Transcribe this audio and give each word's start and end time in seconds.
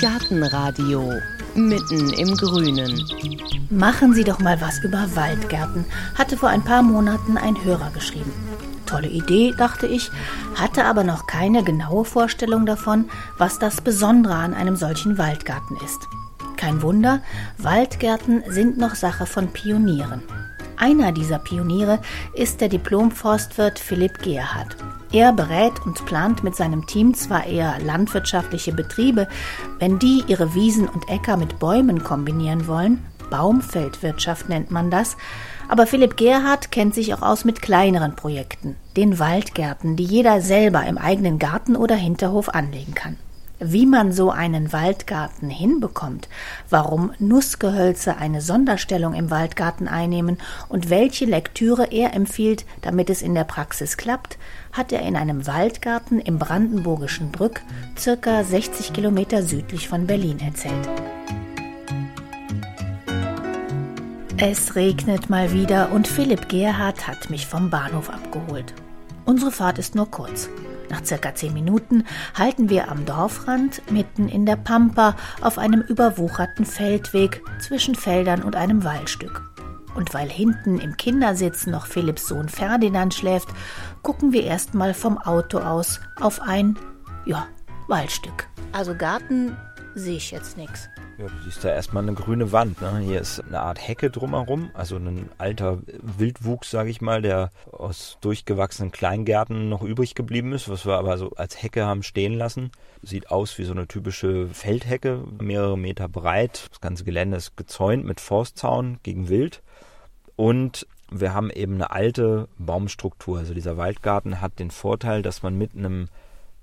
Gartenradio 0.00 1.12
mitten 1.54 2.12
im 2.12 2.36
Grünen. 2.36 3.02
Machen 3.70 4.12
Sie 4.12 4.24
doch 4.24 4.38
mal 4.40 4.60
was 4.60 4.82
über 4.82 5.06
Waldgärten, 5.14 5.84
hatte 6.14 6.36
vor 6.36 6.48
ein 6.48 6.62
paar 6.64 6.82
Monaten 6.82 7.36
ein 7.36 7.62
Hörer 7.64 7.90
geschrieben. 7.90 8.32
Tolle 8.86 9.08
Idee, 9.08 9.54
dachte 9.56 9.86
ich, 9.86 10.10
hatte 10.54 10.84
aber 10.84 11.04
noch 11.04 11.26
keine 11.26 11.64
genaue 11.64 12.04
Vorstellung 12.04 12.66
davon, 12.66 13.06
was 13.38 13.58
das 13.58 13.80
Besondere 13.80 14.34
an 14.34 14.54
einem 14.54 14.76
solchen 14.76 15.16
Waldgarten 15.16 15.76
ist. 15.84 16.08
Kein 16.56 16.82
Wunder, 16.82 17.20
Waldgärten 17.58 18.42
sind 18.48 18.78
noch 18.78 18.94
Sache 18.94 19.26
von 19.26 19.48
Pionieren. 19.48 20.22
Einer 20.76 21.12
dieser 21.12 21.38
Pioniere 21.38 22.00
ist 22.34 22.60
der 22.60 22.68
Diplom-Forstwirt 22.68 23.78
Philipp 23.78 24.22
Gerhardt. 24.22 24.76
Er 25.12 25.32
berät 25.32 25.72
und 25.86 26.04
plant 26.06 26.42
mit 26.42 26.56
seinem 26.56 26.86
Team 26.86 27.14
zwar 27.14 27.46
eher 27.46 27.78
landwirtschaftliche 27.80 28.72
Betriebe, 28.72 29.28
wenn 29.78 29.98
die 29.98 30.24
ihre 30.26 30.54
Wiesen 30.54 30.88
und 30.88 31.08
Äcker 31.08 31.36
mit 31.36 31.58
Bäumen 31.58 32.02
kombinieren 32.02 32.66
wollen, 32.66 33.04
Baumfeldwirtschaft 33.30 34.48
nennt 34.48 34.70
man 34.70 34.90
das, 34.90 35.16
aber 35.68 35.86
Philipp 35.86 36.16
Gerhardt 36.16 36.70
kennt 36.70 36.94
sich 36.94 37.14
auch 37.14 37.22
aus 37.22 37.44
mit 37.44 37.62
kleineren 37.62 38.16
Projekten, 38.16 38.76
den 38.96 39.18
Waldgärten, 39.18 39.96
die 39.96 40.04
jeder 40.04 40.40
selber 40.40 40.84
im 40.84 40.98
eigenen 40.98 41.38
Garten 41.38 41.76
oder 41.76 41.94
Hinterhof 41.94 42.48
anlegen 42.48 42.94
kann. 42.94 43.16
Wie 43.60 43.86
man 43.86 44.10
so 44.10 44.30
einen 44.30 44.72
Waldgarten 44.72 45.48
hinbekommt, 45.48 46.28
warum 46.70 47.12
Nussgehölze 47.20 48.16
eine 48.16 48.40
Sonderstellung 48.40 49.14
im 49.14 49.30
Waldgarten 49.30 49.86
einnehmen 49.86 50.38
und 50.68 50.90
welche 50.90 51.24
Lektüre 51.24 51.92
er 51.92 52.14
empfiehlt, 52.14 52.66
damit 52.82 53.10
es 53.10 53.22
in 53.22 53.34
der 53.34 53.44
Praxis 53.44 53.96
klappt, 53.96 54.38
hat 54.72 54.92
er 54.92 55.02
in 55.02 55.14
einem 55.14 55.46
Waldgarten 55.46 56.18
im 56.18 56.38
brandenburgischen 56.40 57.30
Brück, 57.30 57.62
circa 57.96 58.42
60 58.42 58.92
Kilometer 58.92 59.44
südlich 59.44 59.88
von 59.88 60.08
Berlin 60.08 60.40
erzählt. 60.40 60.88
Es 64.36 64.74
regnet 64.74 65.30
mal 65.30 65.52
wieder 65.52 65.92
und 65.92 66.08
Philipp 66.08 66.48
Gerhardt 66.48 67.06
hat 67.06 67.30
mich 67.30 67.46
vom 67.46 67.70
Bahnhof 67.70 68.10
abgeholt. 68.10 68.74
Unsere 69.24 69.52
Fahrt 69.52 69.78
ist 69.78 69.94
nur 69.94 70.10
kurz. 70.10 70.48
Nach 70.90 71.04
circa 71.04 71.34
zehn 71.34 71.52
Minuten 71.52 72.04
halten 72.34 72.68
wir 72.68 72.90
am 72.90 73.04
Dorfrand 73.04 73.82
mitten 73.90 74.28
in 74.28 74.46
der 74.46 74.56
Pampa 74.56 75.16
auf 75.40 75.58
einem 75.58 75.80
überwucherten 75.80 76.64
Feldweg 76.64 77.42
zwischen 77.60 77.94
Feldern 77.94 78.42
und 78.42 78.56
einem 78.56 78.84
Waldstück. 78.84 79.42
Und 79.94 80.12
weil 80.12 80.28
hinten 80.28 80.78
im 80.78 80.96
Kindersitz 80.96 81.66
noch 81.66 81.86
Philipps 81.86 82.26
Sohn 82.26 82.48
Ferdinand 82.48 83.14
schläft, 83.14 83.48
gucken 84.02 84.32
wir 84.32 84.44
erstmal 84.44 84.92
vom 84.92 85.18
Auto 85.18 85.58
aus 85.58 86.00
auf 86.20 86.40
ein, 86.42 86.76
ja, 87.24 87.46
Waldstück. 87.88 88.48
Also 88.72 88.94
Garten 88.94 89.56
sehe 89.94 90.16
ich 90.16 90.32
jetzt 90.32 90.56
nichts. 90.56 90.88
Ja, 91.16 91.26
du 91.28 91.42
siehst 91.44 91.62
da 91.62 91.68
erstmal 91.68 92.02
eine 92.02 92.14
grüne 92.14 92.50
Wand. 92.50 92.80
Ne? 92.80 92.98
Hier 92.98 93.20
ist 93.20 93.40
eine 93.40 93.60
Art 93.60 93.78
Hecke 93.78 94.10
drumherum, 94.10 94.70
also 94.74 94.96
ein 94.96 95.28
alter 95.38 95.78
Wildwuchs, 96.02 96.70
sage 96.70 96.90
ich 96.90 97.00
mal, 97.00 97.22
der 97.22 97.50
aus 97.70 98.18
durchgewachsenen 98.20 98.90
Kleingärten 98.90 99.68
noch 99.68 99.82
übrig 99.82 100.16
geblieben 100.16 100.52
ist, 100.52 100.68
was 100.68 100.86
wir 100.86 100.94
aber 100.94 101.16
so 101.16 101.30
als 101.36 101.62
Hecke 101.62 101.84
haben 101.84 102.02
stehen 102.02 102.34
lassen. 102.34 102.72
Sieht 103.02 103.30
aus 103.30 103.58
wie 103.58 103.64
so 103.64 103.72
eine 103.72 103.86
typische 103.86 104.48
Feldhecke, 104.48 105.22
mehrere 105.40 105.78
Meter 105.78 106.08
breit. 106.08 106.66
Das 106.70 106.80
ganze 106.80 107.04
Gelände 107.04 107.36
ist 107.36 107.56
gezäunt 107.56 108.04
mit 108.04 108.18
Forstzaun 108.20 108.98
gegen 109.04 109.28
Wild. 109.28 109.62
Und 110.34 110.86
wir 111.12 111.32
haben 111.32 111.50
eben 111.50 111.74
eine 111.74 111.92
alte 111.92 112.48
Baumstruktur. 112.58 113.38
Also 113.38 113.54
dieser 113.54 113.76
Waldgarten 113.76 114.40
hat 114.40 114.58
den 114.58 114.72
Vorteil, 114.72 115.22
dass 115.22 115.44
man 115.44 115.56
mit 115.56 115.76
einem 115.76 116.08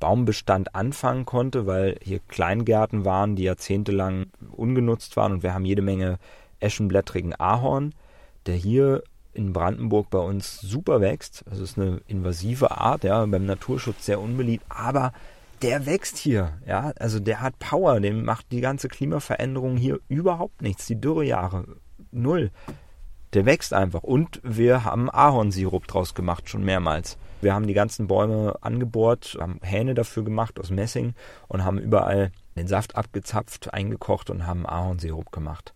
Baumbestand 0.02 0.75
anfangen 0.75 1.25
konnte, 1.25 1.66
weil 1.66 1.97
hier 2.02 2.19
Kleingärten 2.27 3.05
waren, 3.05 3.38
die 3.38 3.44
jahrzehntelang 3.44 4.25
ungenutzt 4.52 5.16
waren 5.16 5.31
und 5.31 5.44
wir 5.44 5.53
haben 5.53 5.63
jede 5.63 5.81
Menge 5.81 6.17
eschenblättrigen 6.59 7.39
Ahorn, 7.39 7.94
der 8.47 8.55
hier 8.55 9.03
in 9.34 9.53
Brandenburg 9.53 10.09
bei 10.09 10.19
uns 10.19 10.59
super 10.59 11.00
wächst. 11.00 11.45
Das 11.50 11.59
ist 11.59 11.78
eine 11.78 12.01
invasive 12.07 12.72
Art, 12.72 13.06
ja, 13.06 13.25
beim 13.25 13.45
Naturschutz 13.45 14.06
sehr 14.06 14.19
unbeliebt, 14.19 14.66
aber 14.67 15.13
der 15.61 15.85
wächst 15.85 16.17
hier, 16.17 16.53
ja, 16.67 16.91
also 17.00 17.19
der 17.19 17.40
hat 17.40 17.59
Power, 17.59 18.00
dem 18.01 18.25
macht 18.25 18.51
die 18.51 18.61
ganze 18.61 18.90
Klimaveränderung 18.90 19.78
hier 19.78 20.00
überhaupt 20.09 20.61
nichts, 20.61 20.88
die 20.88 21.00
Dürrejahre 21.00 21.66
null. 22.11 22.51
Der 23.34 23.46
wächst 23.46 23.74
einfach 23.74 24.03
und 24.03 24.42
wir 24.44 24.84
haben 24.84 25.09
Ahornsirup 25.09 25.88
draus 25.88 26.14
gemacht, 26.14 26.50
schon 26.50 26.66
mehrmals. 26.66 27.18
Wir 27.40 27.53
haben 27.53 27.66
die 27.66 27.74
ganzen 27.74 28.08
Bäume 28.08 28.56
angebohrt, 28.62 29.38
haben 29.40 29.59
Hähne 29.64 29.94
dafür 29.94 30.24
gemacht 30.24 30.59
aus 30.59 30.69
Messing 30.69 31.16
und 31.47 31.64
haben 31.64 31.80
überall 31.80 32.31
den 32.56 32.68
Saft 32.68 32.96
abgezapft, 32.96 33.74
eingekocht 33.74 34.30
und 34.30 34.46
haben 34.46 34.66
Ahornsirup 34.66 35.31
gemacht. 35.31 35.74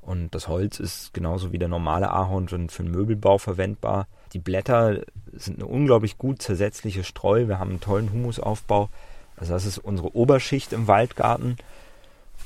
Und 0.00 0.34
das 0.34 0.48
Holz 0.48 0.80
ist 0.80 1.14
genauso 1.14 1.52
wie 1.52 1.58
der 1.58 1.68
normale 1.68 2.10
Ahorn 2.10 2.48
für 2.48 2.82
den 2.82 2.90
Möbelbau 2.90 3.38
verwendbar. 3.38 4.06
Die 4.32 4.38
Blätter 4.38 5.00
sind 5.32 5.56
eine 5.58 5.66
unglaublich 5.66 6.18
gut 6.18 6.42
zersetzliche 6.42 7.04
Streu. 7.04 7.48
Wir 7.48 7.58
haben 7.58 7.70
einen 7.70 7.80
tollen 7.80 8.12
Humusaufbau. 8.12 8.90
Also 9.36 9.54
das 9.54 9.64
ist 9.64 9.78
unsere 9.78 10.14
Oberschicht 10.14 10.72
im 10.72 10.88
Waldgarten. 10.88 11.56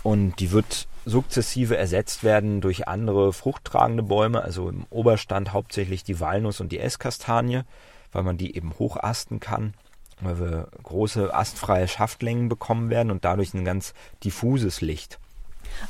Und 0.05 0.39
die 0.39 0.53
wird 0.53 0.87
sukzessive 1.09 1.77
ersetzt 1.77 2.25
werden 2.25 2.61
durch 2.61 2.89
andere 2.89 3.33
fruchttragende 3.33 4.03
Bäume. 4.03 4.43
Also 4.43 4.69
im 4.69 4.87
Oberstand 4.91 5.53
hauptsächlich 5.53 6.05
die 6.05 6.21
Walnuss 6.21 6.61
und 6.61 6.73
die 6.73 6.81
Esskastanie 6.81 7.63
weil 8.13 8.23
man 8.23 8.37
die 8.37 8.57
eben 8.57 8.79
hochasten 8.79 9.41
kann, 9.41 9.75
weil 10.21 10.39
wir 10.41 10.69
große 10.83 11.35
astfreie 11.35 11.89
Schaftlängen 11.89 12.49
bekommen 12.49 12.91
werden 12.91 13.11
und 13.11 13.25
dadurch 13.25 13.55
ein 13.55 13.65
ganz 13.65 13.95
diffuses 14.25 14.81
Licht. 14.81 15.19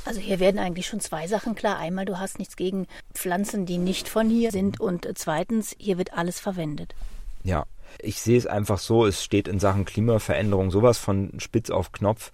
Also 0.05 0.21
hier 0.21 0.41
werden 0.41 0.59
eigentlich 0.59 0.87
schon 0.87 1.01
zwei 1.01 1.29
Sachen 1.29 1.55
klar. 1.55 1.79
Einmal, 1.79 2.05
du 2.05 2.19
hast 2.19 2.39
nichts 2.39 2.57
gegen 2.57 2.87
Pflanzen, 3.15 3.65
die 3.65 3.79
nicht 3.79 4.09
von 4.09 4.29
hier 4.29 4.51
sind 4.51 4.81
und 4.81 5.09
zweitens, 5.15 5.75
hier 5.79 5.99
wird 5.99 6.13
alles 6.13 6.41
verwendet. 6.41 6.95
Ja, 7.45 7.65
ich 8.01 8.21
sehe 8.21 8.39
es 8.39 8.47
einfach 8.47 8.79
so, 8.79 9.07
es 9.07 9.23
steht 9.23 9.49
in 9.49 9.59
Sachen 9.59 9.85
Klimaveränderung 9.85 10.71
sowas 10.71 10.99
von 10.99 11.33
spitz 11.39 11.71
auf 11.71 11.93
Knopf, 11.93 12.33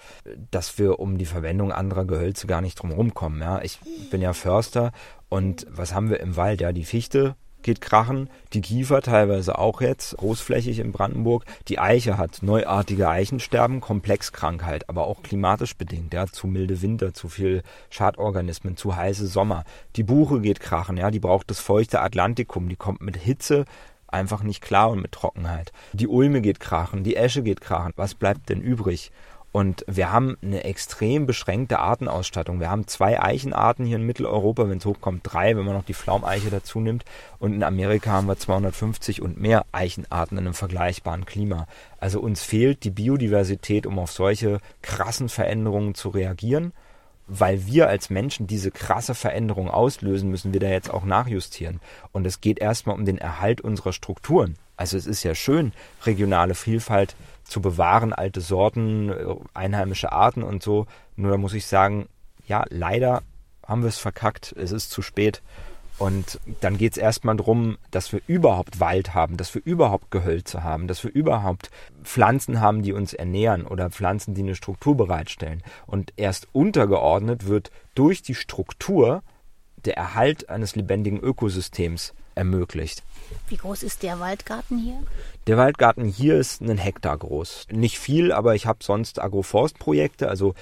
dass 0.51 0.79
wir 0.79 0.99
um 0.99 1.19
die 1.19 1.27
Verwendung 1.27 1.73
anderer 1.73 2.05
Gehölze 2.05 2.47
gar 2.47 2.61
nicht 2.61 2.77
drum 2.77 2.93
rumkommen. 2.93 3.41
Ja. 3.41 3.63
Ich 3.63 3.79
bin 4.11 4.21
ja 4.21 4.33
Förster 4.33 4.93
und 5.29 5.67
was 5.71 5.95
haben 5.95 6.11
wir 6.11 6.21
im 6.21 6.37
Wald? 6.37 6.61
Ja, 6.61 6.73
die 6.73 6.85
Fichte, 6.85 7.37
geht 7.65 7.81
krachen. 7.81 8.31
Die 8.53 8.61
Kiefer 8.61 9.03
teilweise 9.03 9.59
auch 9.59 9.81
jetzt, 9.81 10.17
großflächig 10.19 10.79
in 10.79 10.93
Brandenburg. 10.93 11.45
Die 11.67 11.81
Eiche 11.81 12.17
hat 12.17 12.43
neuartige 12.43 13.09
Eichensterben, 13.09 13.81
Komplexkrankheit, 13.81 14.89
aber 14.89 15.09
auch 15.09 15.23
klimatisch 15.25 15.77
bedingt. 15.77 16.15
Ja, 16.15 16.27
zu 16.27 16.47
milde 16.47 16.81
Winter, 16.83 17.13
zu 17.13 17.29
viel 17.29 17.63
Schadorganismen, 17.91 18.77
zu 18.77 18.95
heiße 18.95 19.27
Sommer. 19.27 19.65
Die 19.97 20.05
Buche 20.05 20.41
geht 20.41 20.61
krachen, 20.61 20.97
ja, 20.97 21.11
die 21.11 21.21
braucht 21.21 21.51
das 21.51 21.59
feuchte 21.59 22.01
Atlantikum, 22.01 22.69
die 22.69 22.77
kommt 22.77 23.01
mit 23.01 23.17
Hitze 23.17 23.65
einfach 24.15 24.43
nicht 24.43 24.63
klar 24.63 24.91
und 24.91 25.03
mit 25.03 25.13
Trockenheit. 25.13 25.73
Die 25.93 26.09
Ulme 26.09 26.41
geht 26.41 26.61
krachen, 26.61 27.05
die 27.05 27.17
Esche 27.17 27.43
geht 27.43 27.61
krachen. 27.61 27.93
Was 27.97 28.15
bleibt 28.15 28.49
denn 28.49 28.63
übrig? 28.63 29.13
Und 29.55 29.85
wir 29.87 30.11
haben 30.11 30.37
eine 30.43 30.65
extrem 30.65 31.27
beschränkte 31.27 31.79
Artenausstattung. 31.79 32.59
Wir 32.59 32.71
haben 32.71 32.89
zwei 32.89 33.23
Eichenarten 33.23 33.87
hier 33.87 33.99
in 33.99 34.03
Mitteleuropa, 34.03 34.69
wenn 34.69 34.79
es 34.79 34.85
hochkommt, 34.85 35.21
drei, 35.23 35.57
wenn 35.57 35.65
man 35.65 35.75
noch 35.75 35.85
die 35.85 35.95
Pflaumeiche 35.95 36.51
dazu 36.51 36.81
nimmt. 36.81 37.05
Und 37.39 37.53
in 37.53 37.63
Amerika 37.63 38.11
haben 38.11 38.27
wir 38.27 38.37
250 38.37 39.23
und 39.23 39.41
mehr 39.41 39.65
Eichenarten 39.71 40.39
in 40.39 40.47
einem 40.47 40.55
vergleichbaren 40.55 41.25
Klima. 41.25 41.69
Also 41.99 42.19
uns 42.19 42.43
fehlt 42.43 42.83
die 42.83 42.91
Biodiversität, 42.91 43.87
um 43.87 44.01
auf 44.01 44.11
solche 44.11 44.59
krassen 44.83 45.29
Veränderungen 45.29 45.95
zu 45.95 46.09
reagieren. 46.09 46.73
Weil 47.27 47.67
wir 47.67 47.89
als 47.89 48.11
Menschen 48.11 48.47
diese 48.47 48.71
krasse 48.71 49.15
Veränderung 49.15 49.71
auslösen, 49.71 50.31
müssen 50.31 50.53
wir 50.53 50.61
da 50.61 50.69
jetzt 50.69 50.91
auch 50.91 51.05
nachjustieren. 51.05 51.81
Und 52.13 52.27
es 52.27 52.41
geht 52.41 52.59
erstmal 52.59 52.97
um 52.97 53.07
den 53.07 53.19
Erhalt 53.19 53.61
unserer 53.63 53.93
Strukturen. 53.93 54.57
Also 54.77 54.97
es 54.97 55.07
ist 55.07 55.23
ja 55.23 55.35
schön, 55.35 55.73
regionale 56.05 56.55
Vielfalt 56.55 57.17
zu 57.45 57.61
bewahren, 57.61 58.13
alte 58.13 58.41
Sorten, 58.41 59.11
äh, 59.11 59.35
einheimische 59.55 60.13
Arten 60.13 60.43
und 60.43 60.63
so. 60.63 60.87
Nur 61.17 61.31
da 61.31 61.37
muss 61.37 61.55
ich 61.55 61.67
sagen, 61.67 62.09
ja, 62.47 62.65
leider 62.69 63.23
haben 63.67 63.83
wir 63.83 63.89
es 63.89 63.99
verkackt, 63.99 64.55
es 64.59 64.73
ist 64.73 64.91
zu 64.91 65.03
spät. 65.03 65.43
Und 66.05 66.39
dann 66.61 66.77
geht 66.77 66.93
es 66.93 66.99
erstmal 66.99 67.35
darum, 67.35 67.79
dass 67.91 68.13
wir 68.13 68.21
überhaupt 68.27 68.79
Wald 68.79 69.15
haben, 69.15 69.39
dass 69.39 69.55
wir 69.55 69.63
überhaupt 69.65 70.11
Gehölze 70.11 70.63
haben, 70.63 70.87
dass 70.87 71.03
wir 71.03 71.11
überhaupt 71.11 71.71
Pflanzen 72.03 72.61
haben, 72.61 72.83
die 72.83 72.93
uns 72.93 73.15
ernähren 73.15 73.65
oder 73.65 73.89
Pflanzen, 73.89 74.35
die 74.35 74.43
eine 74.43 74.55
Struktur 74.55 74.99
bereitstellen. 74.99 75.63
Und 75.87 76.13
erst 76.17 76.47
untergeordnet 76.53 77.47
wird 77.47 77.71
durch 77.95 78.21
die 78.21 78.35
Struktur 78.35 79.23
der 79.87 79.97
Erhalt 79.97 80.51
eines 80.51 80.77
lebendigen 80.77 81.21
Ökosystems 81.21 82.13
ermöglicht. 82.35 83.03
Wie 83.49 83.57
groß 83.57 83.83
ist 83.83 84.03
der 84.03 84.21
Waldgarten 84.21 84.77
hier? 84.77 85.03
Der 85.47 85.57
Waldgarten 85.57 86.05
hier 86.05 86.37
ist 86.37 86.61
einen 86.61 86.77
Hektar 86.77 87.17
groß. 87.17 87.69
Nicht 87.71 87.99
viel, 87.99 88.31
aber 88.31 88.55
ich 88.55 88.67
habe 88.67 88.85
sonst 88.85 89.23
Agroforstprojekte, 89.23 90.29
also 90.29 90.55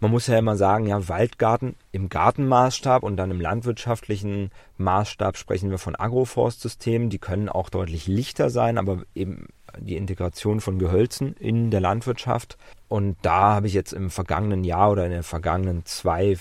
man 0.00 0.10
muss 0.10 0.26
ja 0.26 0.38
immer 0.38 0.56
sagen, 0.56 0.86
ja, 0.86 1.08
Waldgarten 1.08 1.76
im 1.92 2.08
Gartenmaßstab 2.08 3.02
und 3.02 3.16
dann 3.16 3.30
im 3.30 3.40
landwirtschaftlichen 3.40 4.50
Maßstab 4.78 5.36
sprechen 5.36 5.70
wir 5.70 5.78
von 5.78 5.94
Agroforstsystemen. 5.94 7.10
Die 7.10 7.18
können 7.18 7.50
auch 7.50 7.68
deutlich 7.68 8.06
lichter 8.06 8.48
sein, 8.48 8.78
aber 8.78 9.02
eben 9.14 9.48
die 9.78 9.96
Integration 9.96 10.60
von 10.60 10.78
Gehölzen 10.78 11.34
in 11.36 11.70
der 11.70 11.80
Landwirtschaft. 11.80 12.56
Und 12.88 13.16
da 13.22 13.54
habe 13.54 13.66
ich 13.66 13.74
jetzt 13.74 13.92
im 13.92 14.10
vergangenen 14.10 14.64
Jahr 14.64 14.90
oder 14.90 15.04
in 15.04 15.12
den 15.12 15.22
vergangenen 15.22 15.84
zwei 15.84 16.30
äh, 16.30 16.38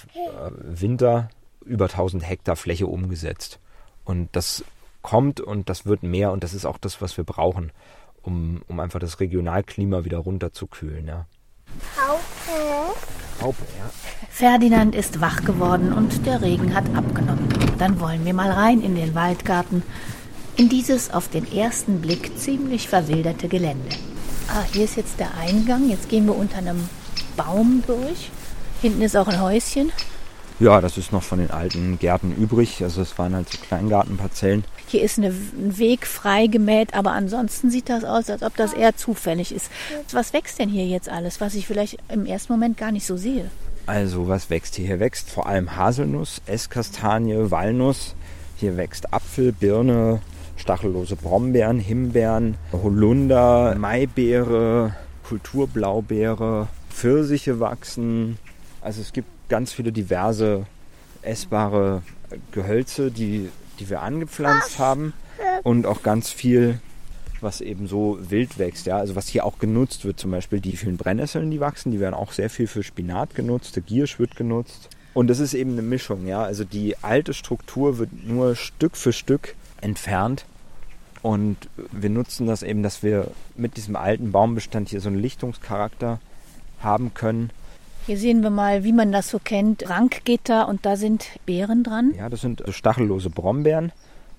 Winter 0.63 1.29
über 1.65 1.85
1000 1.85 2.27
Hektar 2.27 2.55
Fläche 2.55 2.87
umgesetzt. 2.87 3.59
Und 4.05 4.29
das 4.31 4.63
kommt 5.01 5.41
und 5.41 5.69
das 5.69 5.85
wird 5.85 6.03
mehr 6.03 6.31
und 6.31 6.43
das 6.43 6.53
ist 6.53 6.65
auch 6.65 6.77
das, 6.77 7.01
was 7.01 7.17
wir 7.17 7.25
brauchen, 7.25 7.71
um, 8.21 8.61
um 8.67 8.79
einfach 8.79 8.99
das 8.99 9.19
Regionalklima 9.19 10.05
wieder 10.05 10.17
runterzukühlen. 10.19 11.07
Ja. 11.07 11.25
Raupe. 11.97 13.18
Raupe, 13.41 13.63
ja. 13.77 13.89
Ferdinand 14.29 14.95
ist 14.95 15.21
wach 15.21 15.43
geworden 15.43 15.93
und 15.93 16.25
der 16.25 16.41
Regen 16.41 16.73
hat 16.73 16.85
abgenommen. 16.95 17.47
Dann 17.77 17.99
wollen 17.99 18.25
wir 18.25 18.33
mal 18.33 18.51
rein 18.51 18.81
in 18.81 18.95
den 18.95 19.15
Waldgarten, 19.15 19.83
in 20.55 20.69
dieses 20.69 21.11
auf 21.11 21.27
den 21.27 21.51
ersten 21.51 22.01
Blick 22.01 22.37
ziemlich 22.37 22.87
verwilderte 22.87 23.47
Gelände. 23.47 23.89
Ah, 24.47 24.63
hier 24.73 24.85
ist 24.85 24.97
jetzt 24.97 25.19
der 25.19 25.29
Eingang. 25.37 25.89
Jetzt 25.89 26.09
gehen 26.09 26.25
wir 26.25 26.35
unter 26.35 26.57
einem 26.57 26.89
Baum 27.37 27.83
durch. 27.85 28.31
Hinten 28.81 29.01
ist 29.01 29.15
auch 29.15 29.27
ein 29.27 29.41
Häuschen. 29.41 29.91
Ja, 30.59 30.81
das 30.81 30.97
ist 30.97 31.11
noch 31.11 31.23
von 31.23 31.39
den 31.39 31.51
alten 31.51 31.99
Gärten 31.99 32.35
übrig. 32.35 32.83
Also 32.83 33.01
es 33.01 33.17
waren 33.17 33.35
halt 33.35 33.49
so 33.49 33.57
Kleingartenparzellen. 33.57 34.65
Hier 34.89 35.03
ist 35.03 35.19
eine, 35.19 35.27
ein 35.27 35.77
Weg 35.77 36.07
frei 36.07 36.47
gemäht, 36.47 36.95
aber 36.95 37.11
ansonsten 37.11 37.69
sieht 37.69 37.89
das 37.89 38.03
aus, 38.03 38.27
als 38.27 38.41
ob 38.41 38.55
das 38.55 38.73
eher 38.73 38.95
zufällig 38.95 39.53
ist. 39.53 39.69
Was 40.11 40.33
wächst 40.33 40.57
denn 40.57 40.69
hier 40.69 40.87
jetzt 40.87 41.09
alles, 41.09 41.39
was 41.39 41.53
ich 41.53 41.67
vielleicht 41.67 41.99
im 42.11 42.25
ersten 42.25 42.53
Moment 42.53 42.75
gar 42.75 42.91
nicht 42.91 43.05
so 43.05 43.15
sehe? 43.15 43.51
Also 43.85 44.27
was 44.27 44.49
wächst 44.49 44.75
hier? 44.75 44.87
Hier 44.87 44.99
wächst 44.99 45.29
vor 45.29 45.45
allem 45.45 45.75
Haselnuss, 45.75 46.41
Esskastanie, 46.47 47.51
Walnuss. 47.51 48.15
Hier 48.55 48.77
wächst 48.77 49.13
Apfel, 49.13 49.51
Birne, 49.51 50.21
stachellose 50.57 51.15
Brombeeren, 51.15 51.79
Himbeeren, 51.79 52.55
Holunder, 52.71 53.75
Maibeere, 53.75 54.95
Kulturblaubeere, 55.23 56.67
Pfirsiche 56.89 57.59
wachsen. 57.59 58.39
Also 58.81 59.01
es 59.01 59.13
gibt 59.13 59.27
ganz 59.49 59.71
viele 59.71 59.91
diverse 59.91 60.65
essbare 61.21 62.01
Gehölze, 62.51 63.11
die, 63.11 63.49
die 63.79 63.89
wir 63.89 64.01
angepflanzt 64.01 64.79
haben 64.79 65.13
und 65.63 65.85
auch 65.85 66.03
ganz 66.03 66.31
viel, 66.31 66.79
was 67.41 67.61
eben 67.61 67.87
so 67.87 68.17
wild 68.19 68.57
wächst. 68.59 68.85
Ja? 68.85 68.97
Also 68.97 69.15
was 69.15 69.27
hier 69.27 69.45
auch 69.45 69.59
genutzt 69.59 70.05
wird, 70.05 70.19
zum 70.19 70.31
Beispiel 70.31 70.59
die 70.59 70.75
vielen 70.75 70.97
Brennnesseln, 70.97 71.51
die 71.51 71.59
wachsen, 71.59 71.91
die 71.91 71.99
werden 71.99 72.13
auch 72.13 72.31
sehr 72.31 72.49
viel 72.49 72.67
für 72.67 72.83
Spinat 72.83 73.35
genutzt, 73.35 73.75
der 73.75 73.83
Giersch 73.83 74.19
wird 74.19 74.35
genutzt. 74.35 74.89
Und 75.13 75.27
das 75.27 75.39
ist 75.39 75.53
eben 75.53 75.71
eine 75.71 75.81
Mischung, 75.81 76.27
ja. 76.27 76.43
Also 76.43 76.63
die 76.63 76.95
alte 77.01 77.33
Struktur 77.33 77.97
wird 77.97 78.11
nur 78.25 78.55
Stück 78.55 78.95
für 78.95 79.13
Stück 79.13 79.55
entfernt. 79.81 80.45
Und 81.21 81.57
wir 81.91 82.09
nutzen 82.09 82.47
das 82.47 82.63
eben, 82.63 82.83
dass 82.83 83.03
wir 83.03 83.31
mit 83.55 83.75
diesem 83.75 83.95
alten 83.95 84.31
Baumbestand 84.31 84.89
hier 84.89 85.01
so 85.01 85.09
einen 85.09 85.19
Lichtungscharakter 85.19 86.19
haben 86.81 87.13
können 87.13 87.49
hier 88.09 88.17
sehen 88.17 88.41
wir 88.41 88.49
mal, 88.49 88.83
wie 88.83 88.91
man 88.91 89.11
das 89.11 89.29
so 89.29 89.37
kennt, 89.37 89.87
Rankgitter 89.87 90.67
und 90.67 90.83
da 90.83 90.95
sind 90.95 91.27
Beeren 91.45 91.83
dran. 91.83 92.11
Ja, 92.17 92.27
das 92.27 92.41
sind 92.41 92.63
stachellose 92.69 93.29
Brombeeren 93.29 93.91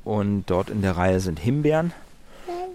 und 0.02 0.42
dort 0.46 0.70
in 0.70 0.82
der 0.82 0.96
Reihe 0.96 1.20
sind 1.20 1.38
Himbeeren. 1.38 1.92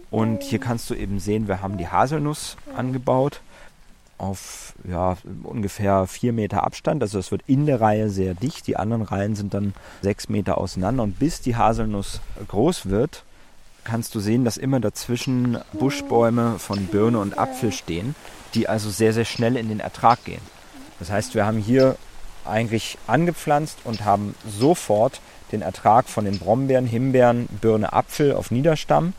Und 0.10 0.42
hier 0.42 0.60
kannst 0.60 0.90
du 0.90 0.94
eben 0.94 1.20
sehen, 1.20 1.50
wir 1.50 1.62
haben 1.62 1.78
die 1.78 1.90
Haselnuss 1.90 2.56
angebaut 2.78 3.42
auf 4.18 4.74
ja, 4.90 5.18
ungefähr 5.44 6.08
vier 6.08 6.32
Meter 6.32 6.64
Abstand. 6.64 7.04
Also 7.04 7.20
es 7.20 7.30
wird 7.30 7.42
in 7.46 7.66
der 7.66 7.82
Reihe 7.82 8.10
sehr 8.10 8.34
dicht. 8.34 8.66
Die 8.66 8.78
anderen 8.78 9.02
Reihen 9.02 9.36
sind 9.36 9.54
dann 9.54 9.74
sechs 10.02 10.30
Meter 10.30 10.58
auseinander. 10.58 11.04
Und 11.04 11.20
bis 11.20 11.42
die 11.42 11.58
Haselnuss 11.58 12.22
groß 12.48 12.86
wird, 12.86 13.26
kannst 13.84 14.16
du 14.16 14.22
sehen, 14.22 14.46
dass 14.46 14.56
immer 14.56 14.80
dazwischen 14.80 15.58
Buschbäume 15.74 16.58
von 16.58 16.86
Birne 16.88 17.20
und 17.20 17.38
Apfel 17.38 17.74
stehen, 17.74 18.16
die 18.54 18.70
also 18.70 18.90
sehr, 18.90 19.12
sehr 19.12 19.26
schnell 19.26 19.58
in 19.58 19.68
den 19.68 19.82
Ertrag 19.82 20.24
gehen. 20.24 20.55
Das 21.00 21.12
heißt, 21.12 21.36
wir 21.36 21.46
haben 21.46 21.60
hier 21.60 21.96
eigentlich 22.46 22.98
angepflanzt 23.08 23.80
und 23.84 24.06
haben 24.06 24.36
sofort 24.48 25.20
den 25.52 25.62
Ertrag 25.62 26.08
von 26.08 26.26
den 26.26 26.40
Brombeeren, 26.40 26.86
Himbeeren, 26.86 27.48
Birne, 27.62 27.94
Apfel 27.94 28.34
auf 28.34 28.52
Niederstamm. 28.52 29.14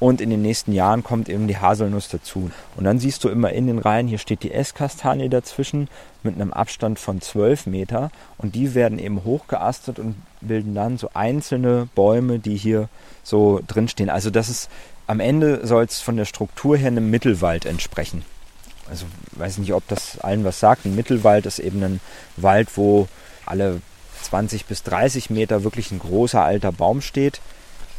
Und 0.00 0.20
in 0.20 0.30
den 0.30 0.42
nächsten 0.42 0.72
Jahren 0.72 1.02
kommt 1.02 1.28
eben 1.28 1.48
die 1.48 1.56
Haselnuss 1.56 2.08
dazu. 2.08 2.52
Und 2.76 2.84
dann 2.84 3.00
siehst 3.00 3.24
du 3.24 3.28
immer 3.28 3.50
in 3.52 3.66
den 3.66 3.80
Reihen, 3.80 4.06
hier 4.06 4.18
steht 4.18 4.44
die 4.44 4.52
Esskastanie 4.52 5.28
dazwischen 5.28 5.88
mit 6.22 6.36
einem 6.36 6.52
Abstand 6.52 7.00
von 7.00 7.20
12 7.20 7.66
Meter. 7.66 8.12
Und 8.36 8.54
die 8.54 8.76
werden 8.76 9.00
eben 9.00 9.24
hochgeastet 9.24 9.98
und 9.98 10.14
bilden 10.40 10.76
dann 10.76 10.98
so 10.98 11.10
einzelne 11.14 11.88
Bäume, 11.96 12.38
die 12.38 12.56
hier 12.56 12.88
so 13.24 13.60
drinstehen. 13.66 14.08
Also 14.08 14.30
das 14.30 14.48
ist 14.48 14.70
am 15.08 15.18
Ende 15.18 15.66
soll 15.66 15.84
es 15.84 16.00
von 16.00 16.16
der 16.16 16.26
Struktur 16.26 16.76
her 16.76 16.88
einem 16.88 17.10
Mittelwald 17.10 17.64
entsprechen 17.64 18.22
also 18.90 19.06
weiß 19.32 19.58
nicht, 19.58 19.72
ob 19.72 19.86
das 19.88 20.18
allen 20.20 20.44
was 20.44 20.60
sagt. 20.60 20.84
Ein 20.84 20.96
Mittelwald 20.96 21.46
ist 21.46 21.58
eben 21.58 21.82
ein 21.82 22.00
Wald, 22.36 22.68
wo 22.76 23.08
alle 23.46 23.80
20 24.22 24.66
bis 24.66 24.82
30 24.82 25.30
Meter 25.30 25.64
wirklich 25.64 25.90
ein 25.90 25.98
großer 25.98 26.42
alter 26.42 26.72
Baum 26.72 27.00
steht, 27.00 27.40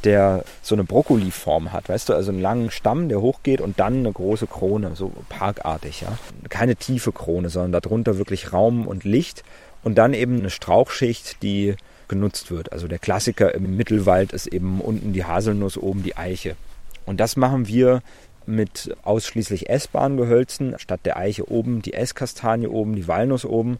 der 0.03 0.43
so 0.61 0.75
eine 0.75 0.83
Brokkoliform 0.83 1.71
hat, 1.71 1.89
weißt 1.89 2.09
du, 2.09 2.13
also 2.13 2.31
einen 2.31 2.41
langen 2.41 2.71
Stamm, 2.71 3.09
der 3.09 3.21
hochgeht 3.21 3.61
und 3.61 3.79
dann 3.79 3.99
eine 3.99 4.11
große 4.11 4.47
Krone, 4.47 4.95
so 4.95 5.11
parkartig, 5.27 6.01
ja. 6.01 6.17
Keine 6.49 6.75
tiefe 6.75 7.11
Krone, 7.11 7.49
sondern 7.49 7.81
darunter 7.81 8.17
wirklich 8.17 8.53
Raum 8.53 8.87
und 8.87 9.03
Licht 9.03 9.43
und 9.83 9.97
dann 9.97 10.13
eben 10.13 10.39
eine 10.39 10.49
Strauchschicht, 10.49 11.41
die 11.43 11.75
genutzt 12.07 12.49
wird. 12.49 12.71
Also 12.71 12.87
der 12.87 12.99
Klassiker 12.99 13.53
im 13.53 13.75
Mittelwald 13.75 14.31
ist 14.33 14.47
eben 14.47 14.81
unten 14.81 15.13
die 15.13 15.25
Haselnuss, 15.25 15.77
oben 15.77 16.03
die 16.03 16.17
Eiche. 16.17 16.55
Und 17.05 17.19
das 17.19 17.35
machen 17.35 17.67
wir 17.67 18.01
mit 18.49 18.95
ausschließlich 19.03 19.69
essbaren 19.69 20.17
Gehölzen, 20.17 20.75
statt 20.77 21.01
der 21.05 21.17
Eiche 21.17 21.49
oben 21.49 21.81
die 21.81 21.93
Esskastanie 21.93 22.67
oben, 22.67 22.95
die 22.95 23.07
Walnuss 23.07 23.45
oben 23.45 23.77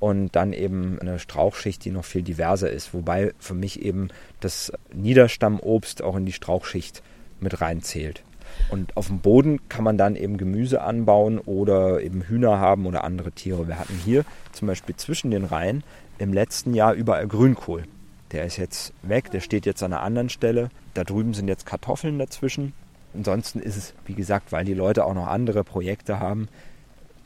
und 0.00 0.34
dann 0.34 0.52
eben 0.52 0.98
eine 1.00 1.18
Strauchschicht, 1.18 1.84
die 1.84 1.90
noch 1.90 2.04
viel 2.04 2.22
diverser 2.22 2.70
ist. 2.70 2.94
Wobei 2.94 3.32
für 3.38 3.54
mich 3.54 3.82
eben 3.82 4.08
das 4.40 4.72
Niederstammobst 4.92 6.02
auch 6.02 6.16
in 6.16 6.26
die 6.26 6.32
Strauchschicht 6.32 7.02
mit 7.40 7.60
reinzählt. 7.60 8.22
Und 8.68 8.96
auf 8.96 9.06
dem 9.06 9.20
Boden 9.20 9.60
kann 9.68 9.84
man 9.84 9.98
dann 9.98 10.16
eben 10.16 10.36
Gemüse 10.36 10.82
anbauen 10.82 11.38
oder 11.38 12.02
eben 12.02 12.22
Hühner 12.22 12.58
haben 12.58 12.86
oder 12.86 13.04
andere 13.04 13.32
Tiere. 13.32 13.68
Wir 13.68 13.78
hatten 13.78 13.98
hier 14.04 14.24
zum 14.52 14.68
Beispiel 14.68 14.96
zwischen 14.96 15.30
den 15.30 15.44
Reihen 15.44 15.84
im 16.18 16.32
letzten 16.32 16.74
Jahr 16.74 16.94
überall 16.94 17.26
Grünkohl. 17.26 17.84
Der 18.32 18.44
ist 18.44 18.56
jetzt 18.56 18.92
weg, 19.02 19.30
der 19.30 19.40
steht 19.40 19.66
jetzt 19.66 19.82
an 19.82 19.92
einer 19.92 20.02
anderen 20.02 20.30
Stelle. 20.30 20.70
Da 20.94 21.04
drüben 21.04 21.34
sind 21.34 21.48
jetzt 21.48 21.66
Kartoffeln 21.66 22.18
dazwischen. 22.18 22.72
Ansonsten 23.14 23.60
ist 23.60 23.76
es, 23.76 23.94
wie 24.06 24.14
gesagt, 24.14 24.52
weil 24.52 24.64
die 24.64 24.74
Leute 24.74 25.04
auch 25.04 25.14
noch 25.14 25.26
andere 25.26 25.64
Projekte 25.64 26.18
haben, 26.18 26.48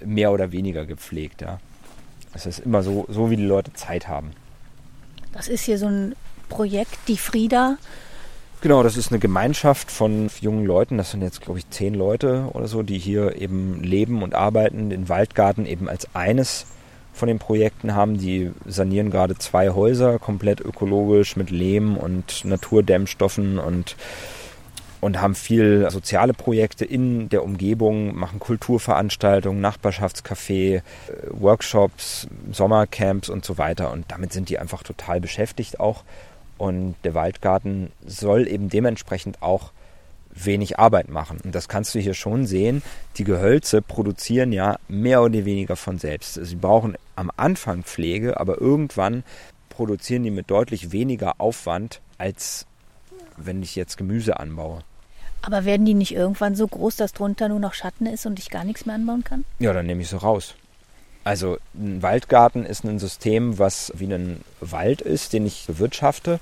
mehr 0.05 0.33
oder 0.33 0.53
weniger 0.53 0.85
gepflegt. 0.85 1.43
Ja. 1.43 1.61
Es 2.35 2.47
ist 2.47 2.61
immer 2.61 2.83
so, 2.83 3.07
so, 3.09 3.31
wie 3.31 3.37
die 3.37 3.47
Leute 3.47 3.73
Zeit 3.73 4.09
haben. 4.09 4.33
Das 5.33 5.49
ist 5.49 5.63
hier 5.65 5.79
so 5.79 5.87
ein 5.87 6.15
Projekt, 6.49 6.99
die 7.09 7.17
Frieda. 7.17 7.79
Genau, 8.63 8.83
das 8.83 8.97
ist 8.97 9.13
eine 9.13 9.19
Gemeinschaft 9.19 9.91
von 9.91 10.31
jungen 10.41 10.65
Leuten. 10.65 10.99
Das 10.99 11.11
sind 11.11 11.23
jetzt, 11.23 11.43
glaube 11.43 11.59
ich, 11.59 11.69
zehn 11.71 11.95
Leute 11.95 12.49
oder 12.53 12.67
so, 12.67 12.83
die 12.83 12.99
hier 12.99 13.41
eben 13.41 13.83
leben 13.83 14.23
und 14.23 14.35
arbeiten, 14.35 14.91
den 14.91 15.09
Waldgarten 15.09 15.67
eben 15.67 15.89
als 15.89 16.15
eines 16.15 16.67
von 17.13 17.29
den 17.29 17.39
Projekten 17.39 17.95
haben. 17.95 18.19
Die 18.19 18.51
sanieren 18.67 19.11
gerade 19.11 19.37
zwei 19.37 19.71
Häuser 19.71 20.19
komplett 20.19 20.61
ökologisch 20.61 21.37
mit 21.37 21.51
Lehm 21.51 21.97
und 21.97 22.45
Naturdämmstoffen 22.45 23.59
und 23.59 23.97
und 25.07 25.21
haben 25.21 25.37
viel 25.37 25.89
soziale 25.89 26.35
Projekte 26.35 26.85
in 26.85 27.29
der 27.29 27.45
Umgebung, 27.45 28.17
machen 28.17 28.41
Kulturveranstaltungen, 28.41 29.61
Nachbarschaftscafé, 29.61 30.79
äh, 30.79 30.83
Workshops, 31.31 32.27
Sommercamps 32.51 33.29
und 33.29 33.45
so 33.45 33.57
weiter. 33.57 33.93
Und 33.93 34.11
damit 34.11 34.33
sind 34.33 34.49
die 34.49 34.59
einfach 34.59 34.83
total 34.83 35.21
beschäftigt 35.21 35.79
auch. 35.79 36.03
Und 36.59 36.97
der 37.05 37.15
Waldgarten 37.15 37.93
soll 38.05 38.49
eben 38.49 38.69
dementsprechend 38.69 39.43
auch 39.43 39.71
wenig 40.35 40.81
Arbeit 40.81 41.09
machen. 41.09 41.39
Und 41.45 41.55
das 41.55 41.69
kannst 41.69 41.95
du 41.95 42.01
hier 42.01 42.15
schon 42.15 42.45
sehen. 42.45 42.83
Die 43.17 43.25
Gehölze 43.25 43.83
produzieren 43.83 44.51
ja 44.51 44.77
mehr 44.89 45.23
oder 45.23 45.45
weniger 45.45 45.77
von 45.77 45.99
selbst. 45.99 46.35
Sie 46.35 46.57
brauchen 46.57 46.97
am 47.15 47.31
Anfang 47.37 47.85
Pflege, 47.85 48.41
aber 48.41 48.61
irgendwann 48.61 49.23
produzieren 49.69 50.25
die 50.25 50.33
mit 50.33 50.51
deutlich 50.51 50.91
weniger 50.91 51.41
Aufwand 51.41 52.01
als 52.19 52.67
wenn 53.37 53.63
ich 53.63 53.77
jetzt 53.77 53.97
Gemüse 53.99 54.41
anbaue. 54.41 54.83
Aber 55.43 55.65
werden 55.65 55.87
die 55.87 55.95
nicht 55.95 56.15
irgendwann 56.15 56.57
so 56.57 56.67
groß, 56.67 56.97
dass 56.97 57.13
drunter 57.13 57.49
nur 57.49 57.61
noch 57.61 57.75
Schatten 57.75 58.07
ist 58.07 58.27
und 58.27 58.39
ich 58.39 58.51
gar 58.51 58.65
nichts 58.65 58.87
mehr 58.87 58.97
anbauen 58.97 59.25
kann? 59.25 59.45
Ja, 59.59 59.73
dann 59.73 59.87
nehme 59.87 60.03
ich 60.03 60.09
sie 60.09 60.17
raus. 60.17 60.55
Also 61.25 61.59
ein 61.75 62.03
Waldgarten 62.03 62.65
ist 62.65 62.85
ein 62.85 62.99
System, 62.99 63.59
was 63.59 63.93
wie 63.97 64.13
ein 64.13 64.41
Wald 64.61 65.01
ist, 65.01 65.33
den 65.33 65.45
ich 65.47 65.67
bewirtschafte. 65.67 66.39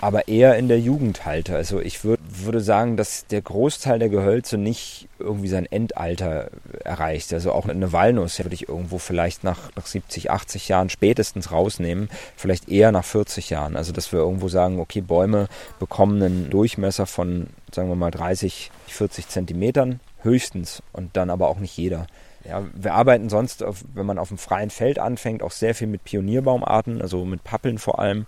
Aber 0.00 0.28
eher 0.28 0.56
in 0.56 0.68
der 0.68 0.80
Jugend 0.80 1.24
halte. 1.24 1.56
Also 1.56 1.80
ich 1.80 2.04
würd, 2.04 2.20
würde 2.28 2.60
sagen, 2.60 2.96
dass 2.96 3.26
der 3.26 3.40
Großteil 3.40 3.98
der 3.98 4.08
Gehölze 4.08 4.58
nicht 4.58 5.08
irgendwie 5.18 5.48
sein 5.48 5.66
Endalter 5.66 6.50
erreicht. 6.84 7.32
Also 7.32 7.52
auch 7.52 7.66
eine 7.66 7.92
Walnuss 7.92 8.38
würde 8.38 8.54
ich 8.54 8.68
irgendwo 8.68 8.98
vielleicht 8.98 9.44
nach, 9.44 9.70
nach 9.76 9.86
70, 9.86 10.30
80 10.30 10.68
Jahren 10.68 10.90
spätestens 10.90 11.52
rausnehmen, 11.52 12.10
vielleicht 12.36 12.68
eher 12.68 12.92
nach 12.92 13.04
40 13.04 13.50
Jahren. 13.50 13.76
Also 13.76 13.92
dass 13.92 14.12
wir 14.12 14.18
irgendwo 14.18 14.48
sagen, 14.48 14.78
okay, 14.78 15.00
Bäume 15.00 15.48
bekommen 15.78 16.22
einen 16.22 16.50
Durchmesser 16.50 17.06
von, 17.06 17.46
sagen 17.72 17.88
wir 17.88 17.96
mal, 17.96 18.10
30, 18.10 18.70
40 18.88 19.28
Zentimetern 19.28 20.00
höchstens 20.22 20.82
und 20.92 21.16
dann 21.16 21.30
aber 21.30 21.48
auch 21.48 21.58
nicht 21.58 21.76
jeder. 21.76 22.06
Ja, 22.46 22.62
wir 22.74 22.92
arbeiten 22.92 23.30
sonst, 23.30 23.62
auf, 23.62 23.84
wenn 23.94 24.04
man 24.04 24.18
auf 24.18 24.28
dem 24.28 24.36
freien 24.36 24.68
Feld 24.68 24.98
anfängt, 24.98 25.42
auch 25.42 25.50
sehr 25.50 25.74
viel 25.74 25.86
mit 25.86 26.04
Pionierbaumarten, 26.04 27.00
also 27.00 27.24
mit 27.24 27.42
Pappeln 27.42 27.78
vor 27.78 27.98
allem 27.98 28.26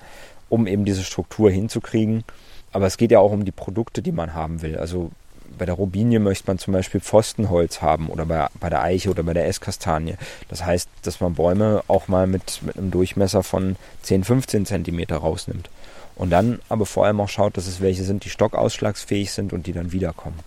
um 0.49 0.67
eben 0.67 0.85
diese 0.85 1.03
Struktur 1.03 1.51
hinzukriegen. 1.51 2.25
Aber 2.73 2.87
es 2.87 2.97
geht 2.97 3.11
ja 3.11 3.21
auch 3.21 3.33
um 3.33 3.45
die 3.45 3.53
Produkte, 3.53 4.03
die 4.03 4.13
man 4.13 4.35
haben 4.35 4.63
will. 4.63 4.77
Also 4.77 5.11
bei 5.57 5.65
der 5.65 5.75
Robinie 5.75 6.19
möchte 6.19 6.49
man 6.49 6.59
zum 6.59 6.73
Beispiel 6.73 7.01
Pfostenholz 7.01 7.81
haben 7.81 8.09
oder 8.09 8.27
bei, 8.27 8.47
bei 8.61 8.69
der 8.69 8.83
Eiche 8.83 9.11
oder 9.11 9.23
bei 9.23 9.33
der 9.33 9.47
Esskastanie. 9.47 10.17
Das 10.49 10.65
heißt, 10.65 10.89
dass 11.03 11.21
man 11.21 11.35
Bäume 11.35 11.83
auch 11.89 12.09
mal 12.09 12.27
mit, 12.27 12.61
mit 12.63 12.77
einem 12.77 12.91
Durchmesser 12.91 13.43
von 13.43 13.77
10, 14.03 14.25
15 14.25 14.67
Zentimeter 14.67 15.17
rausnimmt. 15.17 15.71
Und 16.17 16.31
dann 16.31 16.61
aber 16.69 16.87
vor 16.87 17.05
allem 17.05 17.21
auch 17.21 17.29
schaut, 17.29 17.57
dass 17.57 17.67
es 17.67 17.81
welche 17.81 18.03
sind, 18.03 18.25
die 18.25 18.31
stockausschlagsfähig 18.31 19.33
sind 19.33 19.53
und 19.53 19.67
die 19.67 19.73
dann 19.73 19.93
wiederkommen. 19.93 20.39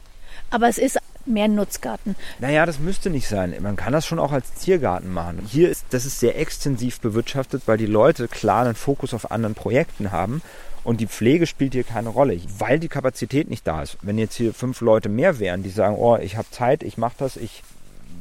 Aber 0.49 0.67
es 0.67 0.79
ist 0.79 0.99
mehr 1.29 1.47
Nutzgarten. 1.47 2.15
Naja, 2.39 2.65
das 2.65 2.79
müsste 2.79 3.09
nicht 3.09 3.27
sein. 3.27 3.55
Man 3.61 3.75
kann 3.75 3.93
das 3.93 4.05
schon 4.05 4.19
auch 4.19 4.31
als 4.31 4.53
Tiergarten 4.53 5.13
machen. 5.13 5.41
Hier 5.47 5.69
ist, 5.69 5.85
das 5.91 6.05
ist 6.05 6.19
sehr 6.19 6.37
extensiv 6.37 6.99
bewirtschaftet, 6.99 7.63
weil 7.65 7.77
die 7.77 7.85
Leute 7.85 8.27
klar 8.27 8.65
einen 8.65 8.75
Fokus 8.75 9.13
auf 9.13 9.31
anderen 9.31 9.55
Projekten 9.55 10.11
haben. 10.11 10.41
Und 10.83 11.01
die 11.01 11.07
Pflege 11.07 11.45
spielt 11.45 11.73
hier 11.73 11.83
keine 11.83 12.09
Rolle, 12.09 12.39
weil 12.57 12.79
die 12.79 12.87
Kapazität 12.87 13.49
nicht 13.49 13.67
da 13.67 13.83
ist. 13.83 13.97
Wenn 14.01 14.17
jetzt 14.17 14.35
hier 14.35 14.53
fünf 14.53 14.81
Leute 14.81 15.09
mehr 15.09 15.39
wären, 15.39 15.61
die 15.61 15.69
sagen, 15.69 15.95
oh, 15.97 16.17
ich 16.17 16.37
habe 16.37 16.49
Zeit, 16.51 16.83
ich 16.83 16.97
mache 16.97 17.15
das, 17.17 17.35
ich 17.35 17.63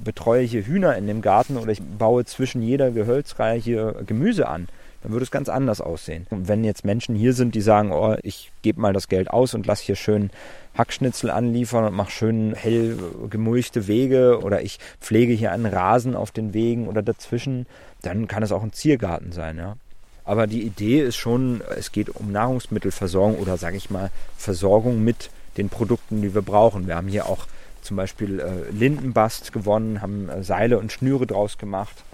betreue 0.05 0.43
hier 0.43 0.67
Hühner 0.67 0.97
in 0.97 1.07
dem 1.07 1.23
Garten 1.23 1.57
oder 1.57 1.73
ich 1.73 1.81
baue 1.83 2.25
zwischen 2.25 2.63
jeder 2.63 2.91
Gehölzreihe 2.91 3.59
hier 3.59 3.95
Gemüse 4.07 4.49
an, 4.49 4.69
dann 5.03 5.13
würde 5.13 5.25
es 5.25 5.31
ganz 5.31 5.49
anders 5.49 5.81
aussehen. 5.81 6.27
Und 6.31 6.49
wenn 6.49 6.65
jetzt 6.65 6.85
Menschen 6.85 7.15
hier 7.15 7.33
sind, 7.33 7.55
die 7.55 7.61
sagen, 7.61 7.93
oh, 7.93 8.17
ich 8.23 8.51
gebe 8.63 8.81
mal 8.81 8.93
das 8.93 9.09
Geld 9.09 9.31
aus 9.31 9.55
und 9.55 9.67
lasse 9.67 9.85
hier 9.85 9.97
schön 9.97 10.31
Hackschnitzel 10.77 11.31
anliefern 11.31 11.85
und 11.85 11.95
mache 11.95 12.11
schön 12.11 12.55
hell 12.55 12.99
gemulchte 13.31 13.87
Wege 13.87 14.41
oder 14.43 14.63
ich 14.63 14.79
pflege 15.01 15.33
hier 15.33 15.53
einen 15.53 15.67
Rasen 15.67 16.17
auf 16.17 16.31
den 16.31 16.55
Wegen 16.55 16.89
oder 16.89 17.03
dazwischen, 17.03 17.67
dann 18.03 18.29
kann 18.29 18.43
es 18.43 18.53
auch 18.53 18.63
ein 18.63 18.73
Ziergarten 18.73 19.33
sein, 19.33 19.59
ja. 19.59 19.77
Aber 20.25 20.47
die 20.47 20.63
Idee 20.63 21.01
ist 21.01 21.17
schon, 21.17 21.63
es 21.79 21.91
geht 21.91 22.11
um 22.11 22.31
Nahrungsmittelversorgung 22.31 23.39
oder 23.39 23.57
sage 23.57 23.79
ich 23.79 23.89
mal 23.89 24.11
Versorgung 24.37 25.03
mit 25.03 25.31
den 25.57 25.71
Produkten, 25.71 26.21
die 26.21 26.35
wir 26.35 26.43
brauchen. 26.43 26.87
Wir 26.87 26.97
haben 26.97 27.09
hier 27.09 27.27
auch 27.27 27.47
zum 27.81 27.97
Beispiel 27.97 28.41
äh, 28.41 28.71
Lindenbast 28.71 29.53
gewonnen, 29.53 30.03
haben 30.03 30.29
äh, 30.29 30.43
Seile 30.43 30.79
und 30.79 30.93
Schnüre 30.93 31.27
draus 31.27 31.57
gemacht 31.57 32.05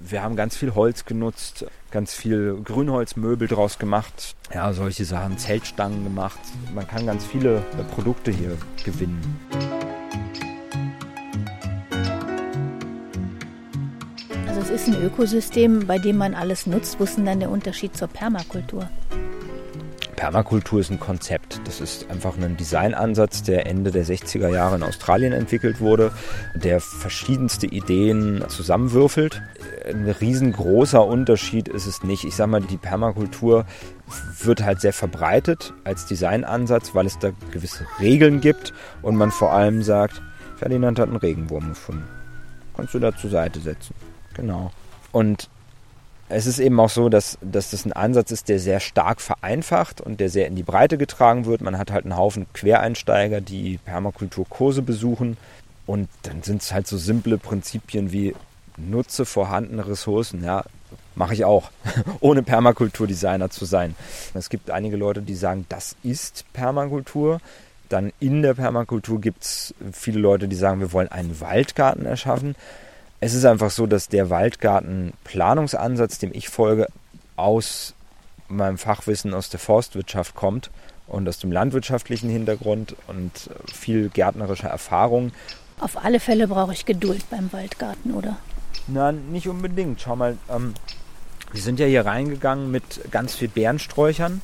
wir 0.00 0.22
haben 0.22 0.36
ganz 0.36 0.56
viel 0.56 0.74
Holz 0.74 1.04
genutzt, 1.04 1.66
ganz 1.90 2.14
viel 2.14 2.60
Grünholzmöbel 2.64 3.48
draus 3.48 3.78
gemacht, 3.78 4.36
ja, 4.54 4.72
solche 4.72 5.04
Sachen, 5.04 5.38
Zeltstangen 5.38 6.04
gemacht. 6.04 6.38
Man 6.74 6.86
kann 6.86 7.06
ganz 7.06 7.24
viele 7.26 7.58
äh, 7.58 7.84
Produkte 7.94 8.30
hier 8.30 8.56
gewinnen. 8.84 9.40
Also 14.46 14.60
es 14.60 14.70
ist 14.70 14.88
ein 14.88 15.02
Ökosystem, 15.02 15.86
bei 15.86 15.98
dem 15.98 16.16
man 16.16 16.34
alles 16.34 16.66
nutzt. 16.66 16.98
Wo 16.98 17.04
ist 17.04 17.16
denn 17.16 17.26
dann 17.26 17.40
der 17.40 17.50
Unterschied 17.50 17.96
zur 17.96 18.08
Permakultur? 18.08 18.88
Permakultur 20.18 20.80
ist 20.80 20.90
ein 20.90 20.98
Konzept. 20.98 21.60
Das 21.64 21.80
ist 21.80 22.10
einfach 22.10 22.36
ein 22.36 22.56
Designansatz, 22.56 23.44
der 23.44 23.66
Ende 23.66 23.92
der 23.92 24.04
60er 24.04 24.48
Jahre 24.48 24.74
in 24.74 24.82
Australien 24.82 25.32
entwickelt 25.32 25.80
wurde, 25.80 26.10
der 26.56 26.80
verschiedenste 26.80 27.66
Ideen 27.66 28.44
zusammenwürfelt. 28.48 29.40
Ein 29.88 30.08
riesengroßer 30.08 31.04
Unterschied 31.04 31.68
ist 31.68 31.86
es 31.86 32.02
nicht. 32.02 32.24
Ich 32.24 32.36
sage 32.36 32.50
mal, 32.50 32.60
die 32.60 32.76
Permakultur 32.76 33.64
wird 34.42 34.62
halt 34.62 34.80
sehr 34.80 34.92
verbreitet 34.92 35.72
als 35.84 36.06
Designansatz, 36.06 36.94
weil 36.94 37.06
es 37.06 37.18
da 37.18 37.30
gewisse 37.50 37.86
Regeln 37.98 38.40
gibt 38.40 38.72
und 39.02 39.16
man 39.16 39.30
vor 39.30 39.52
allem 39.52 39.82
sagt, 39.82 40.20
Ferdinand 40.56 40.98
hat 40.98 41.08
einen 41.08 41.16
Regenwurm 41.16 41.70
gefunden. 41.70 42.04
Kannst 42.76 42.94
du 42.94 42.98
da 42.98 43.16
zur 43.16 43.30
Seite 43.30 43.60
setzen. 43.60 43.94
Genau. 44.34 44.70
Und 45.12 45.48
es 46.28 46.46
ist 46.46 46.58
eben 46.58 46.78
auch 46.78 46.90
so, 46.90 47.08
dass, 47.08 47.38
dass 47.40 47.70
das 47.70 47.86
ein 47.86 47.92
Ansatz 47.92 48.30
ist, 48.30 48.48
der 48.48 48.58
sehr 48.58 48.80
stark 48.80 49.20
vereinfacht 49.20 50.00
und 50.00 50.20
der 50.20 50.28
sehr 50.28 50.46
in 50.46 50.56
die 50.56 50.62
Breite 50.62 50.98
getragen 50.98 51.46
wird. 51.46 51.62
Man 51.62 51.78
hat 51.78 51.90
halt 51.90 52.04
einen 52.04 52.16
Haufen 52.16 52.46
Quereinsteiger, 52.52 53.40
die 53.40 53.78
Permakulturkurse 53.78 54.82
besuchen. 54.82 55.38
Und 55.86 56.08
dann 56.22 56.42
sind 56.42 56.60
es 56.60 56.72
halt 56.72 56.86
so 56.86 56.98
simple 56.98 57.38
Prinzipien 57.38 58.12
wie 58.12 58.34
nutze 58.78 59.24
vorhandene 59.24 59.86
Ressourcen. 59.86 60.44
Ja, 60.44 60.64
mache 61.14 61.34
ich 61.34 61.44
auch, 61.44 61.70
ohne 62.20 62.42
Permakulturdesigner 62.42 63.50
zu 63.50 63.64
sein. 63.64 63.94
Es 64.34 64.48
gibt 64.48 64.70
einige 64.70 64.96
Leute, 64.96 65.22
die 65.22 65.34
sagen, 65.34 65.66
das 65.68 65.96
ist 66.02 66.44
Permakultur. 66.52 67.40
Dann 67.88 68.12
in 68.20 68.42
der 68.42 68.54
Permakultur 68.54 69.20
gibt 69.20 69.42
es 69.42 69.74
viele 69.92 70.20
Leute, 70.20 70.48
die 70.48 70.56
sagen, 70.56 70.80
wir 70.80 70.92
wollen 70.92 71.08
einen 71.08 71.40
Waldgarten 71.40 72.06
erschaffen. 72.06 72.54
Es 73.20 73.34
ist 73.34 73.44
einfach 73.44 73.70
so, 73.70 73.86
dass 73.86 74.08
der 74.08 74.30
Waldgarten-Planungsansatz, 74.30 76.18
dem 76.18 76.30
ich 76.32 76.48
folge, 76.48 76.86
aus 77.36 77.94
meinem 78.48 78.78
Fachwissen 78.78 79.34
aus 79.34 79.48
der 79.50 79.60
Forstwirtschaft 79.60 80.34
kommt 80.34 80.70
und 81.06 81.28
aus 81.28 81.38
dem 81.38 81.50
landwirtschaftlichen 81.50 82.30
Hintergrund 82.30 82.94
und 83.06 83.50
viel 83.72 84.08
gärtnerischer 84.08 84.68
Erfahrung. 84.68 85.32
Auf 85.80 86.02
alle 86.02 86.20
Fälle 86.20 86.48
brauche 86.48 86.72
ich 86.72 86.84
Geduld 86.86 87.28
beim 87.30 87.52
Waldgarten, 87.52 88.14
oder? 88.14 88.36
Nein, 88.86 89.30
nicht 89.30 89.48
unbedingt. 89.48 90.00
Schau 90.00 90.16
mal, 90.16 90.38
ähm, 90.48 90.74
wir 91.52 91.60
sind 91.60 91.80
ja 91.80 91.86
hier 91.86 92.06
reingegangen 92.06 92.70
mit 92.70 93.10
ganz 93.10 93.34
viel 93.34 93.48
Bärensträuchern 93.48 94.40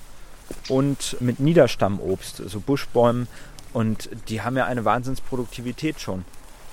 und 0.69 1.17
mit 1.21 1.41
Niederstammobst, 1.41 2.41
also 2.41 2.61
Buschbäumen. 2.61 3.29
Und 3.73 4.09
die 4.29 4.43
haben 4.43 4.57
ja 4.57 4.67
eine 4.67 4.85
Wahnsinnsproduktivität 4.85 6.01
schon 6.01 6.25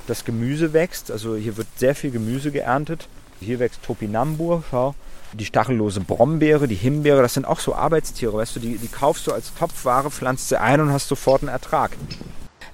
das 0.08 0.26
Gemüse 0.26 0.74
wächst. 0.74 1.12
Also 1.12 1.36
hier 1.36 1.58
wird 1.58 1.68
sehr 1.78 1.96
viel 1.96 2.12
Gemüse 2.12 2.52
geerntet. 2.52 3.08
Hier 3.40 3.60
wächst 3.60 3.84
Topinambur, 3.84 4.64
schau. 4.70 4.96
Die 5.34 5.46
stachellose 5.46 6.02
Brombeere, 6.02 6.68
die 6.68 6.76
Himbeere, 6.76 7.22
das 7.22 7.36
sind 7.36 7.46
auch 7.46 7.62
so 7.62 7.74
Arbeitstiere, 7.74 8.34
weißt 8.34 8.58
du, 8.58 8.60
die, 8.60 8.78
die 8.78 8.90
kaufst 8.90 9.28
du 9.28 9.32
als 9.32 9.54
Topfware, 9.54 10.12
pflanzt 10.12 10.50
sie 10.50 10.60
ein 10.60 10.82
und 10.82 10.92
hast 10.92 11.08
sofort 11.08 11.42
einen 11.42 11.50
Ertrag. 11.50 11.92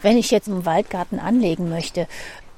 Wenn 0.01 0.17
ich 0.17 0.31
jetzt 0.31 0.49
einen 0.49 0.65
Waldgarten 0.65 1.19
anlegen 1.19 1.69
möchte, 1.69 2.07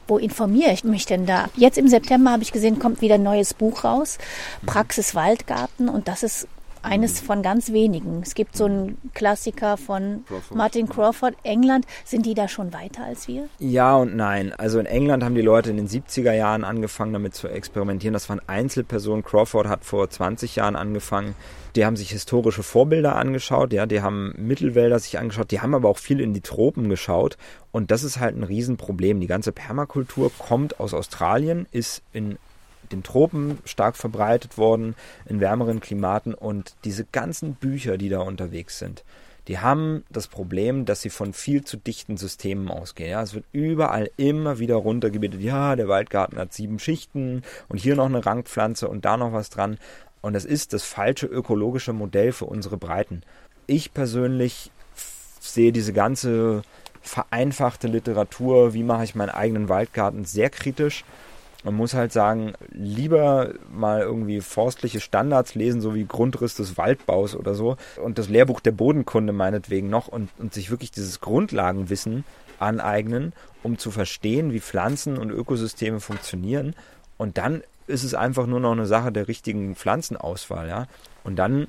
wo 0.09 0.17
informiere 0.17 0.71
ich 0.71 0.83
mich 0.83 1.05
denn 1.05 1.25
da? 1.25 1.49
Jetzt 1.55 1.77
im 1.77 1.87
September 1.87 2.31
habe 2.31 2.43
ich 2.43 2.51
gesehen, 2.51 2.79
kommt 2.79 3.01
wieder 3.01 3.15
ein 3.15 3.23
neues 3.23 3.53
Buch 3.53 3.83
raus, 3.83 4.17
Praxis 4.65 5.15
Waldgarten, 5.15 5.89
und 5.89 6.07
das 6.07 6.23
ist 6.23 6.47
eines 6.81 7.19
von 7.19 7.41
ganz 7.41 7.71
wenigen. 7.71 8.21
Es 8.23 8.35
gibt 8.35 8.55
so 8.55 8.65
einen 8.65 8.97
Klassiker 9.13 9.77
von 9.77 10.23
Crawford. 10.27 10.57
Martin 10.57 10.89
Crawford, 10.89 11.35
England. 11.43 11.85
Sind 12.05 12.25
die 12.25 12.33
da 12.33 12.47
schon 12.47 12.73
weiter 12.73 13.03
als 13.03 13.27
wir? 13.27 13.47
Ja 13.59 13.95
und 13.95 14.15
nein. 14.15 14.53
Also 14.53 14.79
in 14.79 14.85
England 14.85 15.23
haben 15.23 15.35
die 15.35 15.41
Leute 15.41 15.69
in 15.69 15.77
den 15.77 15.87
70er 15.87 16.33
Jahren 16.33 16.63
angefangen 16.63 17.13
damit 17.13 17.35
zu 17.35 17.47
experimentieren. 17.47 18.13
Das 18.13 18.29
waren 18.29 18.41
Einzelpersonen. 18.47 19.23
Crawford 19.23 19.67
hat 19.67 19.85
vor 19.85 20.09
20 20.09 20.55
Jahren 20.55 20.75
angefangen. 20.75 21.35
Die 21.75 21.85
haben 21.85 21.95
sich 21.95 22.09
historische 22.09 22.63
Vorbilder 22.63 23.15
angeschaut, 23.15 23.73
ja, 23.73 23.85
die 23.85 24.01
haben 24.01 24.33
Mittelwälder 24.37 24.97
sich 24.97 25.19
angeschaut, 25.19 25.51
die 25.51 25.61
haben 25.61 25.75
aber 25.75 25.87
auch 25.87 25.99
viel 25.99 26.19
in 26.19 26.33
die 26.33 26.41
Tropen 26.41 26.89
geschaut 26.89 27.37
und 27.71 27.91
das 27.91 28.03
ist 28.03 28.19
halt 28.19 28.35
ein 28.35 28.43
Riesenproblem. 28.43 29.19
Die 29.19 29.27
ganze 29.27 29.51
Permakultur 29.51 30.31
kommt 30.37 30.79
aus 30.79 30.95
Australien, 30.95 31.67
ist 31.71 32.01
in 32.11 32.39
den 32.91 33.03
Tropen 33.03 33.59
stark 33.65 33.95
verbreitet 33.95 34.57
worden, 34.57 34.95
in 35.27 35.39
wärmeren 35.39 35.79
Klimaten. 35.79 36.33
Und 36.33 36.75
diese 36.83 37.05
ganzen 37.05 37.55
Bücher, 37.55 37.97
die 37.97 38.09
da 38.09 38.19
unterwegs 38.19 38.79
sind, 38.79 39.03
die 39.47 39.57
haben 39.57 40.03
das 40.11 40.27
Problem, 40.27 40.85
dass 40.85 41.01
sie 41.01 41.09
von 41.09 41.33
viel 41.33 41.63
zu 41.63 41.77
dichten 41.77 42.17
Systemen 42.17 42.69
ausgehen. 42.69 43.09
Ja, 43.09 43.23
es 43.23 43.33
wird 43.33 43.45
überall 43.51 44.11
immer 44.15 44.59
wieder 44.59 44.75
runtergebetet, 44.75 45.41
ja, 45.41 45.75
der 45.75 45.87
Waldgarten 45.87 46.37
hat 46.37 46.53
sieben 46.53 46.77
Schichten 46.77 47.41
und 47.67 47.79
hier 47.79 47.95
noch 47.95 48.05
eine 48.05 48.23
Rankpflanze 48.23 48.87
und 48.87 49.05
da 49.05 49.17
noch 49.17 49.33
was 49.33 49.49
dran. 49.49 49.79
Und 50.21 50.33
das 50.33 50.45
ist 50.45 50.73
das 50.73 50.83
falsche 50.83 51.25
ökologische 51.25 51.93
Modell 51.93 52.31
für 52.31 52.45
unsere 52.45 52.77
Breiten. 52.77 53.21
Ich 53.65 53.91
persönlich 53.91 54.69
sehe 55.39 55.71
diese 55.71 55.93
ganze 55.93 56.61
vereinfachte 57.01 57.87
Literatur, 57.87 58.75
wie 58.75 58.83
mache 58.83 59.03
ich 59.03 59.15
meinen 59.15 59.29
eigenen 59.29 59.67
Waldgarten, 59.67 60.25
sehr 60.25 60.51
kritisch 60.51 61.03
man 61.63 61.73
muss 61.73 61.93
halt 61.93 62.13
sagen, 62.13 62.53
lieber 62.69 63.53
mal 63.71 64.01
irgendwie 64.01 64.41
forstliche 64.41 64.99
Standards 64.99 65.55
lesen, 65.55 65.81
so 65.81 65.93
wie 65.93 66.05
Grundriss 66.05 66.55
des 66.55 66.77
Waldbaus 66.77 67.35
oder 67.35 67.53
so 67.53 67.75
und 68.01 68.17
das 68.17 68.29
Lehrbuch 68.29 68.59
der 68.59 68.71
Bodenkunde 68.71 69.33
meinetwegen 69.33 69.89
noch 69.89 70.07
und, 70.07 70.29
und 70.37 70.53
sich 70.53 70.71
wirklich 70.71 70.91
dieses 70.91 71.19
Grundlagenwissen 71.19 72.23
aneignen, 72.59 73.33
um 73.63 73.77
zu 73.77 73.91
verstehen, 73.91 74.53
wie 74.53 74.59
Pflanzen 74.59 75.17
und 75.17 75.31
Ökosysteme 75.31 75.99
funktionieren. 75.99 76.75
Und 77.17 77.37
dann 77.37 77.63
ist 77.87 78.03
es 78.03 78.13
einfach 78.13 78.45
nur 78.45 78.59
noch 78.59 78.71
eine 78.71 78.85
Sache 78.85 79.11
der 79.11 79.27
richtigen 79.27 79.75
Pflanzenauswahl, 79.75 80.67
ja. 80.67 80.87
Und 81.23 81.37
dann 81.37 81.67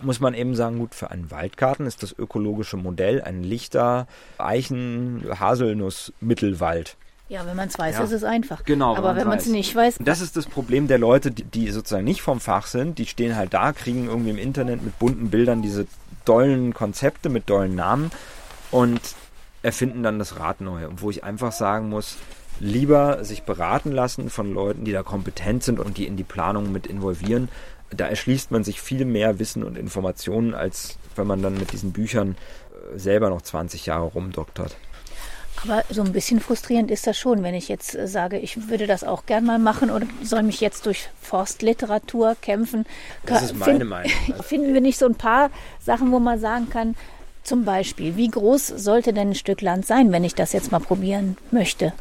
muss 0.00 0.20
man 0.20 0.34
eben 0.34 0.54
sagen, 0.54 0.78
gut, 0.78 0.94
für 0.94 1.10
einen 1.10 1.30
Waldgarten 1.30 1.86
ist 1.86 2.02
das 2.02 2.16
ökologische 2.16 2.76
Modell 2.76 3.20
ein 3.20 3.42
lichter 3.42 4.06
Eichen, 4.38 5.24
Haselnuss, 5.40 6.12
Mittelwald. 6.20 6.96
Ja, 7.28 7.44
wenn 7.46 7.56
man 7.56 7.68
es 7.68 7.78
weiß, 7.78 7.98
ja. 7.98 8.04
ist 8.04 8.12
es 8.12 8.24
einfach. 8.24 8.64
Genau. 8.64 8.96
Aber 8.96 9.14
wenn 9.14 9.28
man 9.28 9.38
es 9.38 9.46
nicht 9.46 9.74
weiß. 9.74 9.98
Das 10.00 10.22
ist 10.22 10.36
das 10.36 10.46
Problem 10.46 10.88
der 10.88 10.98
Leute, 10.98 11.30
die, 11.30 11.44
die, 11.44 11.70
sozusagen 11.70 12.04
nicht 12.04 12.22
vom 12.22 12.40
Fach 12.40 12.66
sind. 12.66 12.98
Die 12.98 13.06
stehen 13.06 13.36
halt 13.36 13.52
da, 13.52 13.72
kriegen 13.72 14.06
irgendwie 14.06 14.30
im 14.30 14.38
Internet 14.38 14.82
mit 14.82 14.98
bunten 14.98 15.28
Bildern 15.28 15.60
diese 15.60 15.86
dollen 16.24 16.72
Konzepte 16.72 17.28
mit 17.28 17.50
dollen 17.50 17.74
Namen 17.74 18.10
und 18.70 19.00
erfinden 19.62 20.02
dann 20.02 20.18
das 20.18 20.38
Rad 20.38 20.60
neu. 20.62 20.86
Und 20.88 21.02
wo 21.02 21.10
ich 21.10 21.22
einfach 21.22 21.52
sagen 21.52 21.90
muss, 21.90 22.16
lieber 22.60 23.24
sich 23.24 23.42
beraten 23.42 23.92
lassen 23.92 24.30
von 24.30 24.52
Leuten, 24.52 24.84
die 24.84 24.92
da 24.92 25.02
kompetent 25.02 25.62
sind 25.62 25.80
und 25.80 25.98
die 25.98 26.06
in 26.06 26.16
die 26.16 26.24
Planung 26.24 26.72
mit 26.72 26.86
involvieren. 26.86 27.48
Da 27.90 28.06
erschließt 28.06 28.50
man 28.50 28.64
sich 28.64 28.80
viel 28.80 29.04
mehr 29.04 29.38
Wissen 29.38 29.64
und 29.64 29.78
Informationen, 29.78 30.54
als 30.54 30.98
wenn 31.16 31.26
man 31.26 31.42
dann 31.42 31.54
mit 31.54 31.72
diesen 31.72 31.92
Büchern 31.92 32.36
äh, 32.94 32.98
selber 32.98 33.30
noch 33.30 33.42
20 33.42 33.86
Jahre 33.86 34.04
rumdoktert. 34.04 34.76
Aber 35.64 35.82
so 35.90 36.02
ein 36.02 36.12
bisschen 36.12 36.40
frustrierend 36.40 36.90
ist 36.90 37.06
das 37.06 37.18
schon, 37.18 37.42
wenn 37.42 37.54
ich 37.54 37.68
jetzt 37.68 37.94
äh, 37.94 38.06
sage, 38.06 38.38
ich 38.38 38.68
würde 38.68 38.86
das 38.86 39.04
auch 39.04 39.26
gern 39.26 39.44
mal 39.44 39.58
machen 39.58 39.90
und 39.90 40.06
soll 40.22 40.42
mich 40.42 40.60
jetzt 40.60 40.86
durch 40.86 41.08
Forstliteratur 41.20 42.36
kämpfen. 42.40 42.86
Das 43.26 43.42
ist 43.42 43.56
meine 43.56 43.84
Meinung. 43.84 44.12
Finden 44.42 44.74
wir 44.74 44.80
nicht 44.80 44.98
so 44.98 45.06
ein 45.06 45.14
paar 45.14 45.50
Sachen, 45.80 46.12
wo 46.12 46.18
man 46.18 46.38
sagen 46.38 46.70
kann, 46.70 46.94
zum 47.42 47.64
Beispiel, 47.64 48.16
wie 48.16 48.28
groß 48.28 48.66
sollte 48.66 49.12
denn 49.12 49.30
ein 49.30 49.34
Stück 49.34 49.62
Land 49.62 49.86
sein, 49.86 50.12
wenn 50.12 50.24
ich 50.24 50.34
das 50.34 50.52
jetzt 50.52 50.70
mal 50.70 50.80
probieren 50.80 51.36
möchte? 51.50 51.92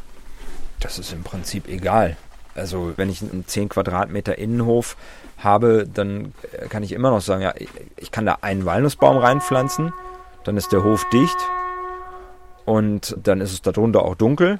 Das 0.79 0.99
ist 0.99 1.13
im 1.13 1.23
Prinzip 1.23 1.67
egal. 1.67 2.17
Also 2.53 2.93
wenn 2.97 3.09
ich 3.09 3.21
einen 3.21 3.47
10 3.47 3.69
Quadratmeter 3.69 4.37
Innenhof 4.37 4.97
habe, 5.37 5.87
dann 5.91 6.33
kann 6.69 6.83
ich 6.83 6.91
immer 6.91 7.11
noch 7.11 7.21
sagen, 7.21 7.43
ja, 7.43 7.53
ich 7.95 8.11
kann 8.11 8.25
da 8.25 8.39
einen 8.41 8.65
Walnussbaum 8.65 9.17
reinpflanzen, 9.17 9.93
dann 10.43 10.57
ist 10.57 10.71
der 10.71 10.83
Hof 10.83 11.05
dicht 11.13 11.37
und 12.67 13.15
dann 13.23 13.39
ist 13.39 13.53
es 13.53 13.61
darunter 13.61 14.03
auch 14.03 14.15
dunkel. 14.15 14.59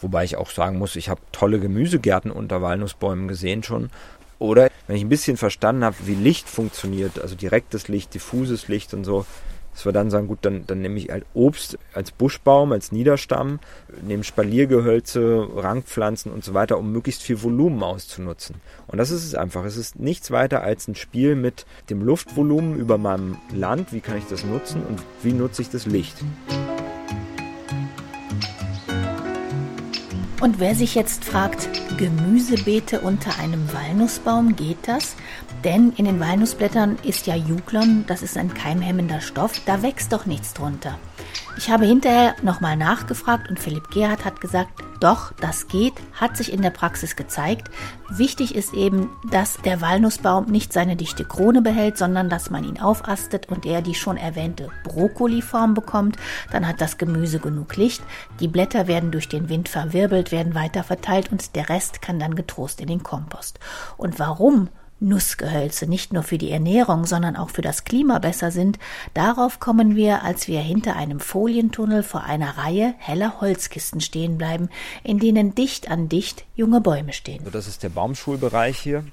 Wobei 0.00 0.22
ich 0.22 0.36
auch 0.36 0.50
sagen 0.50 0.78
muss, 0.78 0.94
ich 0.94 1.08
habe 1.08 1.20
tolle 1.32 1.58
Gemüsegärten 1.58 2.30
unter 2.30 2.62
Walnussbäumen 2.62 3.26
gesehen 3.26 3.64
schon. 3.64 3.90
Oder 4.38 4.70
wenn 4.86 4.94
ich 4.94 5.02
ein 5.02 5.08
bisschen 5.08 5.36
verstanden 5.36 5.82
habe, 5.82 5.96
wie 6.04 6.14
Licht 6.14 6.48
funktioniert, 6.48 7.20
also 7.20 7.34
direktes 7.34 7.88
Licht, 7.88 8.14
diffuses 8.14 8.68
Licht 8.68 8.94
und 8.94 9.02
so, 9.02 9.26
dass 9.72 9.84
wir 9.84 9.90
dann 9.90 10.10
sagen, 10.10 10.28
gut, 10.28 10.38
dann, 10.42 10.64
dann 10.68 10.80
nehme 10.80 10.96
ich 10.96 11.10
halt 11.10 11.24
Obst 11.34 11.76
als 11.92 12.12
Buschbaum, 12.12 12.70
als 12.70 12.92
Niederstamm, 12.92 13.58
nehme 14.06 14.22
Spaliergehölze, 14.22 15.48
Rangpflanzen 15.56 16.30
und 16.30 16.44
so 16.44 16.54
weiter, 16.54 16.78
um 16.78 16.92
möglichst 16.92 17.22
viel 17.22 17.42
Volumen 17.42 17.82
auszunutzen. 17.82 18.60
Und 18.86 18.98
das 18.98 19.10
ist 19.10 19.24
es 19.24 19.34
einfach. 19.34 19.64
Es 19.64 19.76
ist 19.76 19.98
nichts 19.98 20.30
weiter 20.30 20.62
als 20.62 20.86
ein 20.86 20.94
Spiel 20.94 21.34
mit 21.34 21.66
dem 21.90 22.00
Luftvolumen 22.00 22.78
über 22.78 22.96
meinem 22.96 23.38
Land. 23.52 23.92
Wie 23.92 24.00
kann 24.00 24.18
ich 24.18 24.26
das 24.26 24.44
nutzen 24.44 24.84
und 24.84 25.00
wie 25.24 25.32
nutze 25.32 25.62
ich 25.62 25.70
das 25.70 25.84
Licht? 25.84 26.14
Und 30.40 30.60
wer 30.60 30.76
sich 30.76 30.94
jetzt 30.94 31.24
fragt, 31.24 31.68
Gemüsebeete 31.98 33.00
unter 33.00 33.40
einem 33.40 33.72
Walnussbaum, 33.72 34.54
geht 34.54 34.78
das? 34.86 35.16
Denn 35.64 35.92
in 35.96 36.04
den 36.04 36.20
Walnussblättern 36.20 36.96
ist 37.02 37.26
ja 37.26 37.34
Juglon, 37.34 38.04
das 38.06 38.22
ist 38.22 38.36
ein 38.36 38.54
keimhemmender 38.54 39.20
Stoff, 39.20 39.60
da 39.66 39.82
wächst 39.82 40.12
doch 40.12 40.26
nichts 40.26 40.54
drunter. 40.54 40.96
Ich 41.56 41.70
habe 41.70 41.86
hinterher 41.86 42.36
nochmal 42.42 42.76
nachgefragt 42.76 43.50
und 43.50 43.58
Philipp 43.58 43.90
Gerhardt 43.90 44.24
hat 44.24 44.40
gesagt, 44.40 44.70
doch, 45.00 45.32
das 45.40 45.68
geht, 45.68 45.94
hat 46.12 46.36
sich 46.36 46.52
in 46.52 46.62
der 46.62 46.70
Praxis 46.70 47.16
gezeigt. 47.16 47.70
Wichtig 48.08 48.54
ist 48.54 48.74
eben, 48.74 49.10
dass 49.30 49.58
der 49.62 49.80
Walnussbaum 49.80 50.46
nicht 50.46 50.72
seine 50.72 50.96
dichte 50.96 51.24
Krone 51.24 51.62
behält, 51.62 51.98
sondern 51.98 52.28
dass 52.28 52.50
man 52.50 52.64
ihn 52.64 52.80
aufastet 52.80 53.48
und 53.48 53.66
er 53.66 53.82
die 53.82 53.94
schon 53.94 54.16
erwähnte 54.16 54.70
Brokkoliform 54.84 55.74
bekommt. 55.74 56.16
Dann 56.50 56.66
hat 56.66 56.80
das 56.80 56.98
Gemüse 56.98 57.38
genug 57.38 57.76
Licht. 57.76 58.02
Die 58.40 58.48
Blätter 58.48 58.86
werden 58.86 59.10
durch 59.10 59.28
den 59.28 59.48
Wind 59.48 59.68
verwirbelt, 59.68 60.32
werden 60.32 60.54
weiter 60.54 60.82
verteilt 60.82 61.30
und 61.30 61.54
der 61.54 61.68
Rest 61.68 62.02
kann 62.02 62.18
dann 62.18 62.34
getrost 62.34 62.80
in 62.80 62.88
den 62.88 63.02
Kompost. 63.02 63.60
Und 63.96 64.18
warum 64.18 64.68
Nussgehölze 65.00 65.86
nicht 65.86 66.12
nur 66.12 66.22
für 66.22 66.38
die 66.38 66.50
Ernährung, 66.50 67.06
sondern 67.06 67.36
auch 67.36 67.50
für 67.50 67.62
das 67.62 67.84
Klima 67.84 68.18
besser 68.18 68.50
sind, 68.50 68.78
darauf 69.14 69.60
kommen 69.60 69.96
wir, 69.96 70.22
als 70.22 70.48
wir 70.48 70.60
hinter 70.60 70.96
einem 70.96 71.20
Folientunnel 71.20 72.02
vor 72.02 72.24
einer 72.24 72.58
Reihe 72.58 72.94
heller 72.98 73.40
Holzkisten 73.40 74.00
stehen 74.00 74.38
bleiben, 74.38 74.68
in 75.04 75.18
denen 75.18 75.54
dicht 75.54 75.90
an 75.90 76.08
dicht 76.08 76.44
junge 76.54 76.80
Bäume 76.80 77.12
stehen. 77.12 77.40
Also 77.40 77.50
das 77.50 77.68
ist 77.68 77.82
der 77.82 77.90
Baumschulbereich 77.90 78.78
hier. 78.78 79.04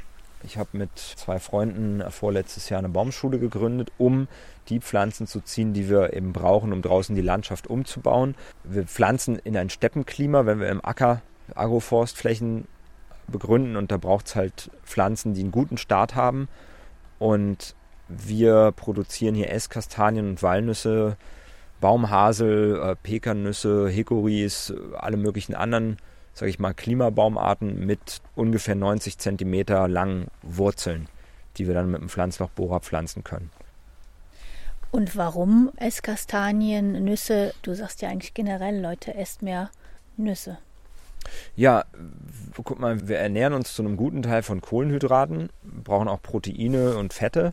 Ich 0.43 0.57
habe 0.57 0.69
mit 0.73 0.89
zwei 0.97 1.39
Freunden 1.39 2.03
vorletztes 2.11 2.69
Jahr 2.69 2.79
eine 2.79 2.89
Baumschule 2.89 3.39
gegründet, 3.39 3.91
um 3.97 4.27
die 4.69 4.79
Pflanzen 4.79 5.27
zu 5.27 5.41
ziehen, 5.41 5.73
die 5.73 5.89
wir 5.89 6.13
eben 6.13 6.33
brauchen, 6.33 6.71
um 6.71 6.81
draußen 6.81 7.15
die 7.15 7.21
Landschaft 7.21 7.67
umzubauen. 7.67 8.35
Wir 8.63 8.83
pflanzen 8.83 9.39
in 9.43 9.57
ein 9.57 9.69
Steppenklima, 9.69 10.45
wenn 10.45 10.59
wir 10.59 10.69
im 10.69 10.83
Acker 10.83 11.21
Agroforstflächen 11.53 12.67
begründen 13.27 13.75
und 13.75 13.91
da 13.91 13.97
braucht 13.97 14.27
es 14.27 14.35
halt 14.35 14.71
Pflanzen, 14.83 15.33
die 15.33 15.41
einen 15.41 15.51
guten 15.51 15.77
Start 15.77 16.15
haben. 16.15 16.47
Und 17.19 17.75
wir 18.07 18.71
produzieren 18.75 19.35
hier 19.35 19.51
Esskastanien 19.51 20.29
und 20.29 20.43
Walnüsse, 20.43 21.17
Baumhasel, 21.81 22.79
äh, 22.81 22.95
Pekannüsse, 22.95 23.87
Hickories, 23.89 24.73
alle 24.95 25.17
möglichen 25.17 25.55
anderen, 25.55 25.97
sage 26.33 26.49
ich 26.49 26.59
mal, 26.59 26.73
Klimabaumarten 26.73 27.85
mit 27.85 28.21
ungefähr 28.35 28.75
90 28.75 29.17
Zentimeter 29.17 29.87
langen 29.87 30.27
Wurzeln, 30.41 31.07
die 31.57 31.67
wir 31.67 31.73
dann 31.73 31.91
mit 31.91 32.01
einem 32.01 32.09
Pflanzlochbohrer 32.09 32.79
pflanzen 32.79 33.23
können. 33.23 33.49
Und 34.91 35.17
warum 35.17 35.71
Esskastanien, 35.75 37.03
Nüsse? 37.03 37.53
Du 37.63 37.73
sagst 37.73 38.01
ja 38.01 38.09
eigentlich 38.09 38.33
generell, 38.33 38.79
Leute, 38.79 39.13
esst 39.13 39.41
mehr 39.41 39.69
Nüsse. 40.15 40.57
Ja, 41.55 41.85
guck 42.63 42.79
mal, 42.79 43.07
wir 43.07 43.17
ernähren 43.17 43.53
uns 43.53 43.73
zu 43.73 43.81
einem 43.81 43.97
guten 43.97 44.23
Teil 44.23 44.43
von 44.43 44.61
Kohlenhydraten, 44.61 45.49
brauchen 45.63 46.07
auch 46.07 46.21
Proteine 46.21 46.97
und 46.97 47.13
Fette. 47.13 47.51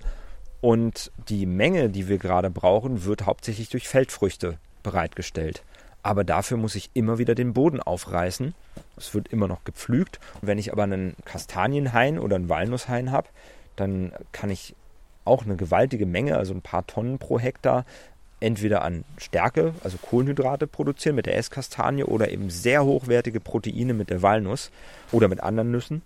Und 0.61 1.11
die 1.29 1.47
Menge, 1.47 1.91
die 1.91 2.09
wir 2.09 2.19
gerade 2.19 2.51
brauchen, 2.51 3.05
wird 3.05 3.27
hauptsächlich 3.27 3.69
durch 3.69 3.89
Feldfrüchte 3.89 4.59
bereitgestellt. 4.83 5.65
Aber 6.03 6.25
dafür 6.25 6.57
muss 6.57 6.75
ich 6.75 6.91
immer 6.95 7.19
wieder 7.19 7.35
den 7.35 7.53
Boden 7.53 7.81
aufreißen. 7.81 8.55
Es 8.97 9.15
wird 9.15 9.29
immer 9.29 9.49
noch 9.49 9.65
gepflügt. 9.65 10.19
Wenn 10.41 10.59
ich 10.59 10.73
aber 10.73 10.85
einen 10.85 11.15
Kastanienhain 11.25 12.19
oder 12.19 12.37
einen 12.37 12.49
Walnusshain 12.49 13.11
habe, 13.13 13.29
dann 13.77 14.13
kann 14.33 14.51
ich 14.51 14.75
auch 15.25 15.45
eine 15.45 15.57
gewaltige 15.57 16.07
Menge, 16.07 16.37
also 16.37 16.53
ein 16.53 16.63
paar 16.63 16.87
Tonnen 16.87 17.19
pro 17.19 17.39
Hektar, 17.39 17.85
entweder 18.43 18.83
an 18.83 19.05
Stärke, 19.19 19.75
also 19.83 19.97
Kohlenhydrate 19.99 20.67
produzieren 20.67 21.17
mit 21.17 21.27
der 21.27 21.37
Esskastanie 21.37 22.05
oder 22.05 22.31
eben 22.31 22.51
sehr 22.51 22.85
hochwertige 22.85 23.41
Proteine 23.41 23.95
mit 23.95 24.11
der 24.11 24.23
Walnuss 24.23 24.71
oder 25.13 25.29
mit 25.29 25.41
anderen 25.41 25.71
Nüssen. 25.71 26.03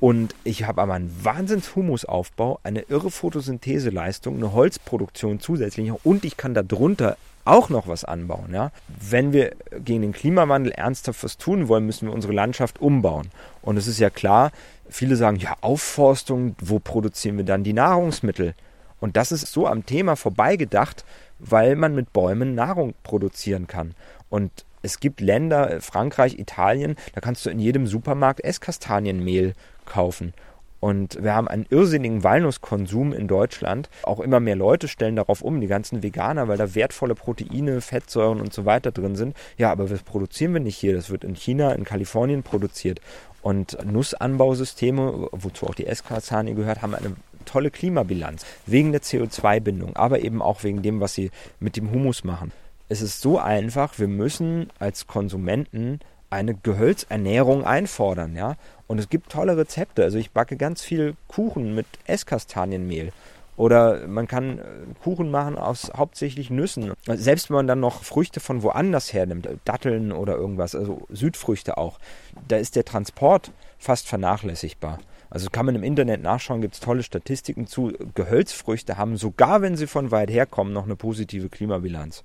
Und 0.00 0.34
ich 0.44 0.64
habe 0.64 0.82
aber 0.82 0.94
einen 0.94 1.24
Wahnsinns-Humusaufbau, 1.24 2.60
eine 2.62 2.82
irre 2.82 3.10
Photosyntheseleistung, 3.10 4.36
eine 4.36 4.52
Holzproduktion 4.52 5.40
zusätzlich 5.40 5.90
und 6.04 6.24
ich 6.24 6.36
kann 6.36 6.54
darunter 6.54 7.16
auch 7.44 7.68
noch 7.68 7.88
was 7.88 8.04
anbauen. 8.04 8.52
Ja? 8.52 8.70
Wenn 8.88 9.32
wir 9.32 9.52
gegen 9.84 10.02
den 10.02 10.12
Klimawandel 10.12 10.72
ernsthaft 10.72 11.22
was 11.24 11.36
tun 11.38 11.68
wollen, 11.68 11.86
müssen 11.86 12.08
wir 12.08 12.14
unsere 12.14 12.32
Landschaft 12.32 12.80
umbauen. 12.80 13.28
Und 13.62 13.76
es 13.76 13.86
ist 13.86 13.98
ja 13.98 14.10
klar, 14.10 14.50
viele 14.88 15.16
sagen, 15.16 15.36
ja, 15.36 15.56
Aufforstung, 15.60 16.56
wo 16.60 16.78
produzieren 16.78 17.36
wir 17.36 17.44
dann 17.44 17.64
die 17.64 17.72
Nahrungsmittel? 17.72 18.54
Und 19.00 19.16
das 19.16 19.32
ist 19.32 19.52
so 19.52 19.66
am 19.66 19.84
Thema 19.84 20.16
vorbeigedacht, 20.16 21.04
weil 21.38 21.76
man 21.76 21.94
mit 21.94 22.12
Bäumen 22.12 22.54
Nahrung 22.54 22.94
produzieren 23.02 23.66
kann. 23.66 23.94
Und 24.28 24.64
es 24.82 25.00
gibt 25.00 25.20
Länder, 25.20 25.80
Frankreich, 25.80 26.38
Italien, 26.38 26.96
da 27.14 27.20
kannst 27.20 27.46
du 27.46 27.50
in 27.50 27.58
jedem 27.58 27.86
Supermarkt 27.86 28.44
Esskastanienmehl 28.44 29.54
kaufen. 29.86 30.34
Und 30.84 31.22
wir 31.22 31.34
haben 31.34 31.48
einen 31.48 31.64
irrsinnigen 31.70 32.22
Walnusskonsum 32.22 33.14
in 33.14 33.26
Deutschland. 33.26 33.88
Auch 34.02 34.20
immer 34.20 34.38
mehr 34.38 34.54
Leute 34.54 34.86
stellen 34.86 35.16
darauf 35.16 35.40
um, 35.40 35.62
die 35.62 35.66
ganzen 35.66 36.02
Veganer, 36.02 36.46
weil 36.46 36.58
da 36.58 36.74
wertvolle 36.74 37.14
Proteine, 37.14 37.80
Fettsäuren 37.80 38.38
und 38.38 38.52
so 38.52 38.66
weiter 38.66 38.92
drin 38.92 39.16
sind. 39.16 39.34
Ja, 39.56 39.72
aber 39.72 39.86
das 39.86 40.02
produzieren 40.02 40.52
wir 40.52 40.60
nicht 40.60 40.76
hier. 40.76 40.92
Das 40.92 41.08
wird 41.08 41.24
in 41.24 41.36
China, 41.36 41.72
in 41.72 41.84
Kalifornien 41.84 42.42
produziert. 42.42 43.00
Und 43.40 43.78
Nussanbausysteme, 43.82 45.28
wozu 45.32 45.66
auch 45.66 45.74
die 45.74 45.86
Esskastanie 45.86 46.52
gehört, 46.52 46.82
haben 46.82 46.94
eine 46.94 47.16
tolle 47.44 47.70
Klimabilanz. 47.70 48.44
Wegen 48.66 48.92
der 48.92 49.02
CO2-Bindung, 49.02 49.96
aber 49.96 50.20
eben 50.20 50.42
auch 50.42 50.64
wegen 50.64 50.82
dem, 50.82 51.00
was 51.00 51.14
sie 51.14 51.30
mit 51.60 51.76
dem 51.76 51.90
Humus 51.90 52.24
machen. 52.24 52.52
Es 52.88 53.00
ist 53.00 53.20
so 53.20 53.38
einfach, 53.38 53.98
wir 53.98 54.08
müssen 54.08 54.70
als 54.78 55.06
Konsumenten 55.06 56.00
eine 56.30 56.54
Gehölzernährung 56.54 57.64
einfordern, 57.64 58.34
ja. 58.36 58.56
Und 58.86 58.98
es 58.98 59.08
gibt 59.08 59.30
tolle 59.30 59.56
Rezepte. 59.56 60.02
Also 60.02 60.18
ich 60.18 60.32
backe 60.32 60.56
ganz 60.56 60.82
viel 60.82 61.14
Kuchen 61.28 61.74
mit 61.74 61.86
Esskastanienmehl. 62.06 63.12
Oder 63.56 64.06
man 64.08 64.26
kann 64.26 64.58
äh, 64.58 64.62
Kuchen 65.02 65.30
machen 65.30 65.56
aus 65.56 65.92
hauptsächlich 65.96 66.50
Nüssen. 66.50 66.92
Selbst 67.06 67.50
wenn 67.50 67.56
man 67.56 67.66
dann 67.68 67.80
noch 67.80 68.02
Früchte 68.02 68.40
von 68.40 68.62
woanders 68.62 69.12
hernimmt, 69.12 69.48
Datteln 69.64 70.10
oder 70.12 70.34
irgendwas, 70.34 70.74
also 70.74 71.06
Südfrüchte 71.08 71.78
auch, 71.78 71.98
da 72.48 72.56
ist 72.56 72.74
der 72.74 72.84
Transport 72.84 73.52
fast 73.78 74.08
vernachlässigbar. 74.08 74.98
Also 75.34 75.50
kann 75.50 75.66
man 75.66 75.74
im 75.74 75.82
Internet 75.82 76.22
nachschauen, 76.22 76.60
gibt 76.60 76.74
es 76.74 76.80
tolle 76.80 77.02
Statistiken 77.02 77.66
zu. 77.66 77.92
Gehölzfrüchte 78.14 78.96
haben, 78.96 79.16
sogar 79.16 79.62
wenn 79.62 79.76
sie 79.76 79.88
von 79.88 80.12
weit 80.12 80.30
her 80.30 80.46
kommen, 80.46 80.72
noch 80.72 80.84
eine 80.84 80.94
positive 80.94 81.48
Klimabilanz. 81.48 82.22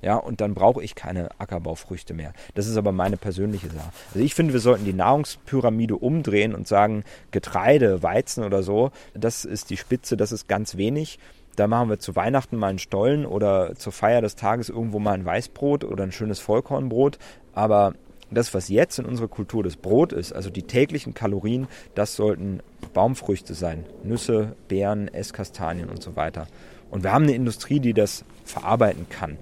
Ja, 0.00 0.16
und 0.16 0.40
dann 0.40 0.54
brauche 0.54 0.82
ich 0.82 0.94
keine 0.94 1.28
Ackerbaufrüchte 1.38 2.14
mehr. 2.14 2.32
Das 2.54 2.66
ist 2.66 2.78
aber 2.78 2.92
meine 2.92 3.18
persönliche 3.18 3.68
Sache. 3.68 3.92
Also 4.14 4.24
ich 4.24 4.34
finde, 4.34 4.54
wir 4.54 4.60
sollten 4.60 4.86
die 4.86 4.94
Nahrungspyramide 4.94 5.96
umdrehen 5.96 6.54
und 6.54 6.66
sagen, 6.66 7.04
Getreide, 7.30 8.02
Weizen 8.02 8.42
oder 8.42 8.62
so, 8.62 8.90
das 9.12 9.44
ist 9.44 9.68
die 9.68 9.76
Spitze, 9.76 10.16
das 10.16 10.32
ist 10.32 10.48
ganz 10.48 10.78
wenig. 10.78 11.18
Da 11.56 11.66
machen 11.66 11.90
wir 11.90 11.98
zu 11.98 12.16
Weihnachten 12.16 12.56
mal 12.56 12.68
einen 12.68 12.78
Stollen 12.78 13.26
oder 13.26 13.74
zur 13.74 13.92
Feier 13.92 14.22
des 14.22 14.34
Tages 14.34 14.70
irgendwo 14.70 14.98
mal 14.98 15.12
ein 15.12 15.26
Weißbrot 15.26 15.84
oder 15.84 16.04
ein 16.04 16.12
schönes 16.12 16.40
Vollkornbrot. 16.40 17.18
Aber 17.52 17.94
das, 18.30 18.54
was 18.54 18.68
jetzt 18.68 18.98
in 18.98 19.04
unserer 19.04 19.28
Kultur 19.28 19.62
das 19.62 19.76
Brot 19.76 20.12
ist, 20.12 20.32
also 20.32 20.50
die 20.50 20.62
täglichen 20.62 21.14
Kalorien, 21.14 21.68
das 21.94 22.16
sollten 22.16 22.60
Baumfrüchte 22.92 23.54
sein. 23.54 23.84
Nüsse, 24.02 24.56
Beeren, 24.68 25.08
Esskastanien 25.08 25.88
und 25.88 26.02
so 26.02 26.16
weiter. 26.16 26.46
Und 26.90 27.04
wir 27.04 27.12
haben 27.12 27.24
eine 27.24 27.34
Industrie, 27.34 27.80
die 27.80 27.94
das 27.94 28.24
verarbeiten 28.44 29.06
kann. 29.08 29.38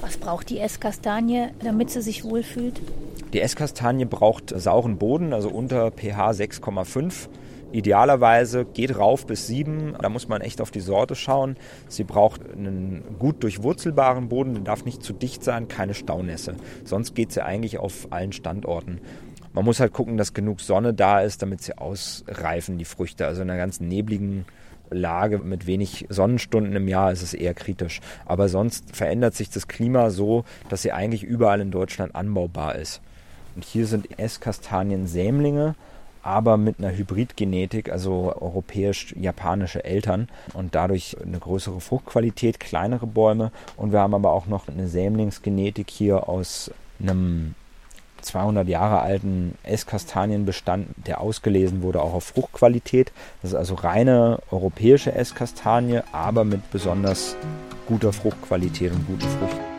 Was 0.00 0.16
braucht 0.16 0.48
die 0.48 0.58
Esskastanie, 0.58 1.48
damit 1.62 1.90
sie 1.90 2.00
sich 2.00 2.24
wohlfühlt? 2.24 2.80
Die 3.32 3.40
Esskastanie 3.40 4.06
braucht 4.06 4.58
sauren 4.58 4.96
Boden, 4.96 5.32
also 5.32 5.50
unter 5.50 5.90
pH 5.90 6.30
6,5. 6.30 7.28
Idealerweise 7.72 8.64
geht 8.64 8.96
rauf 8.98 9.26
bis 9.26 9.46
7. 9.46 9.94
Da 10.00 10.08
muss 10.08 10.28
man 10.28 10.40
echt 10.40 10.60
auf 10.60 10.70
die 10.70 10.80
Sorte 10.80 11.14
schauen. 11.14 11.56
Sie 11.88 12.04
braucht 12.04 12.40
einen 12.52 13.02
gut 13.18 13.42
durchwurzelbaren 13.42 14.28
Boden, 14.28 14.54
der 14.54 14.64
darf 14.64 14.84
nicht 14.84 15.02
zu 15.02 15.12
dicht 15.12 15.44
sein, 15.44 15.68
keine 15.68 15.94
Staunässe. 15.94 16.56
Sonst 16.84 17.14
geht 17.14 17.32
sie 17.32 17.44
eigentlich 17.44 17.78
auf 17.78 18.08
allen 18.10 18.32
Standorten. 18.32 19.00
Man 19.52 19.64
muss 19.64 19.80
halt 19.80 19.92
gucken, 19.92 20.16
dass 20.16 20.34
genug 20.34 20.60
Sonne 20.60 20.94
da 20.94 21.20
ist, 21.20 21.42
damit 21.42 21.62
sie 21.62 21.76
ausreifen, 21.76 22.78
die 22.78 22.84
Früchte. 22.84 23.26
Also 23.26 23.42
in 23.42 23.50
einer 23.50 23.58
ganz 23.58 23.80
nebligen 23.80 24.44
Lage 24.90 25.38
mit 25.38 25.66
wenig 25.66 26.06
Sonnenstunden 26.08 26.74
im 26.74 26.88
Jahr 26.88 27.12
ist 27.12 27.22
es 27.22 27.34
eher 27.34 27.54
kritisch. 27.54 28.00
Aber 28.26 28.48
sonst 28.48 28.96
verändert 28.96 29.34
sich 29.34 29.50
das 29.50 29.68
Klima 29.68 30.10
so, 30.10 30.44
dass 30.68 30.82
sie 30.82 30.92
eigentlich 30.92 31.22
überall 31.22 31.60
in 31.60 31.70
Deutschland 31.70 32.14
anbaubar 32.14 32.74
ist. 32.74 33.00
Und 33.54 33.64
hier 33.64 33.86
sind 33.86 34.18
Esskastanien 34.18 35.06
Sämlinge, 35.06 35.74
aber 36.22 36.56
mit 36.56 36.78
einer 36.78 36.90
Hybridgenetik, 36.96 37.90
also 37.90 38.34
europäisch-japanische 38.40 39.84
Eltern 39.84 40.28
und 40.54 40.74
dadurch 40.74 41.16
eine 41.22 41.38
größere 41.38 41.80
Fruchtqualität, 41.80 42.60
kleinere 42.60 43.06
Bäume. 43.06 43.52
Und 43.76 43.92
wir 43.92 44.00
haben 44.00 44.14
aber 44.14 44.32
auch 44.32 44.46
noch 44.46 44.68
eine 44.68 44.88
Sämlingsgenetik 44.88 45.90
hier 45.90 46.28
aus 46.28 46.70
einem 47.00 47.54
200 48.22 48.68
Jahre 48.68 49.00
alten 49.00 49.56
Esskastanienbestand, 49.62 50.88
der 51.06 51.20
ausgelesen 51.20 51.82
wurde 51.82 52.02
auch 52.02 52.12
auf 52.12 52.24
Fruchtqualität. 52.24 53.12
Das 53.40 53.52
ist 53.52 53.56
also 53.56 53.74
reine 53.74 54.40
europäische 54.50 55.14
Esskastanie, 55.14 56.00
aber 56.12 56.44
mit 56.44 56.70
besonders 56.70 57.36
guter 57.86 58.12
Fruchtqualität 58.12 58.92
und 58.92 59.06
guten 59.06 59.28
Früchten. 59.28 59.69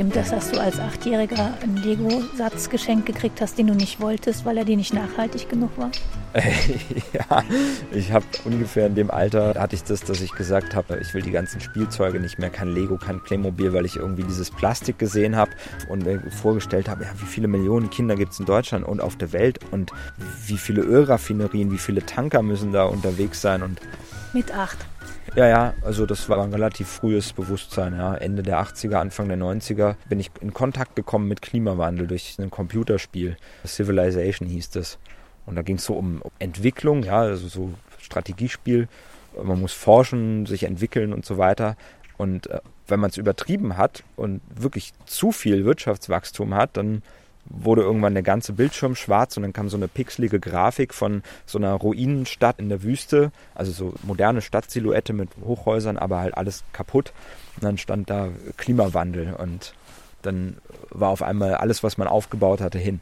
Stimmt 0.00 0.16
das, 0.16 0.30
dass 0.30 0.50
du 0.50 0.58
als 0.58 0.80
Achtjähriger 0.80 1.52
einen 1.62 1.76
Lego-Satz 1.76 2.70
geschenkt 2.70 3.04
gekriegt 3.04 3.42
hast, 3.42 3.58
den 3.58 3.66
du 3.66 3.74
nicht 3.74 4.00
wolltest, 4.00 4.46
weil 4.46 4.56
er 4.56 4.64
dir 4.64 4.78
nicht 4.78 4.94
nachhaltig 4.94 5.50
genug 5.50 5.76
war? 5.76 5.90
ja, 7.12 7.44
ich 7.92 8.10
habe 8.10 8.24
ungefähr 8.46 8.86
in 8.86 8.94
dem 8.94 9.10
Alter 9.10 9.60
hatte 9.60 9.76
ich 9.76 9.84
das, 9.84 10.00
dass 10.00 10.22
ich 10.22 10.32
gesagt 10.32 10.74
habe, 10.74 10.98
ich 11.02 11.12
will 11.12 11.20
die 11.20 11.30
ganzen 11.30 11.60
Spielzeuge 11.60 12.18
nicht 12.18 12.38
mehr, 12.38 12.48
kein 12.48 12.68
Lego, 12.68 12.96
kein 12.96 13.22
Playmobil, 13.22 13.74
weil 13.74 13.84
ich 13.84 13.96
irgendwie 13.96 14.22
dieses 14.22 14.50
Plastik 14.50 14.98
gesehen 14.98 15.36
habe 15.36 15.50
und 15.90 16.06
mir 16.06 16.18
vorgestellt 16.30 16.88
habe, 16.88 17.04
ja, 17.04 17.10
wie 17.18 17.26
viele 17.26 17.48
Millionen 17.48 17.90
Kinder 17.90 18.16
gibt 18.16 18.32
es 18.32 18.40
in 18.40 18.46
Deutschland 18.46 18.88
und 18.88 19.02
auf 19.02 19.16
der 19.16 19.34
Welt 19.34 19.60
und 19.70 19.92
wie 20.46 20.56
viele 20.56 20.80
Ölraffinerien, 20.80 21.72
wie 21.72 21.78
viele 21.78 22.06
Tanker 22.06 22.40
müssen 22.40 22.72
da 22.72 22.84
unterwegs 22.84 23.42
sein 23.42 23.62
und 23.62 23.78
mit 24.32 24.50
acht. 24.54 24.78
Ja, 25.36 25.46
ja, 25.46 25.74
also 25.82 26.06
das 26.06 26.28
war 26.28 26.42
ein 26.42 26.52
relativ 26.52 26.88
frühes 26.88 27.32
Bewusstsein. 27.32 27.94
Ja. 27.96 28.14
Ende 28.14 28.42
der 28.42 28.60
80er, 28.60 28.96
Anfang 28.96 29.28
der 29.28 29.38
90er 29.38 29.94
bin 30.08 30.18
ich 30.18 30.30
in 30.40 30.52
Kontakt 30.52 30.96
gekommen 30.96 31.28
mit 31.28 31.40
Klimawandel 31.40 32.08
durch 32.08 32.36
ein 32.38 32.50
Computerspiel. 32.50 33.36
Civilization 33.64 34.48
hieß 34.48 34.70
das. 34.70 34.98
Und 35.46 35.54
da 35.54 35.62
ging 35.62 35.76
es 35.76 35.84
so 35.84 35.94
um 35.94 36.22
Entwicklung, 36.40 37.04
ja, 37.04 37.20
also 37.20 37.46
so 37.46 37.70
Strategiespiel. 37.98 38.88
Man 39.40 39.60
muss 39.60 39.72
forschen, 39.72 40.46
sich 40.46 40.64
entwickeln 40.64 41.12
und 41.12 41.24
so 41.24 41.38
weiter. 41.38 41.76
Und 42.18 42.48
äh, 42.48 42.60
wenn 42.88 42.98
man 42.98 43.10
es 43.10 43.16
übertrieben 43.16 43.76
hat 43.76 44.02
und 44.16 44.40
wirklich 44.52 44.92
zu 45.06 45.30
viel 45.30 45.64
Wirtschaftswachstum 45.64 46.54
hat, 46.54 46.76
dann 46.76 47.02
wurde 47.44 47.82
irgendwann 47.82 48.14
der 48.14 48.22
ganze 48.22 48.52
Bildschirm 48.52 48.94
schwarz 48.94 49.36
und 49.36 49.42
dann 49.42 49.52
kam 49.52 49.68
so 49.68 49.76
eine 49.76 49.88
pixelige 49.88 50.38
Grafik 50.40 50.94
von 50.94 51.22
so 51.46 51.58
einer 51.58 51.72
Ruinenstadt 51.72 52.58
in 52.58 52.68
der 52.68 52.82
Wüste, 52.82 53.32
also 53.54 53.72
so 53.72 53.94
moderne 54.02 54.40
Stadtsilhouette 54.40 55.12
mit 55.12 55.30
Hochhäusern, 55.44 55.96
aber 55.96 56.20
halt 56.20 56.36
alles 56.36 56.64
kaputt. 56.72 57.12
Und 57.56 57.64
dann 57.64 57.78
stand 57.78 58.10
da 58.10 58.28
Klimawandel 58.56 59.34
und 59.34 59.74
dann 60.22 60.58
war 60.90 61.10
auf 61.10 61.22
einmal 61.22 61.54
alles, 61.54 61.82
was 61.82 61.98
man 61.98 62.08
aufgebaut 62.08 62.60
hatte, 62.60 62.78
hin. 62.78 63.00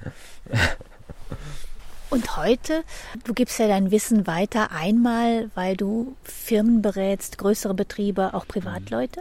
Und 2.11 2.39
heute, 2.39 2.85
du 3.25 3.35
gibst 3.35 3.59
ja 3.59 3.69
dein 3.69 3.91
Wissen 3.91 4.27
weiter, 4.27 4.71
einmal, 4.73 5.51
weil 5.55 5.77
du 5.77 6.17
Firmen 6.23 6.81
berätst, 6.81 7.37
größere 7.37 7.75
Betriebe, 7.75 8.33
auch 8.33 8.49
Privatleute? 8.49 9.21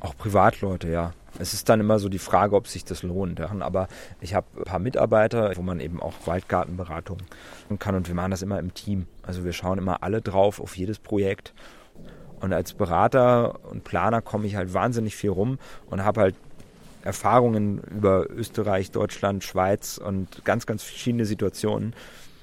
Auch 0.00 0.16
Privatleute, 0.16 0.88
ja. 0.88 1.12
Es 1.38 1.54
ist 1.54 1.68
dann 1.68 1.80
immer 1.80 1.98
so 1.98 2.08
die 2.08 2.18
Frage, 2.18 2.56
ob 2.56 2.68
sich 2.68 2.84
das 2.84 3.02
lohnt. 3.02 3.40
Aber 3.40 3.88
ich 4.20 4.34
habe 4.34 4.46
ein 4.56 4.64
paar 4.64 4.78
Mitarbeiter, 4.78 5.52
wo 5.56 5.62
man 5.62 5.80
eben 5.80 6.00
auch 6.00 6.14
Waldgartenberatung 6.26 7.18
kann 7.78 7.94
und 7.94 8.06
wir 8.06 8.14
machen 8.14 8.30
das 8.30 8.42
immer 8.42 8.58
im 8.58 8.74
Team. 8.74 9.06
Also 9.22 9.44
wir 9.44 9.52
schauen 9.52 9.78
immer 9.78 10.02
alle 10.02 10.20
drauf 10.20 10.60
auf 10.60 10.76
jedes 10.76 10.98
Projekt. 10.98 11.54
Und 12.40 12.52
als 12.52 12.74
Berater 12.74 13.60
und 13.70 13.84
Planer 13.84 14.20
komme 14.20 14.46
ich 14.46 14.56
halt 14.56 14.74
wahnsinnig 14.74 15.14
viel 15.16 15.30
rum 15.30 15.58
und 15.86 16.04
habe 16.04 16.20
halt 16.20 16.34
Erfahrungen 17.02 17.78
über 17.78 18.28
Österreich, 18.30 18.90
Deutschland, 18.90 19.44
Schweiz 19.44 19.98
und 19.98 20.44
ganz, 20.44 20.66
ganz 20.66 20.82
verschiedene 20.82 21.24
Situationen. 21.24 21.94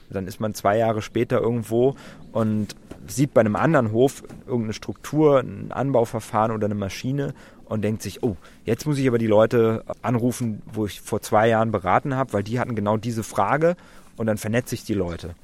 Dann 0.09 0.25
ist 0.25 0.39
man 0.39 0.53
zwei 0.53 0.77
Jahre 0.77 1.01
später 1.01 1.39
irgendwo 1.39 1.95
und 2.31 2.75
sieht 3.07 3.33
bei 3.33 3.41
einem 3.41 3.55
anderen 3.55 3.91
Hof 3.91 4.23
irgendeine 4.47 4.73
Struktur, 4.73 5.39
ein 5.39 5.71
Anbauverfahren 5.71 6.51
oder 6.51 6.65
eine 6.65 6.75
Maschine 6.75 7.33
und 7.69 7.83
denkt 7.83 8.01
sich, 8.01 8.23
oh, 8.23 8.35
jetzt 8.65 8.85
muss 8.85 8.97
ich 8.97 9.07
aber 9.07 9.19
die 9.19 9.27
Leute 9.27 9.85
anrufen, 10.01 10.61
wo 10.73 10.85
ich 10.85 10.99
vor 11.01 11.21
zwei 11.21 11.47
Jahren 11.47 11.71
beraten 11.71 12.15
habe, 12.15 12.33
weil 12.33 12.43
die 12.43 12.59
hatten 12.59 12.75
genau 12.75 12.97
diese 12.97 13.23
Frage 13.23 13.77
und 14.17 14.25
dann 14.25 14.37
vernetze 14.37 14.75
ich 14.75 14.83
die 14.83 14.95
Leute. 14.95 15.35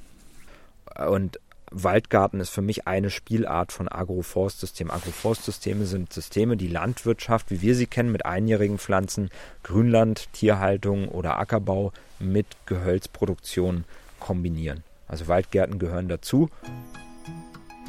Und 1.08 1.40
Waldgarten 1.72 2.40
ist 2.40 2.50
für 2.50 2.62
mich 2.62 2.88
eine 2.88 3.10
Spielart 3.10 3.72
von 3.72 3.88
Agroforstsystemen. 3.88 4.92
Agroforstsysteme 4.92 5.86
sind 5.86 6.14
Systeme, 6.14 6.58
die 6.58 6.68
Landwirtschaft, 6.68 7.52
wie 7.52 7.62
wir 7.62 7.76
sie 7.76 7.88
kennen, 7.88 8.12
mit 8.12 8.26
einjährigen 8.26 8.78
Pflanzen, 8.78 9.30
Grünland, 9.64 10.32
Tierhaltung 10.34 11.08
oder 11.08 11.38
Ackerbau 11.38 11.92
mit 12.20 12.48
Gehölzproduktion 12.66 13.84
kombinieren. 14.20 14.84
Also 15.08 15.28
Waldgärten 15.28 15.78
gehören 15.78 16.08
dazu, 16.08 16.50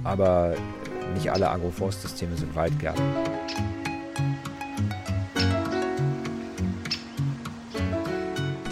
aber 0.04 0.54
nicht 1.14 1.30
alle 1.30 1.50
Agroforstsysteme 1.50 2.36
sind 2.36 2.54
Waldgärten. 2.54 3.04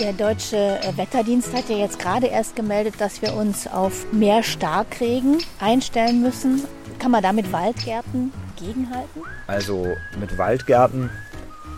Der 0.05 0.13
deutsche 0.13 0.59
äh, 0.59 0.99
Wetterdienst 0.99 1.55
hat 1.55 1.71
ja 1.71 1.77
jetzt 1.77 1.99
gerade 1.99 2.27
erst 2.27 2.57
gemeldet, 2.57 2.97
dass 2.99 3.23
wir 3.23 3.33
uns 3.33 3.67
auf 3.67 4.13
mehr 4.13 4.43
Starkregen 4.43 5.39
einstellen 5.61 6.21
müssen. 6.21 6.63
Kann 6.99 7.11
man 7.11 7.23
da 7.23 7.33
mit 7.33 7.51
Waldgärten 7.53 8.31
gegenhalten? 8.59 9.23
Also 9.47 9.87
mit 10.21 10.37
Waldgärten 10.37 11.09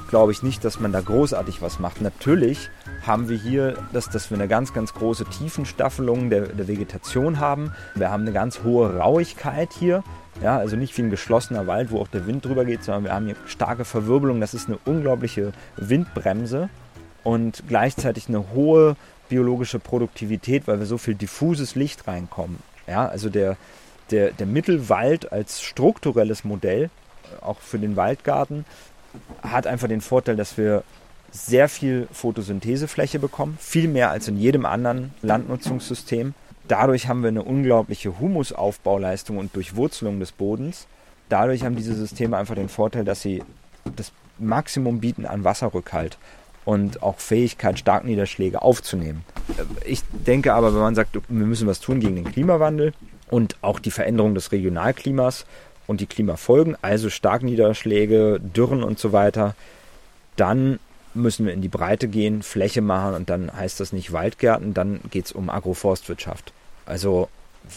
glaube 0.08 0.32
ich 0.32 0.42
nicht, 0.42 0.64
dass 0.64 0.80
man 0.80 0.90
da 0.90 1.02
großartig 1.02 1.62
was 1.62 1.78
macht. 1.78 2.00
Natürlich 2.00 2.68
haben 3.06 3.28
wir 3.28 3.38
hier, 3.38 3.78
dass, 3.92 4.10
dass 4.10 4.28
wir 4.28 4.36
eine 4.36 4.48
ganz, 4.48 4.74
ganz 4.74 4.92
große 4.92 5.26
Tiefenstaffelung 5.26 6.28
der, 6.28 6.48
der 6.48 6.66
Vegetation 6.66 7.38
haben. 7.38 7.74
Wir 7.94 8.10
haben 8.10 8.22
eine 8.22 8.32
ganz 8.32 8.64
hohe 8.64 8.96
Rauigkeit 8.96 9.72
hier. 9.72 10.02
Ja, 10.42 10.58
also 10.58 10.74
nicht 10.74 10.98
wie 10.98 11.02
ein 11.02 11.10
geschlossener 11.10 11.68
Wald, 11.68 11.92
wo 11.92 12.00
auch 12.00 12.08
der 12.08 12.26
Wind 12.26 12.44
drüber 12.44 12.64
geht, 12.64 12.82
sondern 12.82 13.04
wir 13.04 13.14
haben 13.14 13.26
hier 13.26 13.36
starke 13.46 13.84
Verwirbelung. 13.84 14.40
Das 14.40 14.52
ist 14.52 14.66
eine 14.66 14.78
unglaubliche 14.84 15.52
Windbremse 15.76 16.68
und 17.26 17.64
gleichzeitig 17.66 18.28
eine 18.28 18.52
hohe 18.54 18.94
biologische 19.28 19.80
Produktivität, 19.80 20.68
weil 20.68 20.78
wir 20.78 20.86
so 20.86 20.96
viel 20.96 21.16
diffuses 21.16 21.74
Licht 21.74 22.06
reinkommen. 22.06 22.60
Ja, 22.86 23.08
also 23.08 23.28
der, 23.28 23.56
der, 24.12 24.30
der 24.30 24.46
Mittelwald 24.46 25.32
als 25.32 25.60
strukturelles 25.60 26.44
Modell, 26.44 26.88
auch 27.40 27.58
für 27.58 27.80
den 27.80 27.96
Waldgarten, 27.96 28.64
hat 29.42 29.66
einfach 29.66 29.88
den 29.88 30.02
Vorteil, 30.02 30.36
dass 30.36 30.56
wir 30.56 30.84
sehr 31.32 31.68
viel 31.68 32.06
Photosynthesefläche 32.12 33.18
bekommen, 33.18 33.58
viel 33.60 33.88
mehr 33.88 34.12
als 34.12 34.28
in 34.28 34.38
jedem 34.38 34.64
anderen 34.64 35.12
Landnutzungssystem. 35.22 36.32
Dadurch 36.68 37.08
haben 37.08 37.22
wir 37.22 37.28
eine 37.28 37.42
unglaubliche 37.42 38.20
Humusaufbauleistung 38.20 39.38
und 39.38 39.56
Durchwurzelung 39.56 40.20
des 40.20 40.30
Bodens. 40.30 40.86
Dadurch 41.28 41.64
haben 41.64 41.74
diese 41.74 41.94
Systeme 41.96 42.36
einfach 42.36 42.54
den 42.54 42.68
Vorteil, 42.68 43.04
dass 43.04 43.20
sie 43.20 43.42
das 43.96 44.12
Maximum 44.38 45.00
bieten 45.00 45.26
an 45.26 45.42
Wasserrückhalt. 45.42 46.18
Und 46.66 47.02
auch 47.02 47.18
Fähigkeit, 47.18 47.78
Starkniederschläge 47.78 48.60
aufzunehmen. 48.60 49.24
Ich 49.86 50.02
denke 50.10 50.52
aber, 50.52 50.74
wenn 50.74 50.80
man 50.80 50.94
sagt, 50.96 51.14
wir 51.14 51.46
müssen 51.46 51.66
was 51.66 51.80
tun 51.80 52.00
gegen 52.00 52.16
den 52.16 52.30
Klimawandel 52.30 52.92
und 53.30 53.56
auch 53.62 53.78
die 53.78 53.92
Veränderung 53.92 54.34
des 54.34 54.52
Regionalklimas 54.52 55.46
und 55.86 56.00
die 56.00 56.06
Klimafolgen, 56.06 56.76
also 56.82 57.08
Starkniederschläge, 57.08 58.40
Dürren 58.40 58.82
und 58.82 58.98
so 58.98 59.12
weiter, 59.12 59.54
dann 60.34 60.80
müssen 61.14 61.46
wir 61.46 61.54
in 61.54 61.62
die 61.62 61.68
Breite 61.68 62.08
gehen, 62.08 62.42
Fläche 62.42 62.82
machen 62.82 63.14
und 63.14 63.30
dann 63.30 63.50
heißt 63.56 63.78
das 63.78 63.92
nicht 63.92 64.12
Waldgärten, 64.12 64.74
dann 64.74 65.00
geht 65.10 65.26
es 65.26 65.32
um 65.32 65.48
Agroforstwirtschaft. 65.48 66.52
Also 66.84 67.28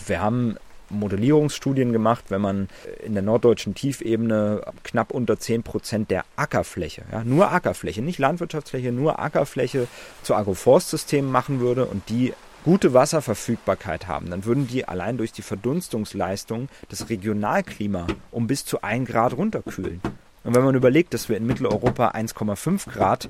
wir 0.08 0.20
haben 0.20 0.58
Modellierungsstudien 0.90 1.92
gemacht, 1.94 2.26
wenn 2.30 2.42
man 2.42 2.70
in 3.04 3.14
der 3.14 3.24
norddeutschen 3.24 3.76
Tiefebene 3.76 4.62
knapp 4.84 5.12
unter 5.12 5.40
10 5.40 5.64
Prozent 5.64 6.12
der 6.12 6.26
Ackerfläche, 6.36 7.04
ja, 7.12 7.24
nur 7.24 7.52
Ackerfläche, 7.52 8.02
nicht 8.02 8.20
Landwirtschaftsfläche, 8.20 8.92
nur 8.92 9.20
Ackerfläche 9.20 9.88
zu 10.24 10.36
Agroforstsystemen 10.36 11.32
machen 11.32 11.60
würde 11.60 11.86
und 11.86 12.10
die 12.10 12.34
gute 12.66 12.94
Wasserverfügbarkeit 12.94 14.08
haben, 14.08 14.30
dann 14.30 14.46
würden 14.46 14.68
die 14.68 14.88
allein 14.88 15.18
durch 15.18 15.32
die 15.32 15.42
Verdunstungsleistung 15.42 16.70
das 16.90 17.10
Regionalklima 17.10 18.08
um 18.32 18.48
bis 18.48 18.66
zu 18.66 18.82
1 18.82 19.10
Grad 19.10 19.38
runterkühlen. 19.38 20.02
Und 20.44 20.56
wenn 20.56 20.64
man 20.64 20.76
überlegt, 20.76 21.14
dass 21.14 21.30
wir 21.30 21.38
in 21.38 21.48
Mitteleuropa 21.48 22.10
1,5 22.10 22.90
Grad 22.90 23.30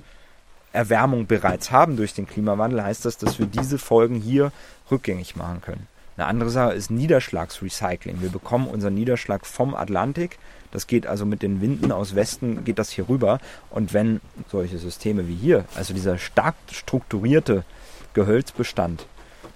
Erwärmung 0.72 1.26
bereits 1.26 1.72
haben 1.72 1.98
durch 1.98 2.14
den 2.14 2.28
Klimawandel, 2.28 2.84
heißt 2.84 3.06
das, 3.06 3.18
dass 3.18 3.40
wir 3.40 3.48
diese 3.48 3.80
Folgen 3.80 4.16
hier 4.16 4.52
rückgängig 4.92 5.36
machen 5.36 5.62
können. 5.62 5.88
Eine 6.20 6.28
andere 6.28 6.50
Sache 6.50 6.74
ist 6.74 6.92
Niederschlagsrecycling. 6.92 8.20
Wir 8.20 8.28
bekommen 8.28 8.68
unseren 8.68 8.94
Niederschlag 8.94 9.46
vom 9.46 9.74
Atlantik. 9.74 10.38
Das 10.70 10.86
geht 10.86 11.08
also 11.08 11.26
mit 11.26 11.42
den 11.42 11.62
Winden 11.62 11.94
aus 11.94 12.14
Westen, 12.14 12.66
geht 12.66 12.78
das 12.78 12.90
hier 12.90 13.08
rüber. 13.08 13.40
Und 13.70 13.94
wenn 13.94 14.20
solche 14.52 14.80
Systeme 14.80 15.30
wie 15.30 15.36
hier, 15.36 15.64
also 15.76 15.94
dieser 15.94 16.18
stark 16.18 16.56
strukturierte 16.70 17.64
Gehölzbestand 18.16 19.06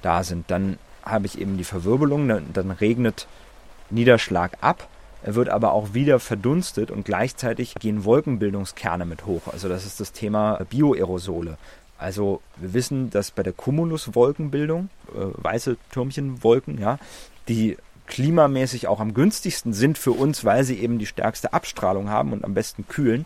da 0.04 0.24
sind, 0.24 0.50
dann 0.50 0.78
habe 1.04 1.26
ich 1.26 1.38
eben 1.38 1.58
die 1.58 1.66
Verwirbelung, 1.66 2.30
dann 2.54 2.72
regnet 2.72 3.28
Niederschlag 3.90 4.54
ab 4.62 4.88
er 5.24 5.36
wird 5.36 5.48
aber 5.48 5.72
auch 5.72 5.94
wieder 5.94 6.20
verdunstet 6.20 6.92
und 6.92 7.06
gleichzeitig 7.06 7.76
gehen 7.76 8.04
Wolkenbildungskerne 8.04 9.06
mit 9.06 9.26
hoch. 9.26 9.44
Also 9.50 9.70
das 9.70 9.86
ist 9.86 10.02
das 10.02 10.12
Thema 10.12 10.60
Bioaerosole. 10.70 11.58
Also 12.04 12.42
wir 12.58 12.74
wissen, 12.74 13.10
dass 13.10 13.32
bei 13.32 13.44
der 13.44 13.54
Cumuluswolkenbildung, 13.54 14.90
äh, 15.16 15.44
weiße 15.44 15.78
Türmchenwolken, 15.92 16.78
ja, 16.80 17.00
die 17.48 17.78
klimamäßig 18.08 18.88
auch 18.88 19.00
am 19.00 19.14
günstigsten 19.14 19.74
sind 19.74 19.98
für 19.98 20.12
uns, 20.12 20.44
weil 20.44 20.66
sie 20.66 20.80
eben 20.80 21.00
die 21.00 21.06
stärkste 21.06 21.54
Abstrahlung 21.54 22.10
haben 22.10 22.34
und 22.34 22.44
am 22.44 22.54
besten 22.54 22.88
kühlen 22.88 23.26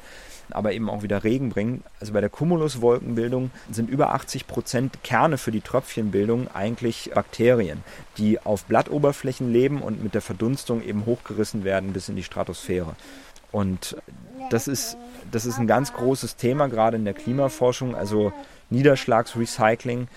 aber 0.52 0.74
eben 0.74 0.90
auch 0.90 1.04
wieder 1.04 1.24
Regen 1.24 1.50
bringen. 1.50 1.84
Also 2.00 2.14
bei 2.14 2.22
der 2.22 2.30
Cumuluswolkenbildung 2.30 3.52
sind 3.72 3.90
über 3.90 4.14
80 4.14 4.48
Prozent 4.48 5.04
Kerne 5.04 5.38
für 5.38 5.52
die 5.52 5.62
Tröpfchenbildung 5.62 6.48
eigentlich 6.54 7.12
Bakterien, 7.14 7.84
die 8.18 8.40
auf 8.40 8.66
Blattoberflächen 8.66 9.52
leben 9.52 9.82
und 9.82 10.04
mit 10.04 10.14
der 10.14 10.22
Verdunstung 10.22 10.84
eben 10.84 11.06
hochgerissen 11.06 11.64
werden 11.64 11.94
bis 11.94 12.10
in 12.10 12.16
die 12.16 12.24
Stratosphäre. 12.24 12.96
Und 13.52 13.98
das 14.50 14.68
ist, 14.68 14.98
das 15.32 15.46
ist 15.46 15.58
ein 15.58 15.68
ganz 15.68 15.94
großes 15.94 16.36
Thema, 16.36 16.68
gerade 16.68 16.98
in 16.98 17.06
der 17.06 17.14
Klimaforschung, 17.14 17.96
also 17.96 18.34
Niederschlagsrecycling. 18.70 20.08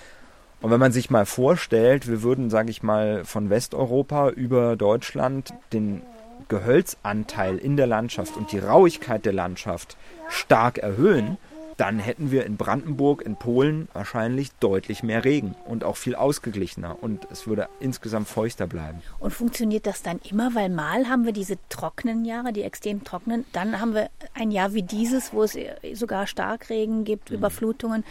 Und 0.60 0.70
wenn 0.70 0.80
man 0.80 0.92
sich 0.92 1.10
mal 1.10 1.26
vorstellt, 1.26 2.06
wir 2.08 2.22
würden, 2.22 2.50
sage 2.50 2.70
ich 2.70 2.82
mal, 2.82 3.24
von 3.24 3.50
Westeuropa 3.50 4.30
über 4.30 4.76
Deutschland 4.76 5.54
den 5.72 6.02
Gehölzanteil 6.48 7.56
in 7.58 7.76
der 7.76 7.86
Landschaft 7.86 8.36
und 8.36 8.52
die 8.52 8.58
Rauigkeit 8.58 9.24
der 9.24 9.32
Landschaft 9.32 9.96
stark 10.28 10.78
erhöhen, 10.78 11.38
dann 11.80 11.98
hätten 11.98 12.30
wir 12.30 12.44
in 12.44 12.58
Brandenburg, 12.58 13.22
in 13.22 13.36
Polen 13.36 13.88
wahrscheinlich 13.94 14.52
deutlich 14.60 15.02
mehr 15.02 15.24
Regen 15.24 15.54
und 15.64 15.82
auch 15.82 15.96
viel 15.96 16.14
ausgeglichener 16.14 17.02
und 17.02 17.26
es 17.30 17.46
würde 17.46 17.70
insgesamt 17.80 18.28
feuchter 18.28 18.66
bleiben. 18.66 19.00
Und 19.18 19.30
funktioniert 19.30 19.86
das 19.86 20.02
dann 20.02 20.20
immer? 20.30 20.54
Weil 20.54 20.68
mal 20.68 21.08
haben 21.08 21.24
wir 21.24 21.32
diese 21.32 21.56
trockenen 21.70 22.26
Jahre, 22.26 22.52
die 22.52 22.64
extrem 22.64 23.02
trockenen, 23.02 23.46
dann 23.54 23.80
haben 23.80 23.94
wir 23.94 24.10
ein 24.34 24.50
Jahr 24.50 24.74
wie 24.74 24.82
dieses, 24.82 25.32
wo 25.32 25.42
es 25.42 25.56
sogar 25.94 26.26
Starkregen 26.26 27.04
gibt, 27.04 27.30
mhm. 27.30 27.36
Überflutungen. 27.36 28.04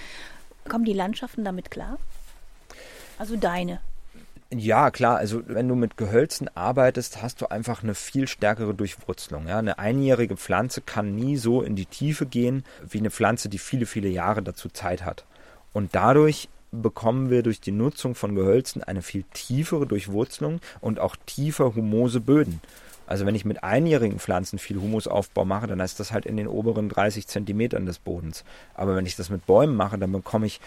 Kommen 0.68 0.86
die 0.86 0.94
Landschaften 0.94 1.44
damit 1.44 1.70
klar? 1.70 2.00
Also 3.20 3.36
deine. 3.36 3.82
Ja, 4.52 4.90
klar. 4.90 5.18
Also 5.18 5.44
wenn 5.46 5.68
du 5.68 5.76
mit 5.76 5.96
Gehölzen 5.96 6.50
arbeitest, 6.56 7.22
hast 7.22 7.42
du 7.42 7.52
einfach 7.52 7.84
eine 7.84 7.94
viel 7.94 8.28
stärkere 8.28 8.74
Durchwurzelung. 8.74 9.48
Ja? 9.48 9.60
Eine 9.60 9.78
einjährige 9.78 10.38
Pflanze 10.38 10.82
kann 10.82 11.16
nie 11.16 11.38
so 11.38 11.62
in 11.62 11.76
die 11.76 11.86
Tiefe 11.86 12.26
gehen 12.26 12.64
wie 12.88 12.98
eine 12.98 13.12
Pflanze, 13.12 13.48
die 13.48 13.60
viele, 13.60 13.86
viele 13.86 14.10
Jahre 14.10 14.42
dazu 14.42 14.70
Zeit 14.70 15.06
hat. 15.06 15.26
Und 15.72 15.94
dadurch 15.94 16.50
bekommen 16.72 17.30
wir 17.30 17.44
durch 17.44 17.62
die 17.62 17.72
Nutzung 17.72 18.16
von 18.16 18.34
Gehölzen 18.34 18.84
eine 18.84 19.04
viel 19.04 19.24
tiefere 19.34 19.86
Durchwurzelung 19.86 20.62
und 20.82 21.00
auch 21.00 21.16
tiefer 21.28 21.76
humose 21.76 22.20
Böden. 22.20 22.60
Also 23.06 23.26
wenn 23.26 23.34
ich 23.34 23.46
mit 23.46 23.64
einjährigen 23.64 24.20
Pflanzen 24.20 24.60
viel 24.60 24.80
Humusaufbau 24.80 25.46
mache, 25.46 25.66
dann 25.66 25.80
ist 25.80 26.00
das 26.00 26.12
halt 26.12 26.28
in 26.28 26.38
den 26.38 26.48
oberen 26.48 26.90
30 26.90 27.26
Zentimetern 27.26 27.88
des 27.88 27.98
Bodens. 27.98 28.44
Aber 28.76 28.96
wenn 28.96 29.08
ich 29.08 29.16
das 29.16 29.32
mit 29.32 29.48
Bäumen 29.48 29.76
mache, 29.76 29.98
dann 29.98 30.12
bekomme 30.12 30.46
ich 30.46 30.60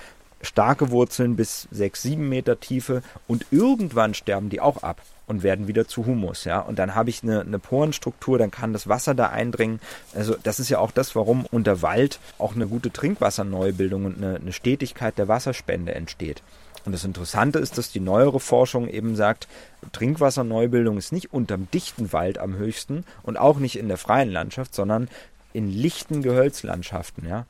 starke 0.43 0.91
Wurzeln 0.91 1.37
bis 1.37 1.69
sechs, 1.71 2.03
sieben 2.03 2.29
Meter 2.29 2.61
Tiefe 2.61 3.03
und 3.27 3.47
irgendwann 3.51 4.15
sterben 4.15 4.51
die 4.51 4.61
auch 4.61 4.83
ab 4.83 5.01
und 5.27 5.43
werden 5.43 5.69
wieder 5.69 5.87
zu 5.87 6.05
Humus, 6.05 6.45
ja. 6.45 6.61
Und 6.61 6.79
dann 6.79 6.95
habe 6.95 7.11
ich 7.11 7.23
eine, 7.23 7.41
eine 7.41 7.59
Porenstruktur, 7.59 8.39
dann 8.39 8.51
kann 8.51 8.73
das 8.73 8.89
Wasser 8.89 9.15
da 9.15 9.29
eindringen. 9.29 9.81
Also 10.15 10.37
das 10.43 10.61
ist 10.61 10.69
ja 10.69 10.79
auch 10.79 10.91
das, 10.91 11.15
warum 11.15 11.47
unter 11.47 11.81
Wald 11.81 12.19
auch 12.39 12.55
eine 12.55 12.67
gute 12.67 12.93
Trinkwasserneubildung 12.93 14.05
und 14.05 14.19
eine, 14.19 14.37
eine 14.37 14.53
Stetigkeit 14.53 15.17
der 15.17 15.29
Wasserspende 15.29 15.95
entsteht. 15.95 16.43
Und 16.85 16.93
das 16.93 17.05
Interessante 17.05 17.61
ist, 17.61 17.79
dass 17.79 17.93
die 17.93 18.01
neuere 18.01 18.41
Forschung 18.41 18.89
eben 18.89 19.15
sagt, 19.15 19.47
Trinkwasserneubildung 19.93 20.99
ist 20.99 21.13
nicht 21.13 21.33
unterm 21.33 21.69
dichten 21.73 22.13
Wald 22.13 22.39
am 22.39 22.57
höchsten 22.57 23.05
und 23.23 23.37
auch 23.37 23.59
nicht 23.59 23.79
in 23.79 23.87
der 23.87 23.99
freien 23.99 24.31
Landschaft, 24.31 24.75
sondern 24.75 25.09
in 25.53 25.71
lichten 25.71 26.23
Gehölzlandschaften, 26.23 27.29
ja 27.29 27.47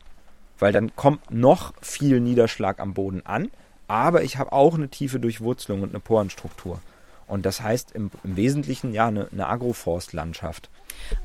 weil 0.63 0.73
dann 0.73 0.95
kommt 0.95 1.33
noch 1.33 1.75
viel 1.83 2.21
Niederschlag 2.21 2.79
am 2.79 2.95
Boden 2.95 3.27
an, 3.27 3.51
aber 3.89 4.23
ich 4.23 4.37
habe 4.39 4.53
auch 4.53 4.75
eine 4.75 4.89
tiefe 4.89 5.19
Durchwurzelung 5.19 5.83
und 5.83 5.89
eine 5.89 5.99
Porenstruktur. 5.99 6.81
Und 7.27 7.45
das 7.47 7.63
heißt 7.63 7.91
im, 7.91 8.13
im 8.23 8.37
Wesentlichen 8.37 8.93
ja 8.93 9.09
eine, 9.09 9.27
eine 9.33 9.49
Agroforstlandschaft. 9.49 10.71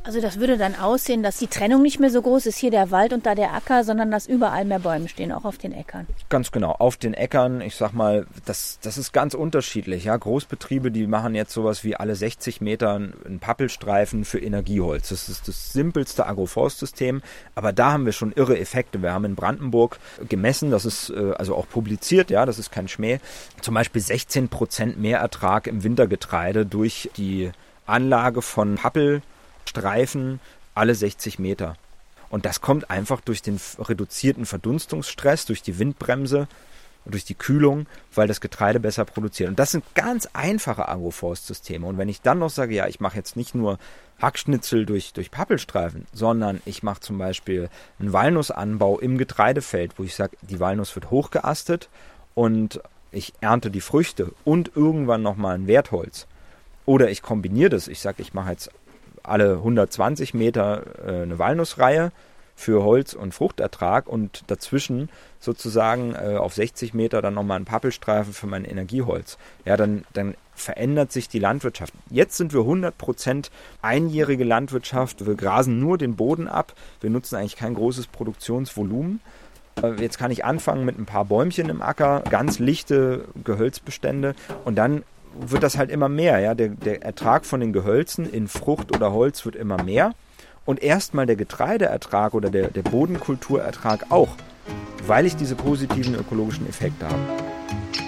Also 0.03 0.21
das 0.21 0.39
würde 0.39 0.57
dann 0.57 0.75
aussehen, 0.75 1.21
dass 1.21 1.37
die 1.37 1.47
Trennung 1.47 1.81
nicht 1.81 1.99
mehr 1.99 2.09
so 2.09 2.21
groß 2.21 2.45
ist, 2.45 2.57
hier 2.57 2.71
der 2.71 2.91
Wald 2.91 3.11
und 3.13 3.25
da 3.25 3.35
der 3.35 3.53
Acker, 3.53 3.83
sondern 3.83 4.09
dass 4.09 4.27
überall 4.27 4.63
mehr 4.65 4.79
Bäume 4.79 5.09
stehen, 5.09 5.31
auch 5.31 5.43
auf 5.43 5.57
den 5.57 5.73
Äckern. 5.73 6.07
Ganz 6.29 6.51
genau, 6.51 6.71
auf 6.71 6.97
den 6.97 7.13
Äckern, 7.13 7.61
ich 7.61 7.75
sag 7.75 7.91
mal, 7.91 8.25
das, 8.45 8.79
das 8.81 8.97
ist 8.97 9.11
ganz 9.11 9.33
unterschiedlich. 9.33 10.05
Ja, 10.05 10.15
Großbetriebe, 10.15 10.91
die 10.91 11.07
machen 11.07 11.35
jetzt 11.35 11.53
sowas 11.53 11.83
wie 11.83 11.95
alle 11.95 12.15
60 12.15 12.61
Meter 12.61 12.95
einen 12.95 13.39
Pappelstreifen 13.39 14.23
für 14.23 14.39
Energieholz. 14.39 15.09
Das 15.09 15.27
ist 15.27 15.47
das 15.47 15.73
simpelste 15.73 16.25
Agroforstsystem, 16.25 17.21
aber 17.55 17.73
da 17.73 17.91
haben 17.91 18.05
wir 18.05 18.13
schon 18.13 18.31
irre 18.31 18.57
Effekte. 18.57 19.01
Wir 19.01 19.13
haben 19.13 19.25
in 19.25 19.35
Brandenburg 19.35 19.99
gemessen, 20.29 20.71
das 20.71 20.85
ist 20.85 21.09
äh, 21.09 21.33
also 21.37 21.55
auch 21.55 21.67
publiziert, 21.67 22.29
ja, 22.29 22.45
das 22.45 22.59
ist 22.59 22.71
kein 22.71 22.87
Schmäh, 22.87 23.19
zum 23.61 23.73
Beispiel 23.73 24.01
16 24.01 24.47
Prozent 24.47 24.99
mehr 24.99 25.19
Ertrag 25.19 25.67
im 25.67 25.83
Wintergetreide 25.83 26.65
durch 26.65 27.09
die 27.17 27.51
Anlage 27.85 28.41
von 28.41 28.75
Pappel 28.75 29.21
Streifen 29.67 30.39
alle 30.75 30.95
60 30.95 31.39
Meter. 31.39 31.75
Und 32.29 32.45
das 32.45 32.61
kommt 32.61 32.89
einfach 32.89 33.21
durch 33.21 33.41
den 33.41 33.59
reduzierten 33.79 34.45
Verdunstungsstress, 34.45 35.45
durch 35.45 35.61
die 35.61 35.79
Windbremse, 35.79 36.47
durch 37.05 37.23
die 37.23 37.35
Kühlung, 37.35 37.85
weil 38.13 38.27
das 38.27 38.41
Getreide 38.41 38.79
besser 38.79 39.05
produziert. 39.05 39.49
Und 39.49 39.59
das 39.59 39.71
sind 39.71 39.83
ganz 39.95 40.27
einfache 40.33 40.89
Agroforstsysteme. 40.89 41.85
Und 41.85 41.97
wenn 41.97 42.09
ich 42.09 42.21
dann 42.21 42.39
noch 42.39 42.49
sage, 42.49 42.75
ja, 42.75 42.87
ich 42.87 42.99
mache 42.99 43.15
jetzt 43.15 43.37
nicht 43.37 43.55
nur 43.55 43.79
Hackschnitzel 44.21 44.85
durch, 44.85 45.13
durch 45.13 45.31
Pappelstreifen, 45.31 46.05
sondern 46.11 46.61
ich 46.65 46.83
mache 46.83 46.99
zum 46.99 47.17
Beispiel 47.17 47.69
einen 47.99 48.11
Walnussanbau 48.11 48.99
im 48.99 49.17
Getreidefeld, 49.17 49.93
wo 49.97 50.03
ich 50.03 50.15
sage, 50.15 50.35
die 50.41 50.59
Walnuss 50.59 50.95
wird 50.95 51.11
hochgeastet 51.11 51.87
und 52.35 52.81
ich 53.11 53.33
ernte 53.39 53.71
die 53.71 53.81
Früchte 53.81 54.33
und 54.43 54.71
irgendwann 54.75 55.21
nochmal 55.21 55.55
ein 55.55 55.67
Wertholz. 55.67 56.27
Oder 56.85 57.09
ich 57.09 57.21
kombiniere 57.21 57.69
das. 57.69 57.87
Ich 57.87 57.99
sage, 57.99 58.21
ich 58.21 58.33
mache 58.33 58.51
jetzt 58.51 58.71
alle 59.27 59.53
120 59.53 60.33
Meter 60.33 60.83
äh, 61.05 61.23
eine 61.23 61.39
Walnussreihe 61.39 62.11
für 62.55 62.83
Holz- 62.83 63.13
und 63.13 63.35
Fruchtertrag 63.35 64.07
und 64.07 64.43
dazwischen 64.47 65.09
sozusagen 65.39 66.15
äh, 66.15 66.37
auf 66.37 66.55
60 66.55 66.95
Meter 66.95 67.21
dann 67.21 67.35
nochmal 67.35 67.59
ein 67.59 67.65
Pappelstreifen 67.65 68.33
für 68.33 68.47
mein 68.47 68.65
Energieholz. 68.65 69.37
Ja, 69.63 69.77
dann, 69.77 70.05
dann 70.13 70.33
verändert 70.55 71.11
sich 71.11 71.29
die 71.29 71.37
Landwirtschaft. 71.37 71.93
Jetzt 72.09 72.35
sind 72.35 72.53
wir 72.53 72.61
100% 72.61 73.51
einjährige 73.83 74.43
Landwirtschaft. 74.43 75.27
Wir 75.27 75.35
grasen 75.35 75.79
nur 75.79 75.99
den 75.99 76.15
Boden 76.15 76.47
ab. 76.47 76.73
Wir 76.99 77.11
nutzen 77.11 77.35
eigentlich 77.35 77.57
kein 77.57 77.75
großes 77.75 78.07
Produktionsvolumen. 78.07 79.21
Äh, 79.81 80.01
jetzt 80.01 80.17
kann 80.17 80.31
ich 80.31 80.43
anfangen 80.43 80.83
mit 80.83 80.97
ein 80.97 81.05
paar 81.05 81.25
Bäumchen 81.25 81.69
im 81.69 81.83
Acker, 81.83 82.23
ganz 82.29 82.57
lichte 82.57 83.25
Gehölzbestände 83.43 84.33
und 84.65 84.75
dann 84.75 85.03
wird 85.39 85.63
das 85.63 85.77
halt 85.77 85.91
immer 85.91 86.09
mehr. 86.09 86.39
Ja? 86.39 86.55
Der, 86.55 86.69
der 86.69 87.03
Ertrag 87.03 87.45
von 87.45 87.59
den 87.59 87.73
Gehölzen 87.73 88.29
in 88.29 88.47
Frucht 88.47 88.95
oder 88.95 89.11
Holz 89.11 89.45
wird 89.45 89.55
immer 89.55 89.81
mehr. 89.83 90.13
Und 90.65 90.83
erstmal 90.83 91.25
der 91.25 91.37
Getreideertrag 91.37 92.33
oder 92.33 92.49
der, 92.49 92.69
der 92.69 92.81
Bodenkulturertrag 92.81 94.07
auch 94.09 94.29
weil 95.07 95.25
ich 95.25 95.35
diese 95.35 95.55
positiven 95.55 96.15
ökologischen 96.15 96.67
Effekte 96.67 97.07
habe. 97.07 98.06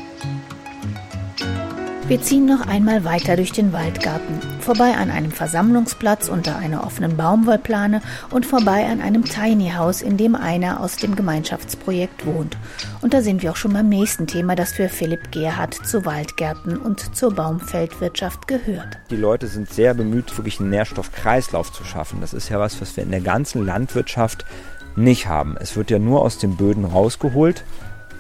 Wir 2.10 2.20
ziehen 2.24 2.48
noch 2.48 2.66
einmal 2.66 3.04
weiter 3.04 3.36
durch 3.36 3.52
den 3.52 3.72
Waldgarten, 3.72 4.40
vorbei 4.62 4.96
an 4.98 5.12
einem 5.12 5.30
Versammlungsplatz 5.30 6.28
unter 6.28 6.58
einer 6.58 6.84
offenen 6.84 7.16
Baumwollplane 7.16 8.02
und 8.32 8.48
vorbei 8.48 8.88
an 8.88 9.00
einem 9.00 9.26
Tiny 9.26 9.74
House, 9.78 10.02
in 10.02 10.18
dem 10.18 10.34
einer 10.34 10.80
aus 10.80 10.96
dem 10.96 11.16
Gemeinschaftsprojekt 11.16 12.26
wohnt. 12.26 12.58
Und 13.02 13.14
da 13.14 13.22
sind 13.22 13.44
wir 13.44 13.52
auch 13.52 13.58
schon 13.58 13.74
beim 13.74 13.90
nächsten 13.90 14.26
Thema, 14.26 14.56
das 14.56 14.74
für 14.74 14.90
Philipp 14.90 15.32
Gerhardt 15.32 15.76
zu 15.86 16.04
Waldgärten 16.04 16.78
und 16.78 17.16
zur 17.16 17.32
Baumfeldwirtschaft 17.32 18.48
gehört. 18.48 18.98
Die 19.12 19.16
Leute 19.16 19.46
sind 19.46 19.70
sehr 19.70 19.94
bemüht, 19.94 20.36
wirklich 20.36 20.60
einen 20.60 20.72
Nährstoffkreislauf 20.72 21.72
zu 21.72 21.84
schaffen. 21.84 22.22
Das 22.22 22.34
ist 22.34 22.50
ja 22.50 22.60
was, 22.60 22.82
was 22.82 22.98
wir 22.98 23.04
in 23.04 23.12
der 23.12 23.22
ganzen 23.22 23.64
Landwirtschaft 23.64 24.48
nicht 24.96 25.28
haben. 25.28 25.58
Es 25.60 25.76
wird 25.76 25.92
ja 25.92 26.00
nur 26.00 26.24
aus 26.24 26.40
den 26.40 26.58
Böden 26.58 26.86
rausgeholt 26.86 27.64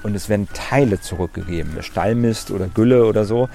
und 0.04 0.15
es 0.15 0.30
werden 0.30 0.47
Teile 0.54 1.02
zurückgegeben, 1.02 1.82
Stallmist 1.82 2.52
oder 2.52 2.67
Gülle 2.67 3.08
oder 3.08 3.25
so 3.25 3.49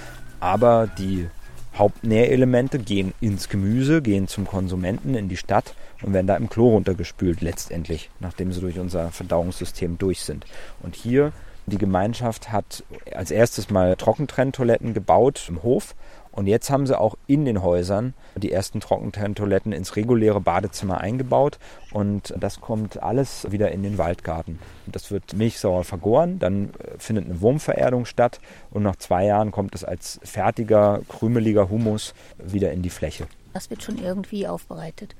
aber 0.44 0.86
die 0.86 1.26
Hauptnährelemente 1.74 2.78
gehen 2.78 3.14
ins 3.22 3.48
Gemüse, 3.48 4.02
gehen 4.02 4.28
zum 4.28 4.46
Konsumenten 4.46 5.14
in 5.14 5.30
die 5.30 5.38
Stadt 5.38 5.74
und 6.02 6.12
werden 6.12 6.26
da 6.26 6.36
im 6.36 6.50
Klo 6.50 6.68
runtergespült 6.68 7.40
letztendlich, 7.40 8.10
nachdem 8.20 8.52
sie 8.52 8.60
durch 8.60 8.78
unser 8.78 9.10
Verdauungssystem 9.10 9.96
durch 9.96 10.20
sind. 10.20 10.44
Und 10.82 10.96
hier 10.96 11.32
die 11.64 11.78
Gemeinschaft 11.78 12.52
hat 12.52 12.84
als 13.14 13.30
erstes 13.30 13.70
mal 13.70 13.96
Trockentrenntoiletten 13.96 14.92
gebaut 14.92 15.46
im 15.48 15.62
Hof 15.62 15.94
und 16.34 16.48
jetzt 16.48 16.68
haben 16.68 16.86
sie 16.86 16.98
auch 16.98 17.14
in 17.28 17.44
den 17.44 17.62
Häusern 17.62 18.12
die 18.34 18.50
ersten 18.50 18.80
Trockentrenntoiletten 18.80 19.72
ins 19.72 19.94
reguläre 19.94 20.40
Badezimmer 20.40 21.00
eingebaut 21.00 21.58
und 21.92 22.34
das 22.36 22.60
kommt 22.60 23.00
alles 23.00 23.50
wieder 23.52 23.70
in 23.70 23.84
den 23.84 23.98
Waldgarten. 23.98 24.58
Das 24.86 25.12
wird 25.12 25.34
milchsauer 25.34 25.84
vergoren, 25.84 26.40
dann 26.40 26.70
äh, 26.70 26.98
findet 26.98 27.26
eine 27.26 27.40
Wurmvererdung 27.40 28.04
statt 28.04 28.40
und 28.72 28.82
nach 28.82 28.96
zwei 28.96 29.26
Jahren 29.26 29.52
kommt 29.52 29.76
es 29.76 29.84
als 29.84 30.18
fertiger, 30.24 31.02
krümeliger 31.08 31.70
Humus 31.70 32.14
wieder 32.38 32.72
in 32.72 32.82
die 32.82 32.90
Fläche. 32.90 33.28
Das 33.52 33.70
wird 33.70 33.84
schon 33.84 33.98
irgendwie 33.98 34.48
aufbereitet. 34.48 35.14